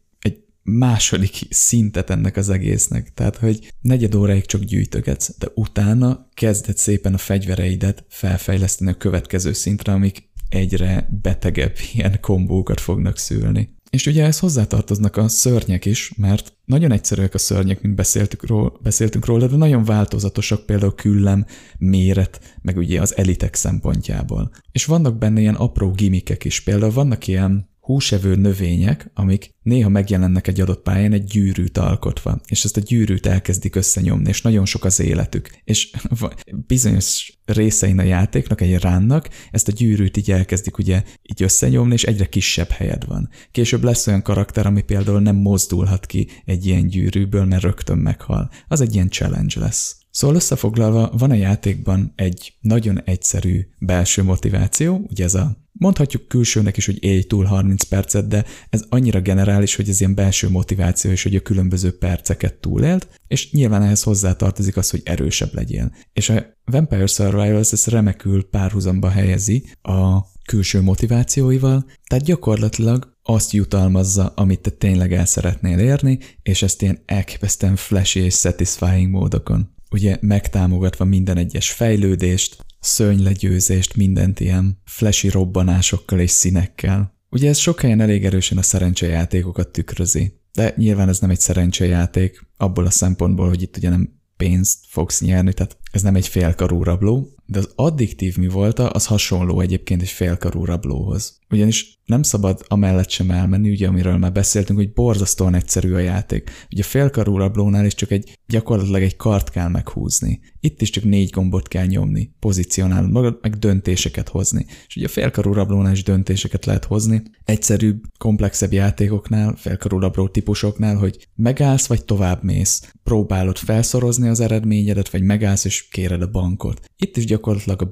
második 0.63 1.35
szintet 1.49 2.09
ennek 2.09 2.37
az 2.37 2.49
egésznek. 2.49 3.13
Tehát, 3.13 3.37
hogy 3.37 3.73
negyed 3.81 4.15
óráig 4.15 4.45
csak 4.45 4.61
gyűjtögetsz, 4.61 5.37
de 5.37 5.47
utána 5.55 6.29
kezded 6.33 6.77
szépen 6.77 7.13
a 7.13 7.17
fegyvereidet 7.17 8.05
felfejleszteni 8.09 8.91
a 8.91 8.97
következő 8.97 9.53
szintre, 9.53 9.93
amik 9.93 10.29
egyre 10.49 11.09
betegebb 11.21 11.75
ilyen 11.93 12.17
kombókat 12.21 12.79
fognak 12.79 13.17
szülni. 13.17 13.81
És 13.93 14.05
ugye 14.05 14.25
ez 14.25 14.39
hozzátartoznak 14.39 15.17
a 15.17 15.27
szörnyek 15.27 15.85
is, 15.85 16.13
mert 16.17 16.53
nagyon 16.65 16.91
egyszerűek 16.91 17.33
a 17.33 17.37
szörnyek, 17.37 17.81
mint 17.81 17.95
beszéltük 17.95 18.47
róla, 18.47 18.73
beszéltünk 18.81 19.25
róla, 19.25 19.47
de 19.47 19.55
nagyon 19.55 19.83
változatosak 19.83 20.65
például 20.65 20.95
küllem, 20.95 21.45
méret, 21.77 22.57
meg 22.61 22.77
ugye 22.77 23.01
az 23.01 23.17
elitek 23.17 23.55
szempontjából. 23.55 24.51
És 24.71 24.85
vannak 24.85 25.17
benne 25.17 25.39
ilyen 25.39 25.55
apró 25.55 25.91
gimikek 25.91 26.43
is, 26.43 26.59
például 26.59 26.91
vannak 26.91 27.27
ilyen 27.27 27.69
húsevő 27.83 28.35
növények, 28.35 29.11
amik 29.13 29.55
néha 29.61 29.89
megjelennek 29.89 30.47
egy 30.47 30.61
adott 30.61 30.81
pályán 30.83 31.13
egy 31.13 31.23
gyűrűt 31.23 31.77
alkotva, 31.77 32.41
és 32.47 32.63
ezt 32.63 32.77
a 32.77 32.81
gyűrűt 32.81 33.25
elkezdik 33.25 33.75
összenyomni, 33.75 34.29
és 34.29 34.41
nagyon 34.41 34.65
sok 34.65 34.85
az 34.85 34.99
életük. 34.99 35.49
És 35.63 35.91
bizonyos 36.67 37.39
részein 37.45 37.99
a 37.99 38.03
játéknak, 38.03 38.61
egy 38.61 38.79
ránnak, 38.79 39.29
ezt 39.51 39.67
a 39.67 39.71
gyűrűt 39.71 40.17
így 40.17 40.31
elkezdik 40.31 40.77
ugye 40.77 41.03
így 41.21 41.43
összenyomni, 41.43 41.93
és 41.93 42.03
egyre 42.03 42.25
kisebb 42.25 42.69
helyed 42.69 43.05
van. 43.05 43.29
Később 43.51 43.83
lesz 43.83 44.07
olyan 44.07 44.21
karakter, 44.21 44.65
ami 44.65 44.81
például 44.81 45.19
nem 45.19 45.35
mozdulhat 45.35 46.05
ki 46.05 46.27
egy 46.45 46.65
ilyen 46.65 46.87
gyűrűből, 46.87 47.45
mert 47.45 47.63
rögtön 47.63 47.97
meghal. 47.97 48.49
Az 48.67 48.81
egy 48.81 48.93
ilyen 48.93 49.09
challenge 49.09 49.59
lesz. 49.59 50.02
Szóval 50.13 50.35
összefoglalva 50.35 51.11
van 51.17 51.31
a 51.31 51.35
játékban 51.35 52.13
egy 52.15 52.53
nagyon 52.59 53.01
egyszerű 53.03 53.67
belső 53.79 54.23
motiváció, 54.23 55.05
ugye 55.09 55.23
ez 55.23 55.33
a 55.33 55.61
Mondhatjuk 55.75 56.27
külsőnek 56.27 56.77
is, 56.77 56.85
hogy 56.85 57.03
élj 57.03 57.23
túl 57.23 57.45
30 57.45 57.83
percet, 57.83 58.27
de 58.27 58.45
ez 58.69 58.83
annyira 58.89 59.21
generális, 59.21 59.75
hogy 59.75 59.89
ez 59.89 59.99
ilyen 59.99 60.15
belső 60.15 60.49
motiváció 60.49 61.11
is, 61.11 61.23
hogy 61.23 61.35
a 61.35 61.41
különböző 61.41 61.97
perceket 61.97 62.53
túlélt, 62.53 63.07
és 63.27 63.51
nyilván 63.51 63.81
ehhez 63.81 64.03
hozzátartozik 64.03 64.77
az, 64.77 64.89
hogy 64.89 65.01
erősebb 65.05 65.53
legyél. 65.53 65.91
És 66.13 66.29
a 66.29 66.45
Vampire 66.65 67.07
Survivors 67.07 67.71
ezt 67.71 67.87
remekül 67.87 68.49
párhuzamba 68.49 69.09
helyezi 69.09 69.65
a 69.81 70.19
külső 70.45 70.81
motivációival, 70.81 71.85
tehát 72.09 72.25
gyakorlatilag 72.25 73.17
azt 73.23 73.51
jutalmazza, 73.51 74.27
amit 74.35 74.59
te 74.59 74.69
tényleg 74.69 75.13
el 75.13 75.25
szeretnél 75.25 75.79
érni, 75.79 76.19
és 76.41 76.61
ezt 76.61 76.81
ilyen 76.81 76.99
elképesztően 77.05 77.75
flashy 77.75 78.19
és 78.19 78.33
satisfying 78.33 79.09
módokon. 79.09 79.71
Ugye 79.93 80.17
megtámogatva 80.21 81.05
minden 81.05 81.37
egyes 81.37 81.71
fejlődést, 81.71 82.65
szörnylegyőzést, 82.79 83.95
mindent 83.95 84.39
ilyen 84.39 84.81
flashy 84.85 85.29
robbanásokkal 85.29 86.19
és 86.19 86.31
színekkel. 86.31 87.17
Ugye 87.29 87.49
ez 87.49 87.57
sok 87.57 87.81
helyen 87.81 88.01
elég 88.01 88.25
erősen 88.25 88.57
a 88.57 88.61
szerencsejátékokat 88.61 89.67
tükrözi, 89.67 90.39
de 90.53 90.73
nyilván 90.77 91.09
ez 91.09 91.19
nem 91.19 91.29
egy 91.29 91.39
szerencsejáték, 91.39 92.45
abból 92.57 92.85
a 92.85 92.89
szempontból, 92.89 93.47
hogy 93.47 93.61
itt 93.61 93.77
ugye 93.77 93.89
nem 93.89 94.21
pénzt 94.37 94.79
fogsz 94.87 95.21
nyerni, 95.21 95.53
tehát 95.53 95.77
ez 95.91 96.01
nem 96.01 96.15
egy 96.15 96.27
félkarú 96.27 96.83
rabló, 96.83 97.29
de 97.45 97.59
az 97.59 97.69
addiktív 97.75 98.37
mi 98.37 98.47
volt, 98.47 98.79
az 98.79 99.05
hasonló 99.05 99.59
egyébként 99.59 100.01
egy 100.01 100.09
félkarú 100.09 100.65
rablóhoz. 100.65 101.39
Ugyanis 101.49 102.01
nem 102.05 102.23
szabad 102.23 102.65
amellett 102.67 103.09
sem 103.09 103.31
elmenni, 103.31 103.69
ugye 103.69 103.87
amiről 103.87 104.17
már 104.17 104.31
beszéltünk, 104.31 104.79
hogy 104.79 104.93
borzasztóan 104.93 105.55
egyszerű 105.55 105.93
a 105.93 105.99
játék. 105.99 106.49
Ugye 106.71 106.81
a 106.81 106.85
félkarú 106.85 107.37
rablónál 107.37 107.85
is 107.85 107.95
csak 107.95 108.11
egy, 108.11 108.39
gyakorlatilag 108.47 109.01
egy 109.01 109.15
kart 109.15 109.49
kell 109.49 109.67
meghúzni. 109.67 110.39
Itt 110.59 110.81
is 110.81 110.89
csak 110.89 111.03
négy 111.03 111.29
gombot 111.29 111.67
kell 111.67 111.85
nyomni, 111.85 112.31
pozícionálod 112.39 113.11
magad, 113.11 113.37
meg 113.41 113.55
döntéseket 113.55 114.29
hozni. 114.29 114.65
És 114.87 114.95
ugye 114.95 115.05
a 115.05 115.09
félkarú 115.09 115.53
rablónál 115.53 115.91
is 115.91 116.03
döntéseket 116.03 116.65
lehet 116.65 116.85
hozni. 116.85 117.21
Egyszerűbb, 117.43 118.03
komplexebb 118.17 118.73
játékoknál, 118.73 119.55
félkarú 119.55 119.99
rabló 119.99 120.27
típusoknál, 120.27 120.95
hogy 120.95 121.27
megállsz 121.35 121.87
vagy 121.87 122.05
tovább 122.05 122.43
mész. 122.43 122.93
Próbálod 123.03 123.57
felszorozni 123.57 124.27
az 124.27 124.39
eredményedet, 124.39 125.09
vagy 125.09 125.21
megállsz 125.21 125.65
és 125.65 125.87
kéred 125.87 126.21
a 126.21 126.31
bankot. 126.31 126.85
Itt 126.97 127.17
is 127.17 127.25
gyakorlatilag 127.33 127.81
a 127.81 127.91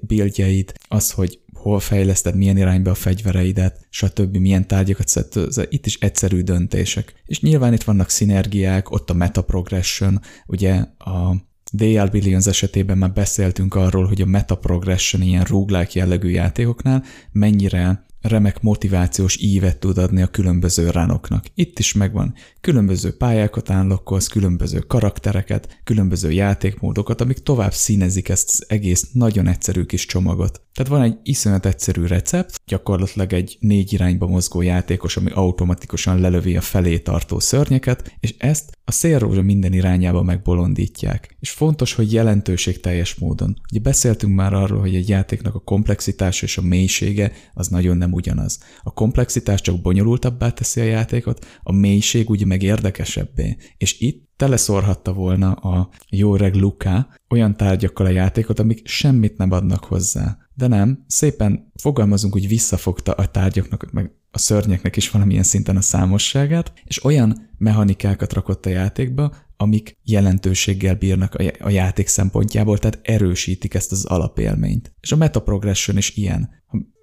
buildjeid, 0.00 0.72
az, 0.88 1.10
hogy 1.10 1.38
hol 1.52 1.80
fejleszted, 1.80 2.36
milyen 2.36 2.56
irányba 2.56 2.90
a 2.90 2.94
fegyvereidet, 2.94 3.86
stb. 3.90 4.36
milyen 4.36 4.66
tárgyakat 4.66 5.08
szed, 5.08 5.26
itt 5.68 5.86
is 5.86 5.98
egyszerű 5.98 6.40
döntések. 6.40 7.14
És 7.26 7.40
nyilván 7.40 7.72
itt 7.72 7.82
vannak 7.82 8.10
szinergiák, 8.10 8.90
ott 8.90 9.10
a 9.10 9.14
meta 9.14 9.42
progression, 9.42 10.20
ugye 10.46 10.74
a 10.98 11.36
DL 11.72 12.04
Billions 12.10 12.46
esetében 12.46 12.98
már 12.98 13.12
beszéltünk 13.12 13.74
arról, 13.74 14.06
hogy 14.06 14.20
a 14.20 14.26
meta 14.26 14.54
progression 14.54 15.22
ilyen 15.22 15.44
roguelike 15.44 15.98
jellegű 15.98 16.28
játékoknál 16.28 17.04
mennyire 17.32 18.03
remek 18.28 18.60
motivációs 18.60 19.36
ívet 19.40 19.78
tud 19.78 19.98
adni 19.98 20.22
a 20.22 20.26
különböző 20.26 20.90
ránoknak. 20.90 21.46
Itt 21.54 21.78
is 21.78 21.92
megvan. 21.92 22.34
Különböző 22.60 23.16
pályákat 23.16 23.70
állokkolsz, 23.70 24.26
különböző 24.26 24.78
karaktereket, 24.78 25.80
különböző 25.84 26.30
játékmódokat, 26.30 27.20
amik 27.20 27.38
tovább 27.38 27.72
színezik 27.72 28.28
ezt 28.28 28.48
az 28.52 28.64
egész 28.68 29.08
nagyon 29.12 29.46
egyszerű 29.46 29.84
kis 29.84 30.06
csomagot. 30.06 30.62
Tehát 30.74 30.92
van 30.92 31.02
egy 31.02 31.16
iszonyat 31.22 31.66
egyszerű 31.66 32.06
recept, 32.06 32.60
gyakorlatilag 32.66 33.32
egy 33.32 33.56
négy 33.60 33.92
irányba 33.92 34.26
mozgó 34.26 34.60
játékos, 34.60 35.16
ami 35.16 35.30
automatikusan 35.30 36.20
lelövi 36.20 36.56
a 36.56 36.60
felé 36.60 36.98
tartó 36.98 37.38
szörnyeket, 37.38 38.16
és 38.20 38.34
ezt 38.38 38.78
a 38.84 38.92
szélrózsa 38.92 39.42
minden 39.42 39.72
irányába 39.72 40.22
megbolondítják. 40.22 41.36
És 41.40 41.50
fontos, 41.50 41.94
hogy 41.94 42.12
jelentőség 42.12 42.80
teljes 42.80 43.14
módon. 43.14 43.60
Ugye 43.70 43.80
beszéltünk 43.80 44.34
már 44.34 44.52
arról, 44.52 44.80
hogy 44.80 44.94
egy 44.94 45.08
játéknak 45.08 45.54
a 45.54 45.58
komplexitása 45.58 46.44
és 46.44 46.58
a 46.58 46.62
mélysége 46.62 47.32
az 47.54 47.68
nagyon 47.68 47.96
nem 47.96 48.13
ugyanaz. 48.14 48.58
A 48.82 48.92
komplexitás 48.92 49.60
csak 49.60 49.80
bonyolultabbá 49.80 50.50
teszi 50.50 50.80
a 50.80 50.84
játékot, 50.84 51.46
a 51.62 51.72
mélység 51.72 52.30
ugye 52.30 52.46
meg 52.46 52.62
érdekesebbé. 52.62 53.56
És 53.76 54.00
itt 54.00 54.28
teleszorhatta 54.36 55.12
volna 55.12 55.52
a 55.52 55.88
jó 56.10 56.36
reg 56.36 56.54
Luka 56.54 57.08
olyan 57.28 57.56
tárgyakkal 57.56 58.06
a 58.06 58.10
játékot, 58.10 58.58
amik 58.58 58.86
semmit 58.86 59.36
nem 59.36 59.50
adnak 59.50 59.84
hozzá. 59.84 60.38
De 60.54 60.66
nem, 60.66 61.04
szépen 61.06 61.72
fogalmazunk, 61.74 62.32
hogy 62.32 62.48
visszafogta 62.48 63.12
a 63.12 63.26
tárgyaknak, 63.26 63.90
meg 63.92 64.12
a 64.30 64.38
szörnyeknek 64.38 64.96
is 64.96 65.10
valamilyen 65.10 65.42
szinten 65.42 65.76
a 65.76 65.80
számosságát, 65.80 66.72
és 66.84 67.04
olyan 67.04 67.50
mechanikákat 67.58 68.32
rakott 68.32 68.66
a 68.66 68.70
játékba, 68.70 69.34
amik 69.56 69.98
jelentőséggel 70.02 70.94
bírnak 70.94 71.34
a 71.60 71.68
játék 71.68 72.06
szempontjából, 72.06 72.78
tehát 72.78 73.00
erősítik 73.02 73.74
ezt 73.74 73.92
az 73.92 74.04
alapélményt. 74.04 74.92
És 75.00 75.12
a 75.12 75.16
meta 75.16 75.42
progression 75.42 75.96
is 75.96 76.16
ilyen. 76.16 76.50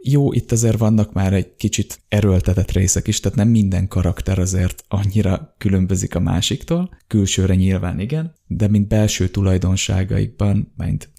Jó, 0.03 0.33
itt 0.33 0.51
azért 0.51 0.77
vannak 0.77 1.13
már 1.13 1.33
egy 1.33 1.55
kicsit 1.55 1.99
erőltetett 2.07 2.71
részek 2.71 3.07
is, 3.07 3.19
tehát 3.19 3.37
nem 3.37 3.47
minden 3.47 3.87
karakter 3.87 4.39
azért 4.39 4.83
annyira 4.87 5.55
különbözik 5.57 6.15
a 6.15 6.19
másiktól, 6.19 6.97
külsőre 7.07 7.55
nyilván 7.55 7.99
igen, 7.99 8.33
de 8.47 8.67
mint 8.67 8.87
belső 8.87 9.27
tulajdonságaikban, 9.27 10.73
mint 10.77 11.09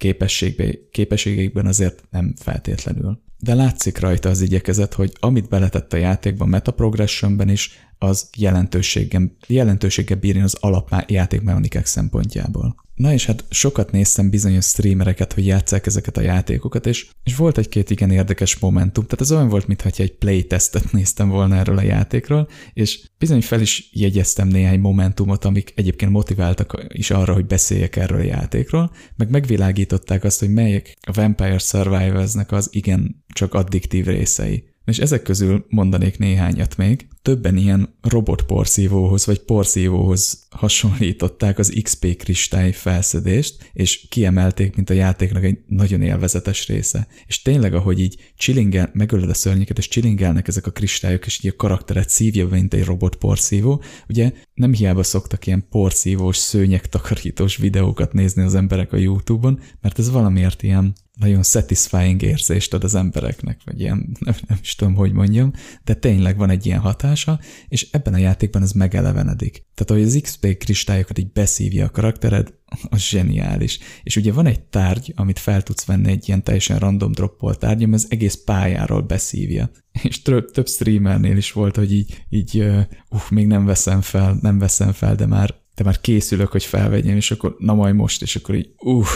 képességeikben 0.91 1.67
azért 1.67 2.05
nem 2.11 2.35
feltétlenül. 2.37 3.23
De 3.39 3.55
látszik 3.55 3.99
rajta 3.99 4.29
az 4.29 4.41
igyekezet, 4.41 4.95
hogy 4.95 5.13
amit 5.21 5.49
beletett 5.49 5.93
a 5.93 5.97
játékban, 5.97 6.49
metaprogressionben 6.49 7.49
is, 7.49 7.71
az 7.99 8.29
jelentőséggel, 8.37 10.19
bírni 10.21 10.43
az 10.43 10.57
alapjátékmechanikák 10.61 11.87
szempontjából. 11.87 12.75
Na 13.03 13.13
és 13.13 13.27
hát 13.27 13.45
sokat 13.51 13.91
néztem 13.91 14.31
bizonyos 14.31 14.65
streamereket, 14.65 15.33
hogy 15.33 15.47
játsszák 15.47 15.87
ezeket 15.87 16.17
a 16.17 16.21
játékokat, 16.21 16.87
és, 16.87 17.11
és 17.25 17.37
volt 17.37 17.59
egy-két 17.59 17.91
igen 17.91 18.11
érdekes 18.11 18.59
momentum, 18.59 19.05
tehát 19.05 19.21
ez 19.21 19.33
olyan 19.33 19.49
volt, 19.49 19.67
mintha 19.67 19.91
egy 19.97 20.13
playtestet 20.13 20.93
néztem 20.93 21.29
volna 21.29 21.57
erről 21.57 21.79
a 21.79 21.83
játékról, 21.83 22.49
és 22.73 23.09
bizony 23.19 23.43
fel 23.43 23.61
is 23.61 23.89
jegyeztem 23.93 24.49
néhány 24.49 24.81
momentumot, 24.81 25.45
amik 25.45 25.73
egyébként 25.77 26.11
motiváltak 26.11 26.87
is 26.89 27.11
arra, 27.11 27.33
hogy 27.33 27.47
beszéljek 27.47 27.97
erről 27.97 28.21
a 28.21 28.25
játékról, 28.25 28.93
meg 29.17 29.31
megvilágították 29.31 30.25
azt, 30.25 30.39
hogy 30.39 30.53
melyek 30.53 30.97
a 31.01 31.13
Vampire 31.13 31.59
Survivors-nek 31.59 32.53
az 32.53 32.69
igen 32.73 33.25
csak 33.35 33.55
addiktív 33.55 34.07
részei. 34.07 34.72
És 34.85 34.99
ezek 34.99 35.23
közül 35.23 35.67
mondanék 35.69 36.19
néhányat 36.19 36.77
még. 36.77 37.07
Többen 37.23 37.57
ilyen 37.57 37.95
robot 38.01 38.43
porszívóhoz 38.43 39.27
vagy 39.27 39.39
porszívóhoz 39.39 40.47
hasonlították 40.51 41.59
az 41.59 41.79
XP 41.83 42.17
kristály 42.17 42.73
felszedést, 42.73 43.71
és 43.73 44.07
kiemelték, 44.09 44.77
mint 44.77 44.91
a 44.91 44.95
játéknak 44.95 45.45
egy 45.45 45.59
nagyon 45.67 46.03
élvezetes 46.03 46.67
része. 46.67 47.07
És 47.27 47.43
tényleg, 47.43 47.75
ahogy 47.75 48.01
így 48.01 48.33
csillingel, 48.37 48.91
megölöd 48.93 49.29
a 49.29 49.35
szörnyeket, 49.35 49.79
és 49.79 49.89
csillingelnek 49.89 50.49
ezek 50.49 50.67
a 50.67 50.71
kristályok, 50.71 51.27
és 51.27 51.45
így 51.45 51.51
a 51.51 51.57
karakteret 51.57 52.09
szívja, 52.09 52.49
mint 52.49 52.75
egy 52.75 52.85
robot 52.85 53.17
porszívó, 53.17 53.83
ugye 54.09 54.33
nem 54.55 54.73
hiába 54.73 55.03
szoktak 55.03 55.47
ilyen 55.47 55.67
porszívós, 55.71 56.37
szőnyek 56.37 56.89
takarítós 56.89 57.57
videókat 57.57 58.13
nézni 58.13 58.43
az 58.43 58.55
emberek 58.55 58.93
a 58.93 58.97
YouTube-on, 58.97 59.61
mert 59.81 59.99
ez 59.99 60.11
valamiért 60.11 60.63
ilyen 60.63 60.95
nagyon 61.19 61.43
satisfying 61.43 62.23
érzést 62.23 62.75
ad 62.75 62.85
az 62.85 62.95
embereknek, 62.95 63.61
vagy 63.65 63.81
ilyen, 63.81 64.17
nem, 64.19 64.35
nem 64.49 64.59
is 64.63 64.75
tudom, 64.75 64.95
hogy 64.95 65.13
mondjam, 65.13 65.53
de 65.85 65.95
tényleg 65.95 66.37
van 66.37 66.51
egy 66.51 66.67
ilyen 66.67 66.81
hatása, 66.81 67.41
és 67.69 67.89
ebben 67.91 68.15
a 68.15 68.19
játékban 68.19 68.63
ez 68.63 68.73
megelevenedik. 68.73 69.67
Tehát, 69.75 70.03
hogy 70.03 70.09
az 70.09 70.21
XP 70.23 70.57
kristályokat 70.59 71.19
így 71.19 71.33
beszívja 71.33 71.85
a 71.85 71.91
karaktered, 71.91 72.55
az 72.91 73.01
zseniális. 73.01 73.79
És 74.03 74.17
ugye 74.17 74.33
van 74.33 74.47
egy 74.47 74.61
tárgy, 74.61 75.13
amit 75.17 75.39
fel 75.39 75.63
tudsz 75.63 75.85
venni 75.85 76.11
egy 76.11 76.29
ilyen 76.29 76.43
teljesen 76.43 76.79
random 76.79 77.13
droppolt 77.13 77.59
tárgy, 77.59 77.83
ami 77.83 77.95
az 77.95 78.07
egész 78.09 78.43
pályáról 78.45 79.01
beszívja. 79.01 79.71
És 80.09 80.23
több, 80.23 80.51
több 80.51 80.69
streamernél 80.69 81.37
is 81.37 81.53
volt, 81.53 81.77
hogy 81.77 81.93
így, 81.93 82.25
így 82.29 82.59
uh, 82.59 82.85
még 83.31 83.47
nem 83.47 83.65
veszem 83.65 84.01
fel, 84.01 84.39
nem 84.41 84.59
veszem 84.59 84.93
fel, 84.93 85.15
de 85.15 85.27
már, 85.27 85.55
de 85.75 85.85
már 85.85 86.01
készülök, 86.01 86.49
hogy 86.49 86.65
felvegyem, 86.65 87.17
és 87.17 87.31
akkor 87.31 87.57
na 87.59 87.75
majd 87.75 87.95
most, 87.95 88.23
és 88.23 88.37
akkor 88.37 88.55
így 88.55 88.73
uh, 88.79 89.07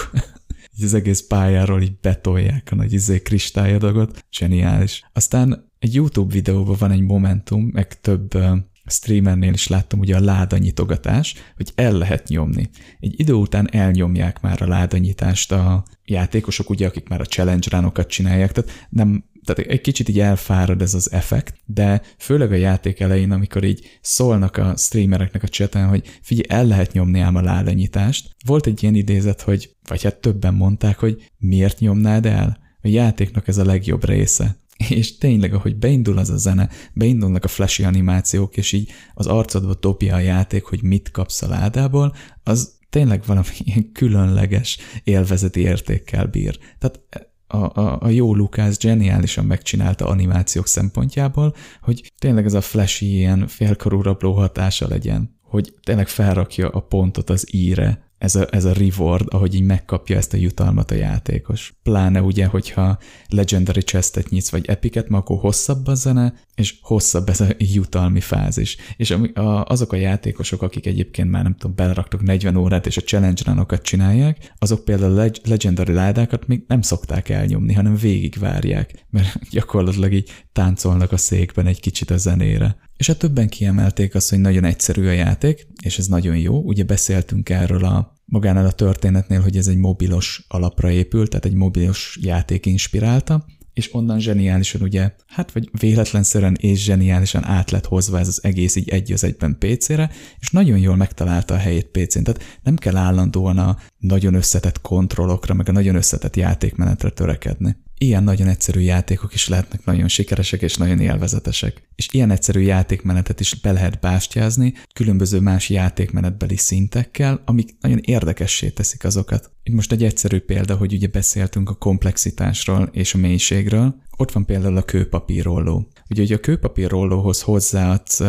így 0.79 0.85
az 0.85 0.95
egész 0.95 1.21
pályáról 1.21 1.83
így 1.83 1.99
betolják 2.01 2.69
a 2.73 2.75
nagy 2.75 2.93
izé 2.93 3.23
kristályadagot. 3.23 4.25
Zseniális. 4.31 5.05
Aztán 5.13 5.71
egy 5.79 5.95
YouTube 5.95 6.33
videóban 6.33 6.77
van 6.79 6.91
egy 6.91 7.01
momentum, 7.01 7.71
meg 7.73 8.01
több 8.01 8.39
streamernél 8.87 9.53
is 9.53 9.67
láttam 9.67 9.99
ugye 9.99 10.17
a 10.17 10.21
ládanyitogatás, 10.21 11.35
hogy 11.57 11.73
el 11.75 11.93
lehet 11.93 12.29
nyomni. 12.29 12.71
Egy 13.01 13.21
idő 13.21 13.33
után 13.33 13.69
elnyomják 13.73 14.41
már 14.41 14.63
a 14.63 14.69
ládanyítást 14.69 15.53
a 15.53 15.85
játékosok, 16.05 16.71
ugye, 16.71 16.87
akik 16.87 17.09
már 17.09 17.21
a 17.21 17.25
challenge 17.25 17.69
ránokat 17.71 18.09
csinálják, 18.09 18.53
tehát 18.53 18.87
nem 18.89 19.25
tehát 19.47 19.71
egy 19.71 19.81
kicsit 19.81 20.09
így 20.09 20.21
elfárad 20.21 20.83
ez 20.83 20.95
az 20.95 21.13
effekt, 21.13 21.55
de 21.65 22.03
főleg 22.19 22.53
a 22.53 22.57
játék 22.57 23.01
elején, 23.01 23.31
amikor 23.31 23.65
így 23.65 23.99
szólnak 24.01 24.57
a 24.57 24.75
streamereknek 24.77 25.43
a 25.43 25.49
chaten, 25.49 25.89
hogy 25.89 26.19
figyelj, 26.23 26.61
el 26.61 26.67
lehet 26.67 26.93
nyomni 26.93 27.21
ám 27.21 27.35
a 27.35 27.41
ládanyitást. 27.41 28.31
Volt 28.47 28.67
egy 28.67 28.83
ilyen 28.83 28.95
idézet, 28.95 29.41
hogy, 29.41 29.77
vagy 29.89 30.03
hát 30.03 30.17
többen 30.17 30.55
mondták, 30.55 30.99
hogy 30.99 31.31
miért 31.39 31.79
nyomnád 31.79 32.27
el? 32.27 32.59
A 32.83 32.89
játéknak 32.89 33.49
ez 33.49 33.59
a 33.59 33.65
legjobb 33.65 34.05
része. 34.05 34.57
És 34.89 35.19
tényleg, 35.19 35.55
ahogy 35.55 35.77
beindul 35.77 36.19
az 36.19 36.31
a 36.31 36.37
zene, 36.37 36.69
beindulnak 36.95 37.45
a 37.45 37.49
flashy 37.49 37.85
animációk, 37.85 38.57
és 38.57 38.73
így 38.73 38.91
az 39.15 39.27
arcodba 39.27 39.75
topja 39.75 40.15
a 40.15 40.21
játék, 40.21 40.65
hogy 40.65 40.83
mit 40.83 41.11
kapsz 41.11 41.43
a 41.43 41.49
ládából, 41.49 42.15
az 42.43 42.75
tényleg 42.91 43.23
valami 43.27 43.47
ilyen 43.65 43.93
különleges 43.93 44.79
élvezeti 45.05 45.61
értékkel 45.61 46.27
bír. 46.27 46.59
Tehát 46.79 47.01
a, 47.47 47.81
a, 47.81 47.99
a 48.01 48.09
jó 48.09 48.35
Lucas 48.35 48.77
geniálisan 48.77 49.45
megcsinálta 49.45 50.07
animációk 50.07 50.67
szempontjából, 50.67 51.55
hogy 51.81 52.13
tényleg 52.19 52.45
ez 52.45 52.55
a 52.55 52.61
flashy 52.61 53.07
ilyen 53.07 53.47
félkarú 53.47 54.03
rabló 54.03 54.33
hatása 54.33 54.89
legyen, 54.89 55.39
hogy 55.43 55.75
tényleg 55.83 56.09
felrakja 56.09 56.69
a 56.69 56.81
pontot 56.81 57.31
az 57.31 57.55
íre, 57.55 58.06
ez 58.19 58.35
a, 58.35 58.47
ez 58.51 58.65
a 58.65 58.73
reward, 58.73 59.27
ahogy 59.31 59.55
így 59.55 59.63
megkapja 59.63 60.17
ezt 60.17 60.33
a 60.33 60.37
jutalmat 60.37 60.91
a 60.91 60.95
játékos. 60.95 61.75
Pláne 61.83 62.23
ugye, 62.23 62.47
hogyha 62.47 62.99
Legendary 63.29 63.81
Chestet 63.81 64.29
nyitsz, 64.29 64.51
vagy 64.51 64.67
Epicet, 64.67 65.07
akkor 65.11 65.39
hosszabb 65.39 65.87
a 65.87 65.95
zene, 65.95 66.35
és 66.55 66.79
hosszabb 66.81 67.29
ez 67.29 67.41
a 67.41 67.47
jutalmi 67.59 68.21
fázis. 68.21 68.77
És 68.97 69.11
a, 69.11 69.41
a, 69.41 69.65
azok 69.65 69.93
a 69.93 69.97
játékosok, 69.97 70.63
akik 70.63 70.87
egyébként 70.87 71.31
már 71.31 71.43
nem 71.43 71.55
tudom, 71.55 71.77
beleraktok 71.77 72.23
40 72.23 72.57
órát, 72.57 72.87
és 72.87 72.97
a 72.97 73.01
challenge 73.01 73.43
runokat 73.45 73.83
csinálják, 73.83 74.55
azok 74.59 74.85
például 74.85 75.19
a 75.21 75.31
Legendary 75.45 75.93
ládákat 75.93 76.47
még 76.47 76.65
nem 76.69 76.81
szokták 76.81 77.29
elnyomni, 77.29 77.73
hanem 77.73 77.97
végigvárják, 77.97 79.07
mert 79.11 79.49
gyakorlatilag 79.51 80.13
így 80.13 80.45
táncolnak 80.53 81.13
a 81.13 81.17
székben 81.17 81.67
egy 81.67 81.81
kicsit 81.81 82.11
a 82.11 82.17
zenére. 82.17 82.77
És 82.97 83.09
a 83.09 83.17
többen 83.17 83.49
kiemelték 83.49 84.15
azt, 84.15 84.31
hogy 84.31 84.39
nagyon 84.39 84.65
egyszerű 84.65 85.07
a 85.07 85.13
játék, 85.13 85.67
és 85.83 85.99
ez 85.99 86.07
nagyon 86.07 86.37
jó. 86.37 86.63
Ugye 86.63 86.85
beszéltünk 86.85 87.49
erről 87.49 87.85
a 87.85 88.15
magánál 88.25 88.67
a 88.67 88.73
történetnél, 88.73 89.41
hogy 89.41 89.57
ez 89.57 89.67
egy 89.67 89.77
mobilos 89.77 90.45
alapra 90.49 90.91
épült, 90.91 91.31
tehát 91.31 91.45
egy 91.45 91.55
mobilos 91.55 92.19
játék 92.23 92.67
inspirálta, 92.67 93.47
és 93.73 93.95
onnan 93.95 94.21
zseniálisan 94.21 94.83
ugye, 94.83 95.13
hát 95.27 95.53
vagy 95.53 95.69
véletlenszerűen 95.81 96.57
és 96.61 96.85
zseniálisan 96.85 97.45
át 97.45 97.71
lett 97.71 97.87
hozva 97.87 98.19
ez 98.19 98.29
az 98.29 98.45
egész 98.45 98.77
így 98.77 98.89
egy 98.89 99.13
az 99.13 99.25
egyben 99.25 99.59
PC-re, 99.59 100.11
és 100.39 100.51
nagyon 100.51 100.79
jól 100.79 100.97
megtalálta 100.97 101.55
a 101.55 101.57
helyét 101.57 101.87
PC-n. 101.87 102.23
Tehát 102.23 102.61
nem 102.63 102.77
kell 102.77 102.97
állandóan 102.97 103.59
a 103.59 103.77
nagyon 103.99 104.35
összetett 104.35 104.81
kontrollokra, 104.81 105.55
meg 105.55 105.69
a 105.69 105.73
nagyon 105.73 105.95
összetett 105.95 106.37
játékmenetre 106.37 107.11
törekedni 107.11 107.77
ilyen 107.99 108.25
nagyon 108.25 108.49
egyszerű 108.49 108.81
játékok 108.81 109.35
is 109.35 109.49
lehetnek 109.49 109.85
nagyon 109.85 110.09
sikeresek 110.09 110.63
és 110.63 110.77
nagyon 110.77 111.01
élvezetesek. 111.01 111.89
És 111.95 112.09
ilyen 112.11 112.31
egyszerű 112.31 112.61
játékmenetet 112.61 113.41
is 113.41 113.55
be 113.55 113.73
lehet 113.73 114.01
bástyázni 114.01 114.75
különböző 114.95 115.41
más 115.41 115.71
játékmenetbeli 115.71 116.57
szintekkel, 116.57 117.43
amik 117.45 117.77
nagyon 117.81 118.01
érdekessé 118.03 118.69
teszik 118.69 119.05
azokat. 119.05 119.51
Itt 119.63 119.75
most 119.75 119.93
egy 119.93 120.05
egyszerű 120.05 120.39
példa, 120.39 120.77
hogy 120.77 120.93
ugye 120.93 121.07
beszéltünk 121.07 121.71
a 121.71 121.75
komplexitásról 121.75 122.89
és 122.93 123.15
a 123.15 123.19
mélységről. 123.19 123.95
Ott 124.17 124.33
van 124.33 124.45
például 124.45 124.77
a 124.77 124.83
kőpapírrolló. 124.83 125.89
Ugye, 126.09 126.23
ugye 126.23 126.35
a 126.35 126.41
kőpapírrollóhoz 126.41 127.41
hozzáadsz 127.41 128.21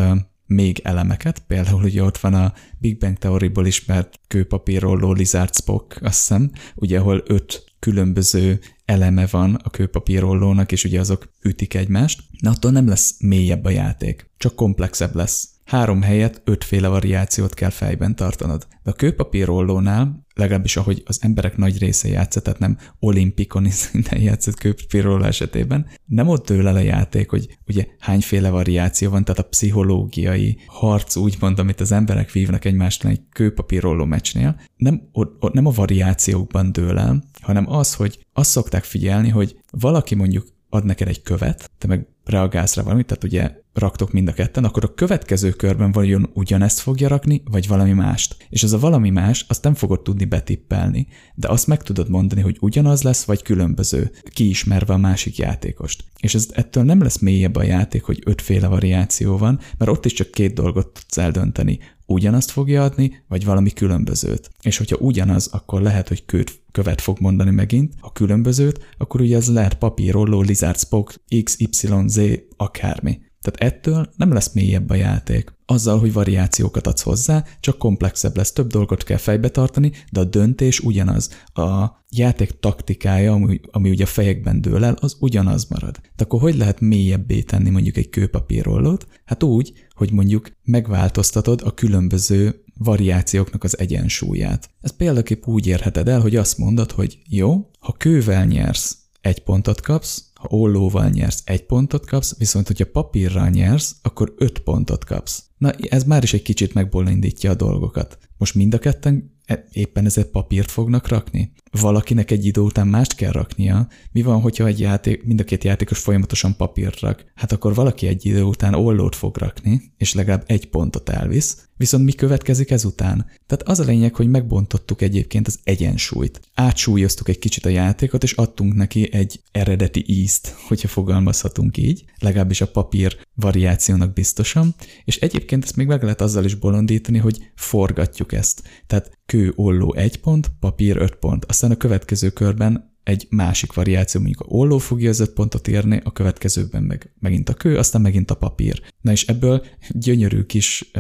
még 0.46 0.80
elemeket, 0.84 1.40
például 1.48 1.84
ugye 1.84 2.04
ott 2.04 2.18
van 2.18 2.34
a 2.34 2.54
Big 2.78 2.98
Bang 2.98 3.18
Theory-ból 3.18 3.66
ismert 3.66 4.20
kőpapírrolló 4.28 5.12
Lizard 5.12 5.56
Spock, 5.56 6.00
azt 6.02 6.18
hiszem, 6.18 6.52
ugye 6.76 7.00
ahol 7.00 7.24
öt 7.26 7.64
különböző 7.80 8.60
eleme 8.88 9.26
van 9.32 9.60
a 9.64 9.70
kőpapírollónak, 9.70 10.72
és 10.72 10.84
ugye 10.84 11.00
azok 11.00 11.30
ütik 11.42 11.74
egymást, 11.74 12.24
de 12.42 12.50
attól 12.50 12.72
nem 12.72 12.88
lesz 12.88 13.16
mélyebb 13.20 13.66
a 13.66 13.70
játék, 13.70 14.30
csak 14.38 14.56
komplexebb 14.56 15.16
lesz. 15.16 15.50
Három 15.66 16.02
helyet 16.02 16.42
ötféle 16.46 16.88
variációt 16.88 17.54
kell 17.54 17.70
fejben 17.70 18.16
tartanod. 18.16 18.68
De 18.84 18.92
a 18.92 18.94
kőpapírollónál, 18.94 20.27
legalábbis 20.38 20.78
ahogy 20.78 21.02
az 21.06 21.20
emberek 21.22 21.58
nagy 21.58 21.78
része 21.78 22.08
játszott, 22.08 22.44
tehát 22.44 22.60
nem 22.60 22.78
olimpikon 23.00 23.70
szinten 23.70 24.22
játszott 24.22 24.56
kőpapírolló 24.60 25.24
esetében, 25.24 25.88
nem 26.06 26.28
ott 26.28 26.48
dől 26.48 26.68
el 26.68 26.76
a 26.76 26.80
játék, 26.80 27.30
hogy 27.30 27.58
ugye 27.68 27.86
hányféle 28.00 28.50
variáció 28.50 29.10
van, 29.10 29.24
tehát 29.24 29.42
a 29.42 29.48
pszichológiai 29.48 30.58
harc 30.66 31.16
úgymond, 31.16 31.60
amit 31.60 31.80
az 31.80 31.92
emberek 31.92 32.32
vívnak 32.32 32.66
egymástól 32.66 33.12
egy 33.12 33.22
kőpapírolló 33.32 34.06
meccsnél, 34.06 34.60
nem, 34.76 35.10
ott, 35.12 35.44
ott 35.44 35.54
nem 35.54 35.66
a 35.66 35.72
variációkban 35.72 36.72
dől 36.72 37.00
el, 37.00 37.24
hanem 37.42 37.72
az, 37.72 37.94
hogy 37.94 38.20
azt 38.34 38.50
szokták 38.50 38.84
figyelni, 38.84 39.30
hogy 39.30 39.58
valaki 39.72 40.16
mondjuk 40.16 40.48
ad 40.70 40.86
neked 40.86 41.08
egy 41.08 41.22
követ, 41.22 41.72
te 41.78 41.88
meg 41.88 42.08
reagálsz 42.24 42.76
rá 42.76 42.84
valamit, 42.84 43.06
tehát 43.06 43.24
ugye 43.24 43.52
raktok 43.78 44.12
mind 44.12 44.28
a 44.28 44.34
ketten, 44.34 44.64
akkor 44.64 44.84
a 44.84 44.94
következő 44.94 45.50
körben 45.50 45.92
vajon 45.92 46.30
ugyanezt 46.34 46.80
fogja 46.80 47.08
rakni, 47.08 47.42
vagy 47.52 47.68
valami 47.68 47.94
mást. 47.94 48.36
És 48.50 48.64
az 48.64 48.74
a 48.74 48.80
valami 48.80 49.10
más, 49.10 49.46
azt 49.48 49.64
nem 49.64 49.74
fogod 49.74 50.02
tudni 50.02 50.26
betippelni, 50.26 51.08
de 51.36 51.50
azt 51.50 51.68
meg 51.68 51.84
tudod 51.84 52.10
mondani, 52.10 52.42
hogy 52.42 52.58
ugyanaz 52.60 53.02
lesz, 53.02 53.24
vagy 53.24 53.42
különböző, 53.42 54.12
kiismerve 54.30 54.94
a 54.94 54.98
másik 54.98 55.38
játékost. 55.38 56.04
És 56.20 56.36
ez 56.36 56.48
ettől 56.54 56.84
nem 56.84 57.02
lesz 57.02 57.20
mélyebb 57.20 57.56
a 57.56 57.64
játék, 57.64 58.04
hogy 58.04 58.22
ötféle 58.26 58.68
variáció 58.68 59.38
van, 59.38 59.60
mert 59.78 59.92
ott 59.92 60.06
is 60.06 60.14
csak 60.14 60.32
két 60.32 60.54
dolgot 60.54 60.94
tudsz 60.94 61.18
eldönteni. 61.18 61.80
Ugyanazt 62.06 62.52
fogja 62.52 62.84
adni, 62.84 63.24
vagy 63.28 63.46
valami 63.46 63.72
különbözőt. 63.72 64.52
És 64.62 64.78
hogyha 64.78 64.98
ugyanaz, 65.00 65.48
akkor 65.48 65.82
lehet, 65.82 66.08
hogy 66.08 66.26
köt, 66.26 66.62
követ 66.72 67.02
fog 67.02 67.20
mondani 67.20 67.52
megint, 67.52 67.94
ha 68.00 68.12
különbözőt, 68.12 68.80
akkor 68.98 69.22
ugye 69.22 69.36
ez 69.36 69.48
lehet 69.48 69.74
papírolló, 69.74 70.42
lizard 70.42 70.78
spoke, 70.80 71.14
x, 71.44 71.60
y, 71.60 71.68
z, 72.06 72.22
akármi. 72.58 73.20
Tehát 73.52 73.74
ettől 73.74 74.10
nem 74.16 74.34
lesz 74.34 74.54
mélyebb 74.54 74.90
a 74.90 74.96
játék. 74.96 75.56
Azzal, 75.66 76.00
hogy 76.00 76.14
variációkat 76.14 76.88
adsz 76.88 77.02
hozzá, 77.02 77.44
csak 77.60 77.78
komplexebb 77.78 78.38
lesz, 78.38 78.52
több 78.52 78.68
dolgot 78.68 79.04
kell 79.04 79.18
fejbe 79.18 79.50
tartani, 79.50 79.92
de 80.12 80.20
a 80.20 80.24
döntés 80.24 80.80
ugyanaz. 80.80 81.30
A 81.54 81.88
játék 82.10 82.60
taktikája, 82.60 83.34
ami, 83.34 83.60
ami 83.72 83.90
ugye 83.90 84.04
a 84.04 84.08
fejekben 84.08 84.62
dől 84.62 84.86
el, 84.86 84.98
az 85.00 85.16
ugyanaz 85.20 85.66
marad. 85.70 86.00
De 86.16 86.24
akkor 86.24 86.40
hogy 86.42 86.56
lehet 86.58 86.80
mélyebbé 86.80 87.42
tenni 87.42 87.70
mondjuk 87.70 87.98
egy 87.98 88.10
kőpapírollót? 88.10 89.08
Hát 89.26 89.44
úgy, 89.44 89.74
hogy 89.96 90.12
mondjuk 90.12 90.52
megváltoztatod 90.64 91.62
a 91.64 91.74
különböző 91.74 92.64
variációknak 92.78 93.64
az 93.64 93.80
egyensúlyát. 93.80 94.70
Ez 94.82 94.96
példaképp 94.96 95.46
úgy 95.46 95.68
érheted 95.68 96.08
el, 96.08 96.22
hogy 96.22 96.36
azt 96.36 96.58
mondod, 96.58 96.92
hogy 96.92 97.20
jó, 97.30 97.70
ha 97.80 97.92
kővel 97.92 98.46
nyersz, 98.46 98.98
egy 99.22 99.44
pontot 99.44 99.82
kapsz, 99.82 100.32
ollóval 100.50 101.10
nyersz, 101.10 101.42
egy 101.46 101.66
pontot 101.66 102.06
kapsz, 102.06 102.38
viszont 102.38 102.68
hogyha 102.68 102.92
papírral 102.92 103.50
nyersz, 103.50 103.96
akkor 104.02 104.34
öt 104.38 104.60
pontot 104.60 105.06
kapsz. 105.06 105.44
Na, 105.58 105.72
ez 105.72 106.04
már 106.04 106.24
is 106.24 106.34
egy 106.34 106.42
kicsit 106.42 106.74
megbolondítja 106.74 107.52
a 107.52 107.56
dolgokat. 107.56 108.18
Most 108.38 108.56
mind 108.56 108.74
a 108.74 108.80
ketten 108.80 109.36
e, 109.46 109.66
éppen 109.72 110.06
ezért 110.06 110.28
papírt 110.28 110.72
fognak 110.72 111.08
rakni? 111.08 111.52
Valakinek 111.72 112.32
egy 112.32 112.46
idő 112.46 112.62
után 112.62 112.88
mást 112.88 113.16
kell 113.16 113.32
raknia. 113.32 113.88
Mi 114.12 114.22
van, 114.22 114.42
hogyha 114.42 114.66
egy 114.66 114.80
játék, 114.80 115.24
mind 115.24 115.40
a 115.40 115.44
két 115.44 115.64
játékos 115.64 116.00
folyamatosan 116.00 116.56
papírt 116.56 117.00
rak? 117.00 117.26
Hát 117.36 117.52
akkor 117.52 117.74
valaki 117.74 118.08
egy 118.08 118.26
idő 118.26 118.42
után 118.44 118.74
ollót 118.74 119.16
fog 119.16 119.38
rakni, 119.38 119.82
és 119.98 120.14
legalább 120.14 120.44
egy 120.48 120.70
pontot 120.70 121.10
elvisz, 121.10 121.68
Viszont 121.78 122.04
mi 122.04 122.12
következik 122.12 122.72
ezután? 122.72 123.26
Tehát 123.48 123.68
az 123.68 123.80
a 123.80 123.84
lényeg, 123.84 124.16
hogy 124.16 124.30
megbontottuk 124.30 125.02
egyébként 125.02 125.48
az 125.48 125.60
egyensúlyt. 125.64 126.42
Átsúlyoztuk 126.54 127.30
egy 127.30 127.40
kicsit 127.40 127.66
a 127.66 127.70
játékot, 127.70 128.24
és 128.24 128.32
adtunk 128.32 128.74
neki 128.74 129.14
egy 129.14 129.42
eredeti 129.52 130.04
ízt, 130.08 130.56
hogyha 130.68 130.88
fogalmazhatunk 130.88 131.78
így, 131.78 132.06
legalábbis 132.20 132.62
a 132.62 132.68
papír 132.68 133.18
variációnak 133.34 134.14
biztosan, 134.14 134.76
és 135.06 135.18
egyébként 135.18 135.64
ezt 135.64 135.76
még 135.76 135.88
meg 135.88 136.02
lehet 136.02 136.22
azzal 136.22 136.46
is 136.46 136.56
bolondítani, 136.56 137.18
hogy 137.18 137.52
forgatjuk 137.56 138.34
ezt. 138.34 138.62
Tehát 138.88 139.12
kő, 139.26 139.54
olló 139.56 139.94
egy 139.94 140.20
pont, 140.20 140.52
papír 140.60 140.98
öt 140.98 141.16
pont. 141.16 141.46
Aztán 141.58 141.72
a 141.72 141.78
következő 141.78 142.30
körben 142.30 142.96
egy 143.04 143.28
másik 143.30 143.74
variáció, 143.74 144.22
mondjuk 144.22 144.42
a 144.42 144.50
olló 144.50 144.78
fogja 144.78 145.10
az 145.10 145.20
öt 145.20 145.34
pontot 145.34 145.68
érni, 145.68 146.02
a 146.04 146.12
következőben 146.12 146.84
meg 146.84 147.14
megint 147.20 147.50
a 147.50 147.54
kő, 147.54 147.78
aztán 147.78 148.02
megint 148.02 148.32
a 148.32 148.36
papír. 148.36 148.82
Na 149.02 149.12
és 149.12 149.26
ebből 149.26 149.66
gyönyörű 149.90 150.44
kis 150.44 150.92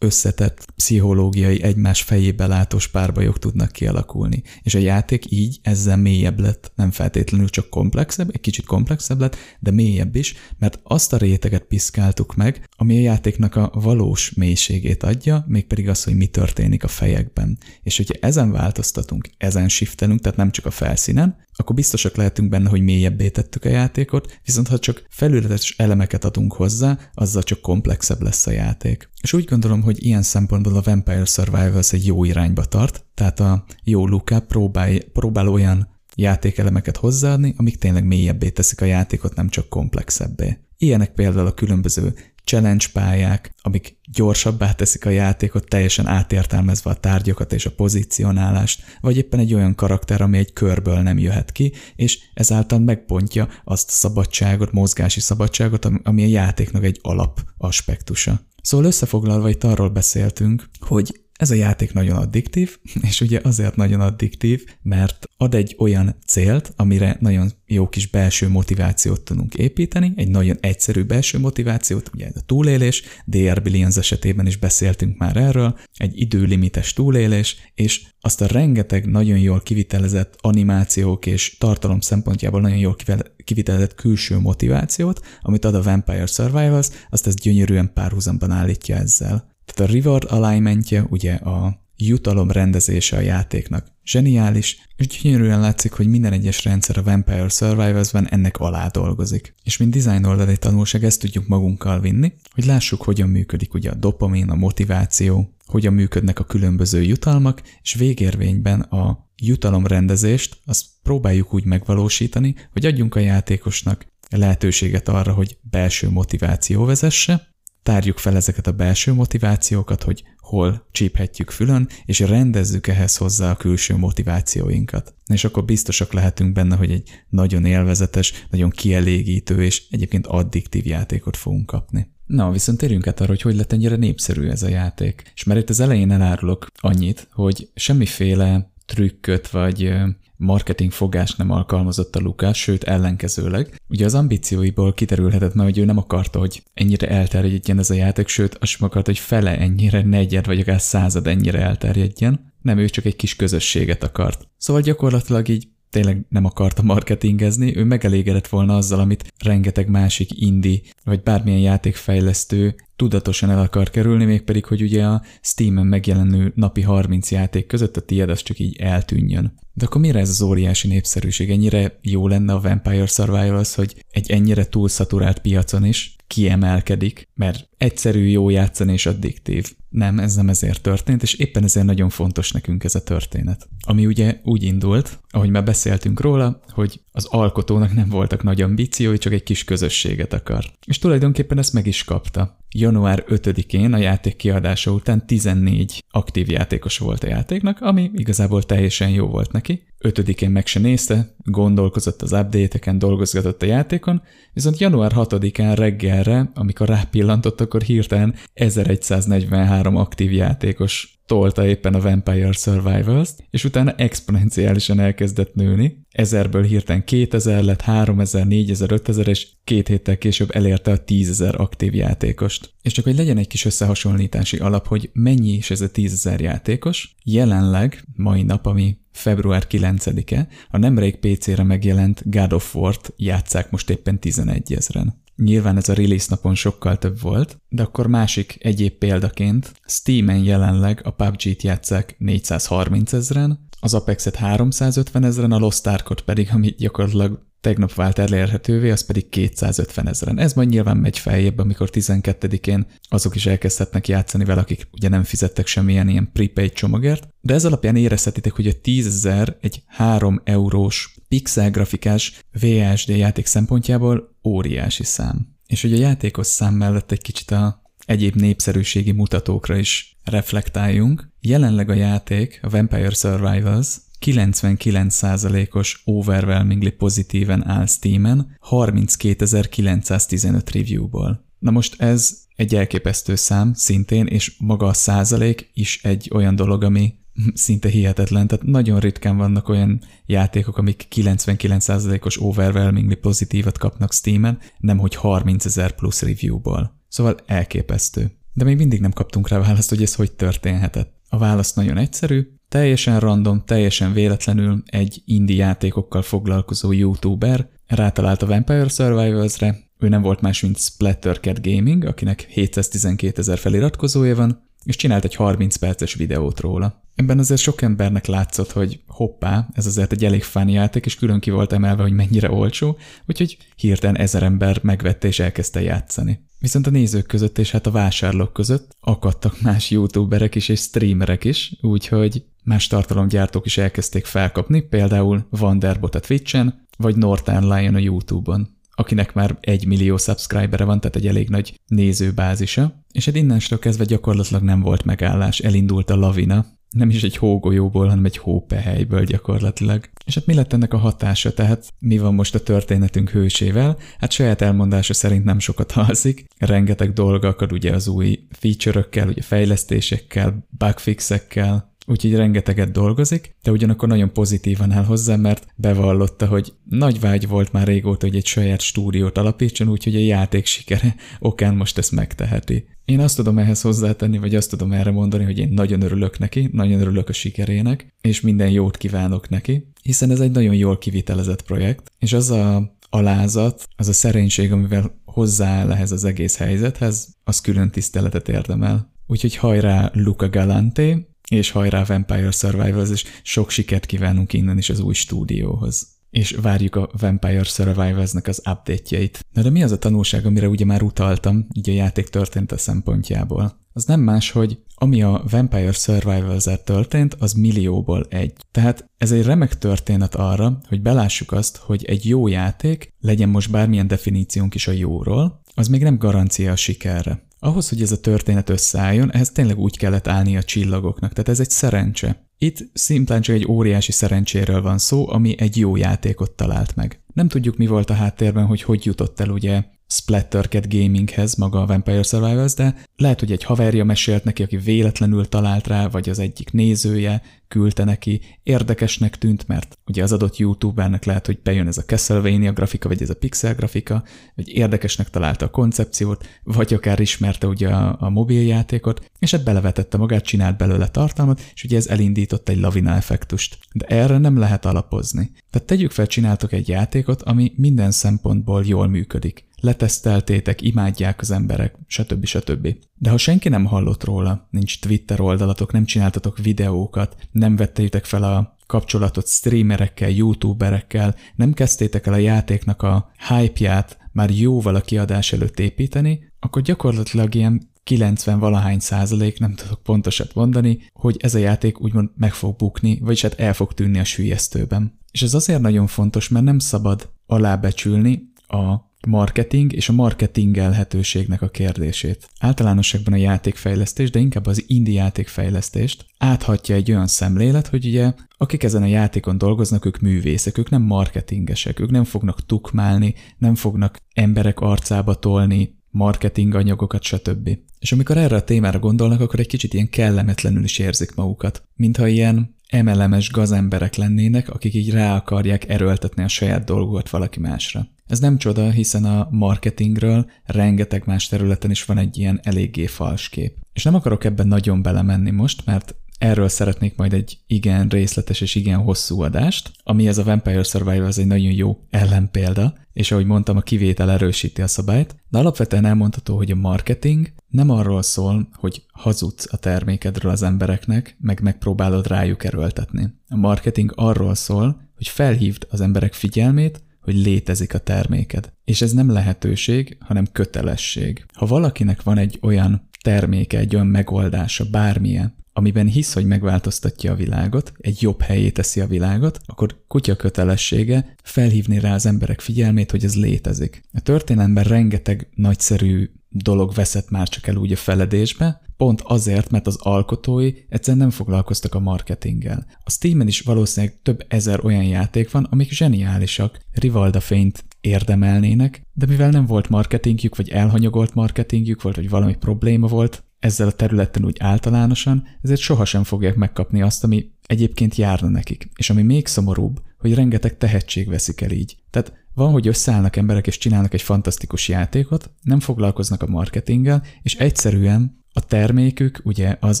összetett 0.00 0.66
pszichológiai 0.76 1.62
egymás 1.62 2.02
fejébe 2.02 2.46
látós 2.46 2.88
párbajok 2.88 3.38
tudnak 3.38 3.72
kialakulni. 3.72 4.42
És 4.62 4.74
a 4.74 4.78
játék 4.78 5.30
így 5.30 5.58
ezzel 5.62 5.96
mélyebb 5.96 6.40
lett, 6.40 6.72
nem 6.74 6.90
feltétlenül 6.90 7.48
csak 7.48 7.68
komplexebb, 7.68 8.30
egy 8.32 8.40
kicsit 8.40 8.66
komplexebb 8.66 9.20
lett, 9.20 9.36
de 9.58 9.70
mélyebb 9.70 10.16
is, 10.16 10.34
mert 10.58 10.78
azt 10.82 11.12
a 11.12 11.16
réteget 11.16 11.62
piszkáltuk 11.62 12.34
meg, 12.34 12.68
ami 12.76 12.96
a 12.96 13.00
játéknak 13.00 13.56
a 13.56 13.70
valós 13.74 14.32
mélységét 14.34 15.02
adja, 15.02 15.44
mégpedig 15.48 15.88
az, 15.88 16.04
hogy 16.04 16.14
mi 16.14 16.26
történik 16.26 16.84
a 16.84 16.88
fejekben. 16.88 17.58
És 17.82 17.96
hogyha 17.96 18.14
ezen 18.20 18.50
változtatunk, 18.50 19.30
ezen 19.38 19.68
shiftelünk, 19.68 20.20
tehát 20.20 20.38
nem 20.38 20.50
csak 20.50 20.66
a 20.66 20.70
felszínen, 20.70 21.36
akkor 21.60 21.74
biztosak 21.74 22.16
lehetünk 22.16 22.48
benne, 22.48 22.68
hogy 22.68 22.82
mélyebbé 22.82 23.28
tettük 23.28 23.64
a 23.64 23.68
játékot, 23.68 24.38
viszont 24.44 24.68
ha 24.68 24.78
csak 24.78 25.06
felületes 25.08 25.74
elemeket 25.78 26.24
adunk 26.24 26.52
hozzá, 26.52 26.98
azzal 27.14 27.42
csak 27.42 27.60
komplexebb 27.60 28.22
lesz 28.22 28.46
a 28.46 28.50
játék. 28.50 29.08
És 29.22 29.32
úgy 29.32 29.44
gondolom, 29.44 29.82
hogy 29.82 30.04
ilyen 30.04 30.22
szempontból 30.22 30.76
a 30.76 30.82
Vampire 30.84 31.24
Survivors 31.24 31.92
egy 31.92 32.06
jó 32.06 32.24
irányba 32.24 32.64
tart, 32.64 33.04
tehát 33.14 33.40
a 33.40 33.64
jó 33.84 34.06
Luca 34.06 34.40
próbál, 34.40 34.98
próbál 35.12 35.48
olyan 35.48 35.88
játékelemeket 36.14 36.96
hozzáadni, 36.96 37.54
amik 37.56 37.78
tényleg 37.78 38.04
mélyebbé 38.04 38.48
teszik 38.48 38.80
a 38.80 38.84
játékot, 38.84 39.34
nem 39.34 39.48
csak 39.48 39.68
komplexebbé. 39.68 40.58
Ilyenek 40.78 41.12
például 41.12 41.46
a 41.46 41.54
különböző 41.54 42.14
challenge 42.44 42.86
pályák, 42.92 43.54
amik 43.62 43.98
gyorsabbá 44.12 44.72
teszik 44.72 45.06
a 45.06 45.10
játékot, 45.10 45.68
teljesen 45.68 46.06
átértelmezve 46.06 46.90
a 46.90 46.94
tárgyakat 46.94 47.52
és 47.52 47.66
a 47.66 47.70
pozícionálást, 47.70 48.82
vagy 49.00 49.16
éppen 49.16 49.40
egy 49.40 49.54
olyan 49.54 49.74
karakter, 49.74 50.20
ami 50.20 50.38
egy 50.38 50.52
körből 50.52 51.00
nem 51.00 51.18
jöhet 51.18 51.52
ki, 51.52 51.72
és 51.96 52.18
ezáltal 52.34 52.78
megpontja 52.78 53.48
azt 53.64 53.88
a 53.88 53.92
szabadságot, 53.92 54.72
mozgási 54.72 55.20
szabadságot, 55.20 55.88
ami 56.02 56.24
a 56.24 56.26
játéknak 56.26 56.84
egy 56.84 56.98
alap 57.02 57.40
aspektusa. 57.56 58.40
Szóval 58.62 58.86
összefoglalva 58.86 59.48
itt 59.48 59.64
arról 59.64 59.88
beszéltünk, 59.88 60.70
hogy 60.78 61.20
Ez 61.40 61.50
a 61.50 61.54
játék 61.54 61.92
nagyon 61.92 62.16
addiktív, 62.16 62.78
és 63.08 63.20
ugye 63.20 63.40
azért 63.42 63.76
nagyon 63.76 64.00
addiktív, 64.00 64.64
mert 64.82 65.29
ad 65.40 65.54
egy 65.54 65.74
olyan 65.78 66.16
célt, 66.26 66.72
amire 66.76 67.16
nagyon 67.20 67.52
jó 67.66 67.88
kis 67.88 68.06
belső 68.06 68.48
motivációt 68.48 69.20
tudunk 69.20 69.54
építeni, 69.54 70.12
egy 70.16 70.28
nagyon 70.28 70.56
egyszerű 70.60 71.02
belső 71.02 71.38
motivációt, 71.38 72.10
ugye 72.14 72.30
a 72.34 72.40
túlélés, 72.46 73.02
DR 73.24 73.62
Billions 73.62 73.96
esetében 73.96 74.46
is 74.46 74.56
beszéltünk 74.56 75.18
már 75.18 75.36
erről, 75.36 75.78
egy 75.94 76.20
időlimites 76.20 76.92
túlélés, 76.92 77.56
és 77.74 78.06
azt 78.20 78.40
a 78.40 78.46
rengeteg 78.46 79.06
nagyon 79.06 79.38
jól 79.38 79.60
kivitelezett 79.60 80.36
animációk 80.40 81.26
és 81.26 81.56
tartalom 81.58 82.00
szempontjából 82.00 82.60
nagyon 82.60 82.78
jól 82.78 82.96
kivitelezett 83.44 83.94
külső 83.94 84.38
motivációt, 84.38 85.20
amit 85.40 85.64
ad 85.64 85.74
a 85.74 85.82
Vampire 85.82 86.26
Survivors, 86.26 86.88
azt 87.10 87.26
ez 87.26 87.34
gyönyörűen 87.34 87.92
párhuzamban 87.92 88.50
állítja 88.50 88.96
ezzel. 88.96 89.48
Tehát 89.64 89.90
a 89.90 89.94
reward 89.94 90.26
alignmentje, 90.28 91.06
ugye 91.08 91.34
a 91.34 91.88
jutalom 92.06 92.50
rendezése 92.50 93.16
a 93.16 93.20
játéknak 93.20 93.86
zseniális, 94.04 94.88
és 94.96 95.06
gyönyörűen 95.06 95.60
látszik, 95.60 95.92
hogy 95.92 96.06
minden 96.06 96.32
egyes 96.32 96.64
rendszer 96.64 96.98
a 96.98 97.02
Vampire 97.02 97.48
Survivors-ben 97.48 98.28
ennek 98.28 98.56
alá 98.58 98.86
dolgozik. 98.86 99.54
És 99.62 99.76
mint 99.76 99.94
design 99.94 100.24
oldali 100.24 100.56
tanulság 100.56 101.04
ezt 101.04 101.20
tudjuk 101.20 101.46
magunkkal 101.46 102.00
vinni, 102.00 102.32
hogy 102.54 102.64
lássuk, 102.64 103.02
hogyan 103.02 103.28
működik 103.28 103.74
ugye 103.74 103.90
a 103.90 103.94
dopamin, 103.94 104.48
a 104.48 104.54
motiváció, 104.54 105.54
hogyan 105.66 105.92
működnek 105.92 106.38
a 106.38 106.44
különböző 106.44 107.02
jutalmak, 107.02 107.62
és 107.82 107.94
végérvényben 107.94 108.80
a 108.80 109.28
jutalomrendezést 109.36 110.60
azt 110.64 110.84
próbáljuk 111.02 111.54
úgy 111.54 111.64
megvalósítani, 111.64 112.54
hogy 112.72 112.86
adjunk 112.86 113.14
a 113.14 113.20
játékosnak 113.20 114.06
lehetőséget 114.30 115.08
arra, 115.08 115.32
hogy 115.32 115.58
belső 115.62 116.10
motiváció 116.10 116.84
vezesse, 116.84 117.48
tárjuk 117.82 118.18
fel 118.18 118.36
ezeket 118.36 118.66
a 118.66 118.72
belső 118.72 119.12
motivációkat, 119.12 120.02
hogy 120.02 120.22
hol 120.50 120.86
csíphetjük 120.92 121.50
fülön, 121.50 121.88
és 122.04 122.20
rendezzük 122.20 122.86
ehhez 122.86 123.16
hozzá 123.16 123.50
a 123.50 123.56
külső 123.56 123.96
motivációinkat. 123.96 125.14
És 125.26 125.44
akkor 125.44 125.64
biztosak 125.64 126.12
lehetünk 126.12 126.52
benne, 126.52 126.76
hogy 126.76 126.90
egy 126.90 127.08
nagyon 127.28 127.64
élvezetes, 127.64 128.46
nagyon 128.50 128.70
kielégítő 128.70 129.62
és 129.62 129.82
egyébként 129.90 130.26
addiktív 130.26 130.86
játékot 130.86 131.36
fogunk 131.36 131.66
kapni. 131.66 132.10
Na, 132.26 132.50
viszont 132.50 132.78
térjünk 132.78 133.06
át 133.06 133.20
arra, 133.20 133.28
hogy 133.28 133.42
hogy 133.42 133.56
lett 133.56 133.72
ennyire 133.72 133.96
népszerű 133.96 134.48
ez 134.48 134.62
a 134.62 134.68
játék. 134.68 135.32
És 135.34 135.44
mert 135.44 135.60
itt 135.60 135.68
az 135.68 135.80
elején 135.80 136.10
elárulok 136.10 136.66
annyit, 136.76 137.28
hogy 137.32 137.68
semmiféle 137.74 138.72
trükköt 138.86 139.50
vagy 139.50 139.92
marketing 140.40 140.92
fogás 140.92 141.34
nem 141.34 141.50
alkalmazott 141.50 142.16
a 142.16 142.20
Lukás, 142.20 142.58
sőt 142.58 142.84
ellenkezőleg. 142.84 143.80
Ugye 143.88 144.04
az 144.04 144.14
ambícióiból 144.14 144.94
kiterülhetett 144.94 145.54
már, 145.54 145.66
hogy 145.66 145.78
ő 145.78 145.84
nem 145.84 145.98
akarta, 145.98 146.38
hogy 146.38 146.62
ennyire 146.74 147.08
elterjedjen 147.08 147.78
ez 147.78 147.90
a 147.90 147.94
játék, 147.94 148.28
sőt 148.28 148.56
azt 148.60 148.70
sem 148.70 148.86
akarta, 148.86 149.10
hogy 149.10 149.18
fele 149.18 149.58
ennyire, 149.58 150.02
negyed 150.02 150.46
vagy 150.46 150.60
akár 150.60 150.80
század 150.80 151.26
ennyire 151.26 151.60
elterjedjen. 151.60 152.52
Nem, 152.62 152.78
ő 152.78 152.88
csak 152.88 153.04
egy 153.04 153.16
kis 153.16 153.36
közösséget 153.36 154.02
akart. 154.02 154.48
Szóval 154.56 154.82
gyakorlatilag 154.82 155.48
így 155.48 155.68
tényleg 155.90 156.24
nem 156.28 156.44
akarta 156.44 156.82
marketingezni, 156.82 157.76
ő 157.76 157.84
megelégedett 157.84 158.48
volna 158.48 158.76
azzal, 158.76 159.00
amit 159.00 159.32
rengeteg 159.44 159.88
másik 159.88 160.40
indi, 160.40 160.82
vagy 161.04 161.22
bármilyen 161.22 161.60
játékfejlesztő 161.60 162.74
tudatosan 163.00 163.50
el 163.50 163.58
akar 163.58 163.90
kerülni, 163.90 164.24
mégpedig, 164.24 164.64
hogy 164.64 164.82
ugye 164.82 165.04
a 165.04 165.22
Steam-en 165.42 165.86
megjelenő 165.86 166.52
napi 166.54 166.80
30 166.80 167.30
játék 167.30 167.66
között 167.66 167.96
a 167.96 168.00
tiéd 168.00 168.28
az 168.28 168.42
csak 168.42 168.58
így 168.58 168.76
eltűnjön. 168.76 169.58
De 169.72 169.84
akkor 169.84 170.00
miért 170.00 170.16
ez 170.16 170.28
az 170.28 170.42
óriási 170.42 170.88
népszerűség? 170.88 171.50
Ennyire 171.50 171.98
jó 172.02 172.28
lenne 172.28 172.52
a 172.52 172.60
Vampire 172.60 173.06
Survivors, 173.06 173.74
hogy 173.74 174.04
egy 174.10 174.30
ennyire 174.30 174.64
túlszaturált 174.64 175.38
piacon 175.38 175.84
is 175.84 176.16
kiemelkedik, 176.26 177.28
mert 177.34 177.68
egyszerű, 177.76 178.26
jó 178.26 178.50
játszani 178.50 178.92
és 178.92 179.06
addiktív. 179.06 179.72
Nem, 179.88 180.18
ez 180.18 180.34
nem 180.34 180.48
ezért 180.48 180.82
történt, 180.82 181.22
és 181.22 181.34
éppen 181.34 181.64
ezért 181.64 181.86
nagyon 181.86 182.08
fontos 182.08 182.52
nekünk 182.52 182.84
ez 182.84 182.94
a 182.94 183.02
történet. 183.02 183.68
Ami 183.86 184.06
ugye 184.06 184.40
úgy 184.44 184.62
indult, 184.62 185.20
ahogy 185.30 185.50
már 185.50 185.64
beszéltünk 185.64 186.20
róla, 186.20 186.60
hogy 186.68 187.00
az 187.20 187.26
alkotónak 187.30 187.94
nem 187.94 188.08
voltak 188.08 188.42
nagy 188.42 188.62
ambíciói, 188.62 189.18
csak 189.18 189.32
egy 189.32 189.42
kis 189.42 189.64
közösséget 189.64 190.32
akar. 190.32 190.64
És 190.86 190.98
tulajdonképpen 190.98 191.58
ezt 191.58 191.72
meg 191.72 191.86
is 191.86 192.04
kapta. 192.04 192.58
Január 192.74 193.24
5-én 193.28 193.92
a 193.92 193.98
játék 193.98 194.36
kiadása 194.36 194.92
után 194.92 195.26
14 195.26 196.04
aktív 196.10 196.50
játékos 196.50 196.98
volt 196.98 197.24
a 197.24 197.28
játéknak, 197.28 197.80
ami 197.80 198.10
igazából 198.14 198.62
teljesen 198.62 199.08
jó 199.10 199.26
volt 199.26 199.52
neki. 199.52 199.82
5-én 200.04 200.50
meg 200.50 200.66
se 200.66 200.80
nézte, 200.80 201.34
gondolkozott 201.44 202.22
az 202.22 202.32
update-eken, 202.32 202.98
dolgozgatott 202.98 203.62
a 203.62 203.66
játékon, 203.66 204.22
viszont 204.52 204.78
január 204.78 205.12
6-án 205.14 205.72
reggelre, 205.76 206.50
amikor 206.54 206.88
rápillantott, 206.88 207.60
akkor 207.60 207.82
hirtelen 207.82 208.34
1143 208.54 209.96
aktív 209.96 210.32
játékos 210.32 211.20
tolta 211.26 211.66
éppen 211.66 211.94
a 211.94 212.00
Vampire 212.00 212.52
Survivors-t, 212.52 213.44
és 213.50 213.64
utána 213.64 213.92
exponenciálisan 213.92 215.00
elkezdett 215.00 215.54
nőni. 215.54 215.99
Ezerből 216.10 216.62
hirtelen 216.62 217.04
2000 217.04 217.62
lett, 217.62 217.80
3000, 217.80 218.46
4000, 218.46 218.92
5000, 218.92 219.28
és 219.28 219.48
két 219.64 219.88
héttel 219.88 220.18
később 220.18 220.50
elérte 220.54 220.90
a 220.90 221.04
10.000 221.04 221.56
aktív 221.56 221.94
játékost. 221.94 222.74
És 222.82 222.92
csak 222.92 223.04
hogy 223.04 223.16
legyen 223.16 223.38
egy 223.38 223.46
kis 223.46 223.64
összehasonlítási 223.64 224.56
alap, 224.56 224.86
hogy 224.86 225.10
mennyi 225.12 225.52
is 225.52 225.70
ez 225.70 225.80
a 225.80 225.90
10.000 225.90 226.40
játékos, 226.40 227.14
jelenleg, 227.24 228.04
mai 228.16 228.42
nap, 228.42 228.66
ami 228.66 228.98
február 229.12 229.66
9-e, 229.70 230.48
a 230.70 230.78
nemrég 230.78 231.16
PC-re 231.16 231.62
megjelent 231.62 232.22
God 232.24 232.52
of 232.52 232.74
War-t 232.74 233.12
játszák 233.16 233.70
most 233.70 233.90
éppen 233.90 234.18
11 234.18 234.72
ezeren. 234.72 235.22
Nyilván 235.36 235.76
ez 235.76 235.88
a 235.88 235.94
release 235.94 236.26
napon 236.30 236.54
sokkal 236.54 236.98
több 236.98 237.20
volt, 237.20 237.60
de 237.68 237.82
akkor 237.82 238.06
másik 238.06 238.56
egyéb 238.60 238.92
példaként 238.92 239.72
Steam-en 239.86 240.44
jelenleg 240.44 241.00
a 241.04 241.10
PUBG-t 241.10 241.62
játszák 241.62 242.14
430 242.18 243.12
ezeren, 243.12 243.68
az 243.80 243.94
Apex-et 243.94 244.36
350 244.36 245.24
ezeren, 245.24 245.52
a 245.52 245.58
Lost 245.58 245.86
Ark-ot 245.86 246.20
pedig, 246.20 246.48
ami 246.52 246.74
gyakorlatilag 246.78 247.48
tegnap 247.60 247.94
vált 247.94 248.18
elérhetővé, 248.18 248.90
az 248.90 249.06
pedig 249.06 249.28
250 249.28 250.08
ezeren. 250.08 250.38
Ez 250.38 250.52
majd 250.52 250.68
nyilván 250.68 250.96
megy 250.96 251.18
feljebb, 251.18 251.58
amikor 251.58 251.88
12-én 251.92 252.86
azok 253.08 253.34
is 253.34 253.46
elkezdhetnek 253.46 254.08
játszani 254.08 254.44
vele, 254.44 254.60
akik 254.60 254.88
ugye 254.92 255.08
nem 255.08 255.22
fizettek 255.22 255.66
semmilyen 255.66 256.08
ilyen 256.08 256.30
prepaid 256.32 256.72
csomagért, 256.72 257.28
de 257.40 257.54
ez 257.54 257.64
alapján 257.64 257.96
érezhetitek, 257.96 258.52
hogy 258.52 258.66
a 258.66 258.80
10 258.82 259.06
ezer 259.06 259.56
egy 259.60 259.82
3 259.86 260.40
eurós 260.44 261.14
pixel 261.28 261.70
grafikás 261.70 262.40
VSD 262.60 263.08
játék 263.08 263.46
szempontjából 263.46 264.36
óriási 264.44 265.04
szám. 265.04 265.58
És 265.66 265.82
hogy 265.82 265.92
a 265.92 265.98
játékos 265.98 266.46
szám 266.46 266.74
mellett 266.74 267.12
egy 267.12 267.22
kicsit 267.22 267.50
a 267.50 267.82
egyéb 268.06 268.34
népszerűségi 268.34 269.12
mutatókra 269.12 269.76
is 269.76 270.16
reflektáljunk. 270.24 271.28
Jelenleg 271.40 271.90
a 271.90 271.94
játék, 271.94 272.60
a 272.62 272.68
Vampire 272.68 273.10
Survivors 273.10 273.96
99%-os 274.20 276.02
overwhelmingly 276.04 276.90
pozitíven 276.90 277.68
áll 277.68 277.86
Steam-en 277.86 278.56
32.915 278.70 280.62
reviewból. 280.72 281.44
Na 281.58 281.70
most 281.70 282.00
ez 282.00 282.38
egy 282.56 282.74
elképesztő 282.74 283.34
szám 283.34 283.72
szintén, 283.74 284.26
és 284.26 284.54
maga 284.58 284.86
a 284.86 284.92
százalék 284.92 285.70
is 285.74 286.02
egy 286.02 286.30
olyan 286.34 286.56
dolog, 286.56 286.82
ami 286.82 287.14
szinte 287.54 287.88
hihetetlen, 287.88 288.46
tehát 288.46 288.64
nagyon 288.64 289.00
ritkán 289.00 289.36
vannak 289.36 289.68
olyan 289.68 290.02
játékok, 290.26 290.78
amik 290.78 291.06
99%-os 291.14 292.40
overwhelmingly 292.40 293.14
pozitívat 293.14 293.78
kapnak 293.78 294.12
Steam-en, 294.12 294.58
nemhogy 294.78 295.14
30 295.14 295.64
ezer 295.64 295.92
plusz 295.92 296.22
reviewból. 296.22 296.99
Szóval 297.10 297.36
elképesztő. 297.46 298.30
De 298.52 298.64
még 298.64 298.76
mindig 298.76 299.00
nem 299.00 299.12
kaptunk 299.12 299.48
rá 299.48 299.58
választ, 299.58 299.88
hogy 299.88 300.02
ez 300.02 300.14
hogy 300.14 300.32
történhetett. 300.32 301.12
A 301.28 301.38
válasz 301.38 301.72
nagyon 301.72 301.96
egyszerű, 301.96 302.46
teljesen 302.68 303.20
random, 303.20 303.62
teljesen 303.66 304.12
véletlenül 304.12 304.82
egy 304.86 305.22
indie 305.24 305.64
játékokkal 305.64 306.22
foglalkozó 306.22 306.92
youtuber 306.92 307.68
rátalált 307.86 308.42
a 308.42 308.46
Vampire 308.46 308.88
Survivors-re, 308.88 309.78
ő 309.98 310.08
nem 310.08 310.22
volt 310.22 310.40
más, 310.40 310.62
mint 310.62 310.78
Splattercat 310.78 311.62
Gaming, 311.62 312.04
akinek 312.04 312.46
712 312.48 313.40
ezer 313.40 313.58
feliratkozója 313.58 314.34
van, 314.34 314.69
és 314.84 314.96
csinált 314.96 315.24
egy 315.24 315.34
30 315.34 315.76
perces 315.76 316.14
videót 316.14 316.60
róla. 316.60 317.02
Ebben 317.14 317.38
azért 317.38 317.60
sok 317.60 317.82
embernek 317.82 318.26
látszott, 318.26 318.72
hogy 318.72 319.00
hoppá, 319.06 319.68
ez 319.72 319.86
azért 319.86 320.12
egy 320.12 320.24
elég 320.24 320.42
fán 320.42 320.68
játék, 320.68 321.06
és 321.06 321.14
külön 321.14 321.40
ki 321.40 321.50
volt 321.50 321.72
emelve, 321.72 322.02
hogy 322.02 322.12
mennyire 322.12 322.50
olcsó, 322.50 322.98
úgyhogy 323.26 323.56
hirtelen 323.76 324.16
ezer 324.16 324.42
ember 324.42 324.78
megvette 324.82 325.28
és 325.28 325.38
elkezdte 325.38 325.82
játszani. 325.82 326.48
Viszont 326.58 326.86
a 326.86 326.90
nézők 326.90 327.26
között 327.26 327.58
és 327.58 327.70
hát 327.70 327.86
a 327.86 327.90
vásárlók 327.90 328.52
között 328.52 328.96
akadtak 329.00 329.60
más 329.60 329.90
youtuberek 329.90 330.54
is 330.54 330.68
és 330.68 330.80
streamerek 330.80 331.44
is, 331.44 331.76
úgyhogy 331.80 332.44
más 332.64 332.86
tartalomgyártók 332.86 333.66
is 333.66 333.78
elkezdték 333.78 334.24
felkapni, 334.24 334.80
például 334.80 335.46
Vanderbot 335.50 336.14
a 336.14 336.20
Twitchen, 336.20 336.86
vagy 336.98 337.16
Northern 337.16 337.72
Lion 337.72 337.94
a 337.94 337.98
YouTube-on 337.98 338.78
akinek 339.00 339.34
már 339.34 339.56
egy 339.60 339.86
millió 339.86 340.16
subscribere 340.16 340.84
van, 340.84 341.00
tehát 341.00 341.16
egy 341.16 341.26
elég 341.26 341.48
nagy 341.48 341.80
nézőbázisa, 341.86 343.04
és 343.12 343.26
egy 343.26 343.36
innenstől 343.36 343.78
kezdve 343.78 344.04
gyakorlatilag 344.04 344.62
nem 344.62 344.80
volt 344.80 345.04
megállás, 345.04 345.58
elindult 345.58 346.10
a 346.10 346.16
lavina, 346.16 346.66
nem 346.90 347.10
is 347.10 347.22
egy 347.22 347.36
hógolyóból, 347.36 348.08
hanem 348.08 348.24
egy 348.24 348.36
hópehelyből 348.36 349.24
gyakorlatilag. 349.24 350.08
És 350.24 350.34
hát 350.34 350.46
mi 350.46 350.54
lett 350.54 350.72
ennek 350.72 350.92
a 350.92 350.98
hatása? 350.98 351.54
Tehát 351.54 351.92
mi 351.98 352.18
van 352.18 352.34
most 352.34 352.54
a 352.54 352.62
történetünk 352.62 353.30
hősével? 353.30 353.96
Hát 354.18 354.32
saját 354.32 354.60
elmondása 354.60 355.14
szerint 355.14 355.44
nem 355.44 355.58
sokat 355.58 355.92
alszik, 355.92 356.46
rengeteg 356.58 357.12
dolga 357.12 357.48
akad 357.48 357.72
ugye 357.72 357.94
az 357.94 358.08
új 358.08 358.38
feature-ökkel, 358.50 359.28
ugye 359.28 359.42
fejlesztésekkel, 359.42 360.66
bugfixekkel, 360.78 361.89
úgyhogy 362.10 362.34
rengeteget 362.34 362.90
dolgozik, 362.90 363.56
de 363.62 363.70
ugyanakkor 363.70 364.08
nagyon 364.08 364.32
pozitívan 364.32 364.92
áll 364.92 365.04
hozzá, 365.04 365.36
mert 365.36 365.66
bevallotta, 365.76 366.46
hogy 366.46 366.72
nagy 366.84 367.20
vágy 367.20 367.48
volt 367.48 367.72
már 367.72 367.86
régóta, 367.86 368.26
hogy 368.26 368.36
egy 368.36 368.46
saját 368.46 368.80
stúdiót 368.80 369.38
alapítson, 369.38 369.88
úgyhogy 369.88 370.14
a 370.14 370.18
játék 370.18 370.66
sikere 370.66 371.14
okán 371.38 371.74
most 371.74 371.98
ezt 371.98 372.12
megteheti. 372.12 372.86
Én 373.04 373.20
azt 373.20 373.36
tudom 373.36 373.58
ehhez 373.58 373.80
hozzátenni, 373.80 374.38
vagy 374.38 374.54
azt 374.54 374.70
tudom 374.70 374.92
erre 374.92 375.10
mondani, 375.10 375.44
hogy 375.44 375.58
én 375.58 375.68
nagyon 375.68 376.02
örülök 376.02 376.38
neki, 376.38 376.68
nagyon 376.72 377.00
örülök 377.00 377.28
a 377.28 377.32
sikerének, 377.32 378.14
és 378.20 378.40
minden 378.40 378.70
jót 378.70 378.96
kívánok 378.96 379.48
neki, 379.48 379.92
hiszen 380.02 380.30
ez 380.30 380.40
egy 380.40 380.50
nagyon 380.50 380.74
jól 380.74 380.98
kivitelezett 380.98 381.62
projekt, 381.62 382.12
és 382.18 382.32
az 382.32 382.50
a 382.50 382.96
alázat, 383.10 383.88
az 383.96 384.08
a 384.08 384.12
szerénység, 384.12 384.72
amivel 384.72 385.20
hozzááll 385.24 385.92
ehhez 385.92 386.12
az 386.12 386.24
egész 386.24 386.56
helyzethez, 386.56 387.28
az 387.44 387.60
külön 387.60 387.90
tiszteletet 387.90 388.48
érdemel. 388.48 389.12
Úgyhogy 389.26 389.56
hajrá 389.56 390.10
Luca 390.14 390.48
Galante, 390.48 391.28
és 391.50 391.70
hajrá 391.70 392.04
Vampire 392.04 392.50
Survivors, 392.50 393.10
és 393.10 393.24
sok 393.42 393.70
sikert 393.70 394.06
kívánunk 394.06 394.52
innen 394.52 394.78
is 394.78 394.90
az 394.90 395.00
új 395.00 395.14
stúdióhoz. 395.14 396.08
És 396.30 396.50
várjuk 396.62 396.96
a 396.96 397.10
Vampire 397.20 397.62
Survivors-nek 397.62 398.46
az 398.46 398.58
update-jeit. 398.58 399.46
Na 399.52 399.62
de 399.62 399.70
mi 399.70 399.82
az 399.82 399.92
a 399.92 399.98
tanulság, 399.98 400.46
amire 400.46 400.68
ugye 400.68 400.84
már 400.84 401.02
utaltam, 401.02 401.66
így 401.72 401.90
a 401.90 401.92
játék 401.92 402.28
történt 402.28 402.72
a 402.72 402.78
szempontjából? 402.78 403.78
Az 403.92 404.04
nem 404.04 404.20
más, 404.20 404.50
hogy 404.50 404.78
ami 404.94 405.22
a 405.22 405.44
Vampire 405.50 405.92
survivors 405.92 406.66
történt, 406.84 407.36
az 407.38 407.52
millióból 407.52 408.26
egy. 408.28 408.52
Tehát 408.70 409.10
ez 409.16 409.32
egy 409.32 409.44
remek 409.44 409.78
történet 409.78 410.34
arra, 410.34 410.80
hogy 410.88 411.02
belássuk 411.02 411.52
azt, 411.52 411.76
hogy 411.76 412.04
egy 412.04 412.26
jó 412.28 412.48
játék, 412.48 413.14
legyen 413.20 413.48
most 413.48 413.70
bármilyen 413.70 414.06
definíciónk 414.06 414.74
is 414.74 414.86
a 414.86 414.92
jóról, 414.92 415.60
az 415.74 415.88
még 415.88 416.02
nem 416.02 416.18
garancia 416.18 416.72
a 416.72 416.76
sikerre. 416.76 417.48
Ahhoz, 417.62 417.88
hogy 417.88 418.02
ez 418.02 418.12
a 418.12 418.20
történet 418.20 418.68
összeálljon, 418.68 419.32
ehhez 419.32 419.50
tényleg 419.50 419.78
úgy 419.78 419.98
kellett 419.98 420.26
állni 420.26 420.56
a 420.56 420.62
csillagoknak, 420.62 421.32
tehát 421.32 421.48
ez 421.48 421.60
egy 421.60 421.70
szerencse. 421.70 422.48
Itt 422.58 422.78
szimplán 422.92 423.40
csak 423.40 423.54
egy 423.54 423.66
óriási 423.68 424.12
szerencséről 424.12 424.82
van 424.82 424.98
szó, 424.98 425.28
ami 425.28 425.54
egy 425.58 425.76
jó 425.76 425.96
játékot 425.96 426.50
talált 426.50 426.96
meg. 426.96 427.22
Nem 427.34 427.48
tudjuk, 427.48 427.76
mi 427.76 427.86
volt 427.86 428.10
a 428.10 428.14
háttérben, 428.14 428.66
hogy 428.66 428.82
hogy 428.82 429.04
jutott 429.04 429.40
el 429.40 429.48
ugye 429.48 429.84
Splattercat 430.12 430.88
Gaminghez 430.88 431.54
maga 431.54 431.80
a 431.80 431.86
Vampire 431.86 432.22
Survivors, 432.22 432.74
de 432.74 432.94
lehet, 433.16 433.40
hogy 433.40 433.52
egy 433.52 433.64
haverja 433.64 434.04
mesélt 434.04 434.44
neki, 434.44 434.62
aki 434.62 434.76
véletlenül 434.76 435.48
talált 435.48 435.86
rá, 435.86 436.08
vagy 436.08 436.28
az 436.28 436.38
egyik 436.38 436.72
nézője 436.72 437.42
küldte 437.70 438.04
neki, 438.04 438.40
érdekesnek 438.62 439.38
tűnt, 439.38 439.68
mert 439.68 439.98
ugye 440.06 440.22
az 440.22 440.32
adott 440.32 440.56
youtubernek 440.56 441.24
lehet, 441.24 441.46
hogy 441.46 441.60
bejön 441.62 441.86
ez 441.86 441.98
a 441.98 442.02
Castlevania 442.02 442.72
grafika, 442.72 443.08
vagy 443.08 443.22
ez 443.22 443.30
a 443.30 443.34
pixel 443.34 443.74
grafika, 443.74 444.24
vagy 444.54 444.68
érdekesnek 444.68 445.30
találta 445.30 445.64
a 445.64 445.70
koncepciót, 445.70 446.46
vagy 446.62 446.94
akár 446.94 447.20
ismerte 447.20 447.66
ugye 447.66 447.88
a, 447.88 448.16
a 448.20 448.28
mobiljátékot, 448.28 449.30
és 449.38 449.50
hát 449.50 449.64
belevetette 449.64 450.16
magát, 450.16 450.44
csinált 450.44 450.76
belőle 450.76 451.08
tartalmat, 451.08 451.60
és 451.74 451.84
ugye 451.84 451.96
ez 451.96 452.06
elindított 452.06 452.68
egy 452.68 452.78
lavina 452.78 453.14
effektust. 453.14 453.78
De 453.92 454.06
erre 454.06 454.38
nem 454.38 454.58
lehet 454.58 454.84
alapozni. 454.84 455.50
Tehát 455.70 455.88
tegyük 455.88 456.10
fel, 456.10 456.26
csináltok 456.26 456.72
egy 456.72 456.88
játékot, 456.88 457.42
ami 457.42 457.72
minden 457.76 458.10
szempontból 458.10 458.84
jól 458.86 459.08
működik 459.08 459.68
leteszteltétek, 459.80 460.82
imádják 460.82 461.40
az 461.40 461.50
emberek, 461.50 461.94
stb. 462.06 462.44
stb. 462.44 462.96
De 463.14 463.30
ha 463.30 463.36
senki 463.36 463.68
nem 463.68 463.84
hallott 463.84 464.24
róla, 464.24 464.68
nincs 464.70 465.00
Twitter 465.00 465.40
oldalatok, 465.40 465.92
nem 465.92 466.04
csináltatok 466.04 466.58
videókat, 466.58 467.36
nem 467.50 467.76
vettétek 467.76 468.24
fel 468.24 468.42
a 468.42 468.76
kapcsolatot 468.86 469.48
streamerekkel, 469.48 470.28
youtuberekkel, 470.28 471.34
nem 471.54 471.72
kezdtétek 471.72 472.26
el 472.26 472.32
a 472.32 472.36
játéknak 472.36 473.02
a 473.02 473.30
hype-ját 473.48 474.18
már 474.32 474.50
jóval 474.50 474.94
a 474.94 475.00
kiadás 475.00 475.52
előtt 475.52 475.78
építeni, 475.78 476.52
akkor 476.60 476.82
gyakorlatilag 476.82 477.54
ilyen 477.54 477.90
90 478.04 478.58
valahány 478.58 478.98
százalék, 478.98 479.58
nem 479.58 479.74
tudok 479.74 480.02
pontosat 480.02 480.54
mondani, 480.54 480.98
hogy 481.12 481.36
ez 481.38 481.54
a 481.54 481.58
játék 481.58 482.00
úgymond 482.00 482.30
meg 482.36 482.52
fog 482.52 482.76
bukni, 482.76 483.18
vagyis 483.22 483.42
hát 483.42 483.60
el 483.60 483.74
fog 483.74 483.92
tűnni 483.92 484.18
a 484.18 484.24
sülyeztőben. 484.24 485.18
És 485.30 485.42
ez 485.42 485.54
azért 485.54 485.80
nagyon 485.80 486.06
fontos, 486.06 486.48
mert 486.48 486.64
nem 486.64 486.78
szabad 486.78 487.30
alábecsülni 487.46 488.52
a 488.66 489.09
marketing 489.26 489.92
és 489.92 490.08
a 490.08 490.12
marketingelhetőségnek 490.12 491.62
a 491.62 491.68
kérdését. 491.68 492.48
Általánosságban 492.58 493.34
a 493.34 493.36
játékfejlesztés, 493.36 494.30
de 494.30 494.38
inkább 494.38 494.66
az 494.66 494.84
indie 494.86 495.22
játékfejlesztést 495.22 496.24
áthatja 496.38 496.94
egy 496.94 497.10
olyan 497.10 497.26
szemlélet, 497.26 497.86
hogy 497.86 498.06
ugye 498.06 498.32
akik 498.56 498.82
ezen 498.82 499.02
a 499.02 499.06
játékon 499.06 499.58
dolgoznak, 499.58 500.04
ők 500.04 500.18
művészek, 500.18 500.78
ők 500.78 500.90
nem 500.90 501.02
marketingesek, 501.02 502.00
ők 502.00 502.10
nem 502.10 502.24
fognak 502.24 502.66
tukmálni, 502.66 503.34
nem 503.58 503.74
fognak 503.74 504.18
emberek 504.34 504.80
arcába 504.80 505.34
tolni 505.34 505.98
marketing 506.10 506.74
anyagokat, 506.74 507.22
stb. 507.22 507.78
És 507.98 508.12
amikor 508.12 508.36
erre 508.36 508.56
a 508.56 508.64
témára 508.64 508.98
gondolnak, 508.98 509.40
akkor 509.40 509.60
egy 509.60 509.66
kicsit 509.66 509.94
ilyen 509.94 510.10
kellemetlenül 510.10 510.84
is 510.84 510.98
érzik 510.98 511.34
magukat, 511.34 511.82
mintha 511.94 512.26
ilyen 512.26 512.74
emelemes 512.90 513.50
gazemberek 513.50 514.14
lennének, 514.14 514.68
akik 514.68 514.94
így 514.94 515.10
rá 515.10 515.36
akarják 515.36 515.88
erőltetni 515.88 516.42
a 516.42 516.48
saját 516.48 516.84
dolgokat 516.84 517.30
valaki 517.30 517.60
másra. 517.60 518.06
Ez 518.26 518.38
nem 518.38 518.58
csoda, 518.58 518.90
hiszen 518.90 519.24
a 519.24 519.48
marketingről 519.50 520.50
rengeteg 520.64 521.22
más 521.26 521.48
területen 521.48 521.90
is 521.90 522.04
van 522.04 522.18
egy 522.18 522.38
ilyen 522.38 522.60
eléggé 522.62 523.06
fals 523.06 523.48
kép. 523.48 523.76
És 523.92 524.04
nem 524.04 524.14
akarok 524.14 524.44
ebben 524.44 524.66
nagyon 524.66 525.02
belemenni 525.02 525.50
most, 525.50 525.86
mert 525.86 526.14
Erről 526.40 526.68
szeretnék 526.68 527.16
majd 527.16 527.32
egy 527.32 527.58
igen 527.66 528.08
részletes 528.08 528.60
és 528.60 528.74
igen 528.74 528.98
hosszú 528.98 529.40
adást, 529.40 529.90
ami 530.02 530.28
ez 530.28 530.38
a 530.38 530.44
Vampire 530.44 530.82
Survivors 530.82 531.36
egy 531.36 531.46
nagyon 531.46 531.72
jó 531.72 531.98
ellenpélda, 532.10 532.94
és 533.12 533.32
ahogy 533.32 533.46
mondtam, 533.46 533.76
a 533.76 533.80
kivétel 533.80 534.30
erősíti 534.30 534.82
a 534.82 534.86
szabályt, 534.86 535.36
de 535.48 535.58
alapvetően 535.58 536.04
elmondható, 536.04 536.56
hogy 536.56 536.70
a 536.70 536.74
marketing 536.74 537.52
nem 537.68 537.90
arról 537.90 538.22
szól, 538.22 538.68
hogy 538.72 539.02
hazudsz 539.12 539.72
a 539.72 539.76
termékedről 539.76 540.52
az 540.52 540.62
embereknek, 540.62 541.36
meg 541.40 541.60
megpróbálod 541.62 542.26
rájuk 542.26 542.64
erőltetni. 542.64 543.34
A 543.48 543.56
marketing 543.56 544.12
arról 544.14 544.54
szól, 544.54 545.00
hogy 545.16 545.28
felhívd 545.28 545.86
az 545.90 546.00
emberek 546.00 546.32
figyelmét, 546.32 547.02
hogy 547.20 547.34
létezik 547.34 547.94
a 547.94 547.98
terméked. 547.98 548.72
És 548.84 549.02
ez 549.02 549.12
nem 549.12 549.30
lehetőség, 549.30 550.16
hanem 550.20 550.46
kötelesség. 550.52 551.46
Ha 551.54 551.66
valakinek 551.66 552.22
van 552.22 552.38
egy 552.38 552.58
olyan 552.62 553.08
terméke, 553.22 553.78
egy 553.78 553.94
olyan 553.94 554.06
megoldása, 554.06 554.84
bármilyen, 554.90 555.58
amiben 555.72 556.06
hisz, 556.06 556.32
hogy 556.32 556.46
megváltoztatja 556.46 557.32
a 557.32 557.36
világot, 557.36 557.92
egy 557.98 558.22
jobb 558.22 558.40
helyé 558.40 558.70
teszi 558.70 559.00
a 559.00 559.06
világot, 559.06 559.60
akkor 559.66 560.04
kutya 560.08 560.36
kötelessége 560.36 561.34
felhívni 561.42 561.98
rá 561.98 562.14
az 562.14 562.26
emberek 562.26 562.60
figyelmét, 562.60 563.10
hogy 563.10 563.24
ez 563.24 563.36
létezik. 563.36 564.02
A 564.12 564.20
történelemben 564.20 564.84
rengeteg 564.84 565.48
nagyszerű 565.54 566.30
dolog 566.48 566.94
veszett 566.94 567.30
már 567.30 567.48
csak 567.48 567.66
el 567.66 567.76
úgy 567.76 567.92
a 567.92 567.96
feledésbe, 567.96 568.80
pont 568.96 569.20
azért, 569.20 569.70
mert 569.70 569.86
az 569.86 569.96
alkotói 569.96 570.72
egyszerűen 570.88 571.22
nem 571.22 571.30
foglalkoztak 571.30 571.94
a 571.94 572.00
marketinggel. 572.00 572.86
A 573.04 573.10
Steam-en 573.10 573.46
is 573.46 573.60
valószínűleg 573.60 574.18
több 574.22 574.44
ezer 574.48 574.84
olyan 574.84 575.04
játék 575.04 575.50
van, 575.50 575.64
amik 575.70 575.90
zseniálisak, 575.90 576.80
Rivalda 576.92 577.40
fényt 577.40 577.84
érdemelnének, 578.00 579.06
de 579.12 579.26
mivel 579.26 579.50
nem 579.50 579.66
volt 579.66 579.88
marketingjük, 579.88 580.56
vagy 580.56 580.68
elhanyagolt 580.68 581.34
marketingjük 581.34 582.02
volt, 582.02 582.16
vagy 582.16 582.28
valami 582.28 582.56
probléma 582.56 583.06
volt, 583.06 583.44
ezzel 583.60 583.88
a 583.88 583.92
területen 583.92 584.44
úgy 584.44 584.56
általánosan, 584.60 585.46
ezért 585.62 585.80
sohasem 585.80 586.24
fogják 586.24 586.54
megkapni 586.54 587.02
azt, 587.02 587.24
ami 587.24 587.50
egyébként 587.66 588.14
járna 588.14 588.48
nekik. 588.48 588.88
És 588.96 589.10
ami 589.10 589.22
még 589.22 589.46
szomorúbb, 589.46 590.02
hogy 590.18 590.34
rengeteg 590.34 590.76
tehetség 590.76 591.28
veszik 591.28 591.60
el 591.60 591.70
így. 591.70 591.96
Tehát 592.10 592.32
van, 592.54 592.72
hogy 592.72 592.88
összeállnak 592.88 593.36
emberek 593.36 593.66
és 593.66 593.78
csinálnak 593.78 594.14
egy 594.14 594.22
fantasztikus 594.22 594.88
játékot, 594.88 595.50
nem 595.62 595.80
foglalkoznak 595.80 596.42
a 596.42 596.46
marketinggel, 596.46 597.22
és 597.42 597.54
egyszerűen 597.54 598.38
a 598.52 598.60
termékük, 598.60 599.40
ugye 599.44 599.76
az, 599.80 600.00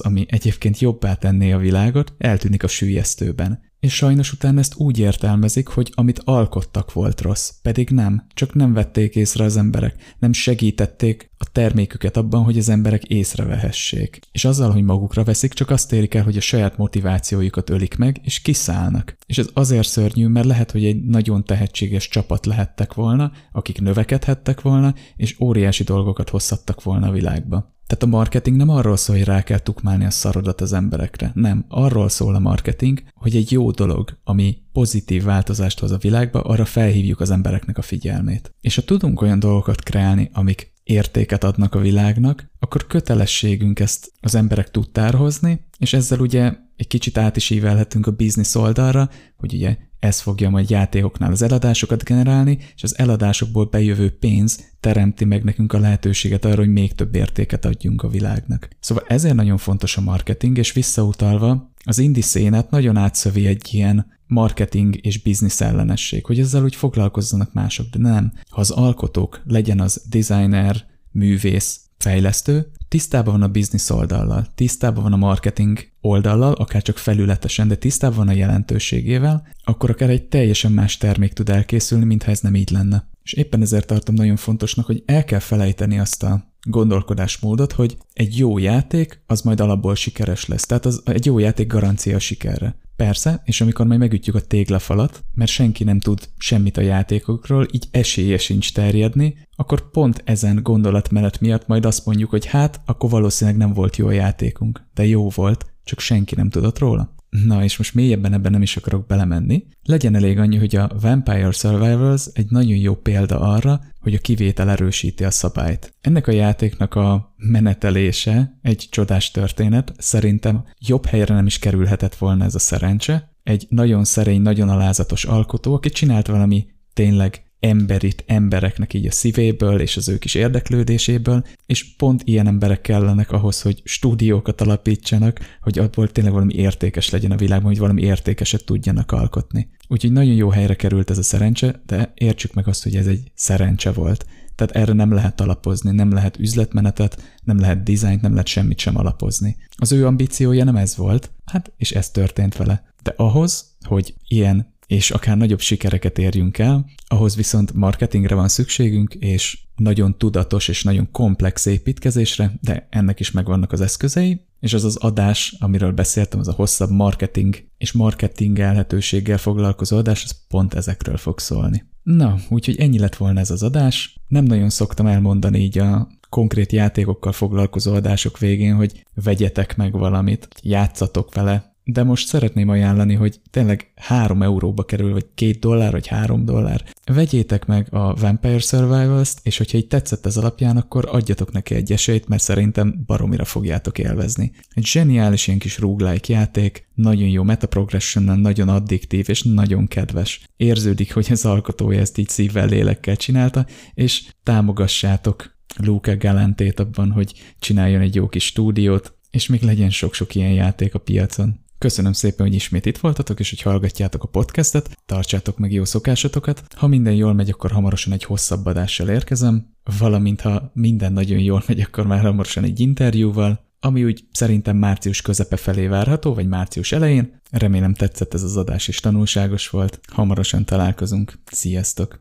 ami 0.00 0.26
egyébként 0.28 0.78
jobbá 0.78 1.14
tenné 1.14 1.52
a 1.52 1.58
világot, 1.58 2.14
eltűnik 2.18 2.62
a 2.62 2.68
sűjesztőben. 2.68 3.60
És 3.80 3.94
sajnos 3.94 4.32
utána 4.32 4.58
ezt 4.58 4.74
úgy 4.76 4.98
értelmezik, 4.98 5.68
hogy 5.68 5.92
amit 5.94 6.20
alkottak 6.24 6.92
volt 6.92 7.20
rossz, 7.20 7.50
pedig 7.62 7.90
nem, 7.90 8.26
csak 8.34 8.54
nem 8.54 8.72
vették 8.72 9.16
észre 9.16 9.44
az 9.44 9.56
emberek, 9.56 10.14
nem 10.18 10.32
segítették 10.32 11.30
a 11.38 11.50
terméküket 11.52 12.16
abban, 12.16 12.44
hogy 12.44 12.58
az 12.58 12.68
emberek 12.68 13.04
észrevehessék. 13.04 14.20
És 14.32 14.44
azzal, 14.44 14.70
hogy 14.70 14.82
magukra 14.82 15.24
veszik, 15.24 15.52
csak 15.52 15.70
azt 15.70 15.92
érik 15.92 16.14
el, 16.14 16.24
hogy 16.24 16.36
a 16.36 16.40
saját 16.40 16.76
motivációjukat 16.76 17.70
ölik 17.70 17.96
meg, 17.96 18.20
és 18.24 18.40
kiszállnak. 18.40 19.16
És 19.26 19.38
ez 19.38 19.48
azért 19.52 19.88
szörnyű, 19.88 20.26
mert 20.26 20.46
lehet, 20.46 20.70
hogy 20.70 20.84
egy 20.84 21.04
nagyon 21.04 21.44
tehetséges 21.44 22.08
csapat 22.08 22.46
lehettek 22.46 22.94
volna, 22.94 23.32
akik 23.52 23.80
növekedhettek 23.80 24.60
volna, 24.60 24.94
és 25.16 25.40
óriási 25.40 25.84
dolgokat 25.84 26.30
hozhattak 26.30 26.82
volna 26.82 27.08
a 27.08 27.12
világba. 27.12 27.78
Tehát 27.90 28.04
a 28.04 28.16
marketing 28.16 28.56
nem 28.56 28.68
arról 28.68 28.96
szól, 28.96 29.16
hogy 29.16 29.24
rá 29.24 29.42
kell 29.42 29.58
tukmálni 29.58 30.04
a 30.04 30.10
szarodat 30.10 30.60
az 30.60 30.72
emberekre. 30.72 31.30
Nem, 31.34 31.64
arról 31.68 32.08
szól 32.08 32.34
a 32.34 32.38
marketing, 32.38 33.02
hogy 33.14 33.36
egy 33.36 33.52
jó 33.52 33.70
dolog, 33.70 34.18
ami 34.24 34.56
pozitív 34.72 35.22
változást 35.22 35.80
hoz 35.80 35.90
a 35.90 35.96
világba, 35.96 36.40
arra 36.40 36.64
felhívjuk 36.64 37.20
az 37.20 37.30
embereknek 37.30 37.78
a 37.78 37.82
figyelmét. 37.82 38.54
És 38.60 38.74
ha 38.74 38.82
tudunk 38.82 39.20
olyan 39.20 39.38
dolgokat 39.38 39.82
kreálni, 39.82 40.30
amik 40.32 40.72
értéket 40.82 41.44
adnak 41.44 41.74
a 41.74 41.78
világnak, 41.78 42.50
akkor 42.58 42.86
kötelességünk 42.86 43.80
ezt 43.80 44.12
az 44.20 44.34
emberek 44.34 44.70
tudtár 44.70 45.14
hozni, 45.14 45.66
és 45.78 45.92
ezzel 45.92 46.18
ugye 46.20 46.52
egy 46.76 46.86
kicsit 46.86 47.18
át 47.18 47.36
is 47.36 47.50
ívelhetünk 47.50 48.06
a 48.06 48.10
biznisz 48.10 48.54
oldalra, 48.54 49.10
hogy 49.36 49.54
ugye 49.54 49.76
ez 50.00 50.20
fogja 50.20 50.50
majd 50.50 50.70
játékoknál 50.70 51.30
az 51.30 51.42
eladásokat 51.42 52.04
generálni, 52.04 52.58
és 52.74 52.82
az 52.82 52.98
eladásokból 52.98 53.64
bejövő 53.64 54.18
pénz 54.18 54.60
teremti 54.80 55.24
meg 55.24 55.44
nekünk 55.44 55.72
a 55.72 55.78
lehetőséget 55.78 56.44
arra, 56.44 56.56
hogy 56.56 56.72
még 56.72 56.94
több 56.94 57.14
értéket 57.14 57.64
adjunk 57.64 58.02
a 58.02 58.08
világnak. 58.08 58.68
Szóval 58.80 59.04
ezért 59.08 59.34
nagyon 59.34 59.58
fontos 59.58 59.96
a 59.96 60.00
marketing, 60.00 60.58
és 60.58 60.72
visszautalva, 60.72 61.72
az 61.84 61.98
indie 61.98 62.22
szénet 62.22 62.70
nagyon 62.70 62.96
átszövi 62.96 63.46
egy 63.46 63.68
ilyen 63.74 64.18
marketing 64.26 65.06
és 65.06 65.22
biznisz 65.22 65.60
ellenesség, 65.60 66.26
hogy 66.26 66.38
ezzel 66.38 66.62
úgy 66.62 66.74
foglalkozzanak 66.74 67.52
mások, 67.52 67.86
de 67.86 67.98
nem. 67.98 68.32
Ha 68.48 68.60
az 68.60 68.70
alkotók, 68.70 69.42
legyen 69.44 69.80
az 69.80 70.02
designer, 70.08 70.84
művész, 71.10 71.80
fejlesztő, 71.98 72.70
tisztában 72.90 73.32
van 73.32 73.42
a 73.42 73.48
biznisz 73.48 73.90
oldallal, 73.90 74.46
tisztában 74.54 75.02
van 75.02 75.12
a 75.12 75.16
marketing 75.16 75.78
oldallal, 76.00 76.52
akár 76.52 76.82
csak 76.82 76.98
felületesen, 76.98 77.68
de 77.68 77.74
tisztában 77.74 78.16
van 78.16 78.28
a 78.28 78.38
jelentőségével, 78.38 79.46
akkor 79.64 79.90
akár 79.90 80.10
egy 80.10 80.28
teljesen 80.28 80.72
más 80.72 80.96
termék 80.96 81.32
tud 81.32 81.48
elkészülni, 81.48 82.04
mintha 82.04 82.30
ez 82.30 82.40
nem 82.40 82.54
így 82.54 82.70
lenne. 82.70 83.08
És 83.22 83.32
éppen 83.32 83.62
ezért 83.62 83.86
tartom 83.86 84.14
nagyon 84.14 84.36
fontosnak, 84.36 84.86
hogy 84.86 85.02
el 85.06 85.24
kell 85.24 85.38
felejteni 85.38 85.98
azt 85.98 86.22
a 86.22 86.49
gondolkodásmódot, 86.62 87.72
hogy 87.72 87.96
egy 88.12 88.38
jó 88.38 88.58
játék 88.58 89.22
az 89.26 89.40
majd 89.40 89.60
alapból 89.60 89.94
sikeres 89.94 90.46
lesz. 90.46 90.66
Tehát 90.66 90.86
az, 90.86 91.02
egy 91.04 91.26
jó 91.26 91.38
játék 91.38 91.66
garancia 91.66 92.18
sikerre. 92.18 92.78
Persze, 92.96 93.42
és 93.44 93.60
amikor 93.60 93.86
majd 93.86 94.00
megütjük 94.00 94.34
a 94.34 94.40
téglafalat, 94.40 95.24
mert 95.34 95.50
senki 95.50 95.84
nem 95.84 96.00
tud 96.00 96.28
semmit 96.38 96.76
a 96.76 96.80
játékokról, 96.80 97.66
így 97.72 97.88
esélye 97.90 98.38
sincs 98.38 98.72
terjedni, 98.72 99.36
akkor 99.56 99.90
pont 99.90 100.22
ezen 100.24 100.62
gondolatmenet 100.62 101.40
miatt 101.40 101.66
majd 101.66 101.84
azt 101.84 102.06
mondjuk, 102.06 102.30
hogy 102.30 102.46
hát, 102.46 102.80
akkor 102.86 103.10
valószínűleg 103.10 103.58
nem 103.58 103.72
volt 103.72 103.96
jó 103.96 104.06
a 104.06 104.12
játékunk, 104.12 104.88
de 104.94 105.06
jó 105.06 105.28
volt, 105.28 105.66
csak 105.84 106.00
senki 106.00 106.34
nem 106.34 106.50
tudott 106.50 106.78
róla. 106.78 107.14
Na, 107.30 107.62
és 107.64 107.76
most 107.76 107.94
mélyebben 107.94 108.32
ebben 108.32 108.52
nem 108.52 108.62
is 108.62 108.76
akarok 108.76 109.06
belemenni. 109.06 109.66
Legyen 109.82 110.14
elég 110.14 110.38
annyi, 110.38 110.56
hogy 110.56 110.76
a 110.76 110.90
Vampire 111.00 111.50
Survivors 111.50 112.26
egy 112.32 112.50
nagyon 112.50 112.76
jó 112.76 112.94
példa 112.94 113.40
arra, 113.40 113.80
hogy 114.00 114.14
a 114.14 114.18
kivétel 114.18 114.70
erősíti 114.70 115.24
a 115.24 115.30
szabályt. 115.30 115.94
Ennek 116.00 116.26
a 116.26 116.32
játéknak 116.32 116.94
a 116.94 117.34
menetelése 117.36 118.58
egy 118.62 118.86
csodás 118.90 119.30
történet, 119.30 119.92
szerintem 119.98 120.64
jobb 120.78 121.06
helyre 121.06 121.34
nem 121.34 121.46
is 121.46 121.58
kerülhetett 121.58 122.14
volna 122.14 122.44
ez 122.44 122.54
a 122.54 122.58
szerencse. 122.58 123.30
Egy 123.42 123.66
nagyon 123.68 124.04
szerény, 124.04 124.40
nagyon 124.40 124.68
alázatos 124.68 125.24
alkotó, 125.24 125.74
aki 125.74 125.88
csinált 125.88 126.26
valami 126.26 126.66
tényleg 126.92 127.49
emberit 127.60 128.24
embereknek 128.26 128.94
így 128.94 129.06
a 129.06 129.10
szívéből 129.10 129.80
és 129.80 129.96
az 129.96 130.08
ő 130.08 130.18
kis 130.18 130.34
érdeklődéséből, 130.34 131.44
és 131.66 131.94
pont 131.96 132.22
ilyen 132.24 132.46
emberek 132.46 132.80
kellenek 132.80 133.32
ahhoz, 133.32 133.62
hogy 133.62 133.80
stúdiókat 133.84 134.60
alapítsanak, 134.60 135.40
hogy 135.62 135.78
abból 135.78 136.12
tényleg 136.12 136.32
valami 136.32 136.54
értékes 136.54 137.10
legyen 137.10 137.30
a 137.30 137.36
világban, 137.36 137.68
hogy 137.68 137.78
valami 137.78 138.02
értékeset 138.02 138.64
tudjanak 138.64 139.12
alkotni. 139.12 139.68
Úgyhogy 139.88 140.12
nagyon 140.12 140.34
jó 140.34 140.48
helyre 140.48 140.74
került 140.74 141.10
ez 141.10 141.18
a 141.18 141.22
szerencse, 141.22 141.82
de 141.86 142.12
értsük 142.14 142.54
meg 142.54 142.68
azt, 142.68 142.82
hogy 142.82 142.96
ez 142.96 143.06
egy 143.06 143.30
szerencse 143.34 143.92
volt. 143.92 144.26
Tehát 144.54 144.76
erre 144.76 144.92
nem 144.92 145.12
lehet 145.12 145.40
alapozni, 145.40 145.90
nem 145.90 146.12
lehet 146.12 146.38
üzletmenetet, 146.38 147.38
nem 147.44 147.58
lehet 147.58 147.82
dizájnt, 147.82 148.22
nem 148.22 148.32
lehet 148.32 148.46
semmit 148.46 148.78
sem 148.78 148.96
alapozni. 148.96 149.56
Az 149.76 149.92
ő 149.92 150.06
ambíciója 150.06 150.64
nem 150.64 150.76
ez 150.76 150.96
volt, 150.96 151.30
hát 151.44 151.72
és 151.76 151.90
ez 151.90 152.10
történt 152.10 152.56
vele. 152.56 152.82
De 153.02 153.14
ahhoz, 153.16 153.76
hogy 153.80 154.14
ilyen 154.28 154.74
és 154.90 155.10
akár 155.10 155.36
nagyobb 155.36 155.60
sikereket 155.60 156.18
érjünk 156.18 156.58
el, 156.58 156.86
ahhoz 157.06 157.36
viszont 157.36 157.72
marketingre 157.72 158.34
van 158.34 158.48
szükségünk, 158.48 159.14
és 159.14 159.58
nagyon 159.76 160.18
tudatos 160.18 160.68
és 160.68 160.82
nagyon 160.82 161.10
komplex 161.10 161.66
építkezésre, 161.66 162.52
de 162.60 162.86
ennek 162.90 163.20
is 163.20 163.30
megvannak 163.30 163.72
az 163.72 163.80
eszközei, 163.80 164.40
és 164.60 164.72
az 164.74 164.84
az 164.84 164.96
adás, 164.96 165.56
amiről 165.58 165.92
beszéltem, 165.92 166.38
az 166.38 166.48
a 166.48 166.52
hosszabb 166.52 166.90
marketing 166.90 167.64
és 167.78 167.92
marketing 167.92 168.58
elhetőséggel 168.58 169.38
foglalkozó 169.38 169.96
adás, 169.96 170.24
az 170.24 170.46
pont 170.48 170.74
ezekről 170.74 171.16
fog 171.16 171.38
szólni. 171.38 171.84
Na, 172.02 172.36
úgyhogy 172.48 172.80
ennyi 172.80 172.98
lett 172.98 173.16
volna 173.16 173.40
ez 173.40 173.50
az 173.50 173.62
adás. 173.62 174.14
Nem 174.28 174.44
nagyon 174.44 174.70
szoktam 174.70 175.06
elmondani 175.06 175.58
így 175.58 175.78
a 175.78 176.08
konkrét 176.28 176.72
játékokkal 176.72 177.32
foglalkozó 177.32 177.94
adások 177.94 178.38
végén, 178.38 178.74
hogy 178.74 179.04
vegyetek 179.14 179.76
meg 179.76 179.92
valamit, 179.92 180.48
játszatok 180.62 181.34
vele, 181.34 181.69
de 181.84 182.02
most 182.02 182.26
szeretném 182.26 182.68
ajánlani, 182.68 183.14
hogy 183.14 183.40
tényleg 183.50 183.92
3 183.96 184.42
euróba 184.42 184.84
kerül, 184.84 185.12
vagy 185.12 185.26
2 185.34 185.52
dollár, 185.52 185.92
vagy 185.92 186.06
3 186.06 186.44
dollár. 186.44 186.84
Vegyétek 187.04 187.66
meg 187.66 187.94
a 187.94 188.14
Vampire 188.14 188.58
Survivals-t, 188.58 189.38
és 189.42 189.56
hogyha 189.56 189.78
így 189.78 189.86
tetszett 189.86 190.26
ez 190.26 190.36
alapján, 190.36 190.76
akkor 190.76 191.08
adjatok 191.10 191.52
neki 191.52 191.74
egy 191.74 191.92
esélyt, 191.92 192.28
mert 192.28 192.42
szerintem 192.42 193.02
baromira 193.06 193.44
fogjátok 193.44 193.98
élvezni. 193.98 194.52
Egy 194.74 194.86
zseniális 194.86 195.46
ilyen 195.46 195.58
kis 195.58 195.78
roguelike 195.78 196.32
játék, 196.32 196.88
nagyon 196.94 197.28
jó 197.28 197.42
metaprogression 197.42 198.40
nagyon 198.40 198.68
addiktív, 198.68 199.28
és 199.28 199.42
nagyon 199.42 199.86
kedves. 199.86 200.40
Érződik, 200.56 201.14
hogy 201.14 201.26
az 201.30 201.44
alkotója 201.44 202.00
ezt 202.00 202.18
így 202.18 202.28
szívvel, 202.28 202.66
lélekkel 202.66 203.16
csinálta, 203.16 203.66
és 203.94 204.24
támogassátok 204.42 205.58
Luca 205.76 206.16
Galantét 206.16 206.80
abban, 206.80 207.10
hogy 207.10 207.32
csináljon 207.58 208.00
egy 208.00 208.14
jó 208.14 208.28
kis 208.28 208.44
stúdiót, 208.44 209.18
és 209.30 209.46
még 209.46 209.62
legyen 209.62 209.90
sok-sok 209.90 210.34
ilyen 210.34 210.52
játék 210.52 210.94
a 210.94 210.98
piacon. 210.98 211.60
Köszönöm 211.80 212.12
szépen, 212.12 212.46
hogy 212.46 212.54
ismét 212.54 212.86
itt 212.86 212.98
voltatok, 212.98 213.40
és 213.40 213.50
hogy 213.50 213.62
hallgatjátok 213.62 214.22
a 214.22 214.28
podcastet, 214.28 214.98
tartsátok 215.06 215.58
meg 215.58 215.72
jó 215.72 215.84
szokásatokat. 215.84 216.62
Ha 216.76 216.86
minden 216.86 217.14
jól 217.14 217.32
megy, 217.32 217.50
akkor 217.50 217.70
hamarosan 217.70 218.12
egy 218.12 218.24
hosszabb 218.24 218.66
adással 218.66 219.08
érkezem, 219.08 219.76
valamint 219.98 220.40
ha 220.40 220.70
minden 220.74 221.12
nagyon 221.12 221.38
jól 221.38 221.62
megy, 221.66 221.80
akkor 221.80 222.06
már 222.06 222.20
hamarosan 222.20 222.64
egy 222.64 222.80
interjúval, 222.80 223.60
ami 223.80 224.04
úgy 224.04 224.24
szerintem 224.32 224.76
március 224.76 225.22
közepe 225.22 225.56
felé 225.56 225.86
várható, 225.86 226.34
vagy 226.34 226.48
március 226.48 226.92
elején. 226.92 227.40
Remélem 227.50 227.94
tetszett 227.94 228.34
ez 228.34 228.42
az 228.42 228.56
adás 228.56 228.88
és 228.88 229.00
tanulságos 229.00 229.68
volt. 229.68 230.00
Hamarosan 230.12 230.64
találkozunk. 230.64 231.32
Sziasztok! 231.44 232.20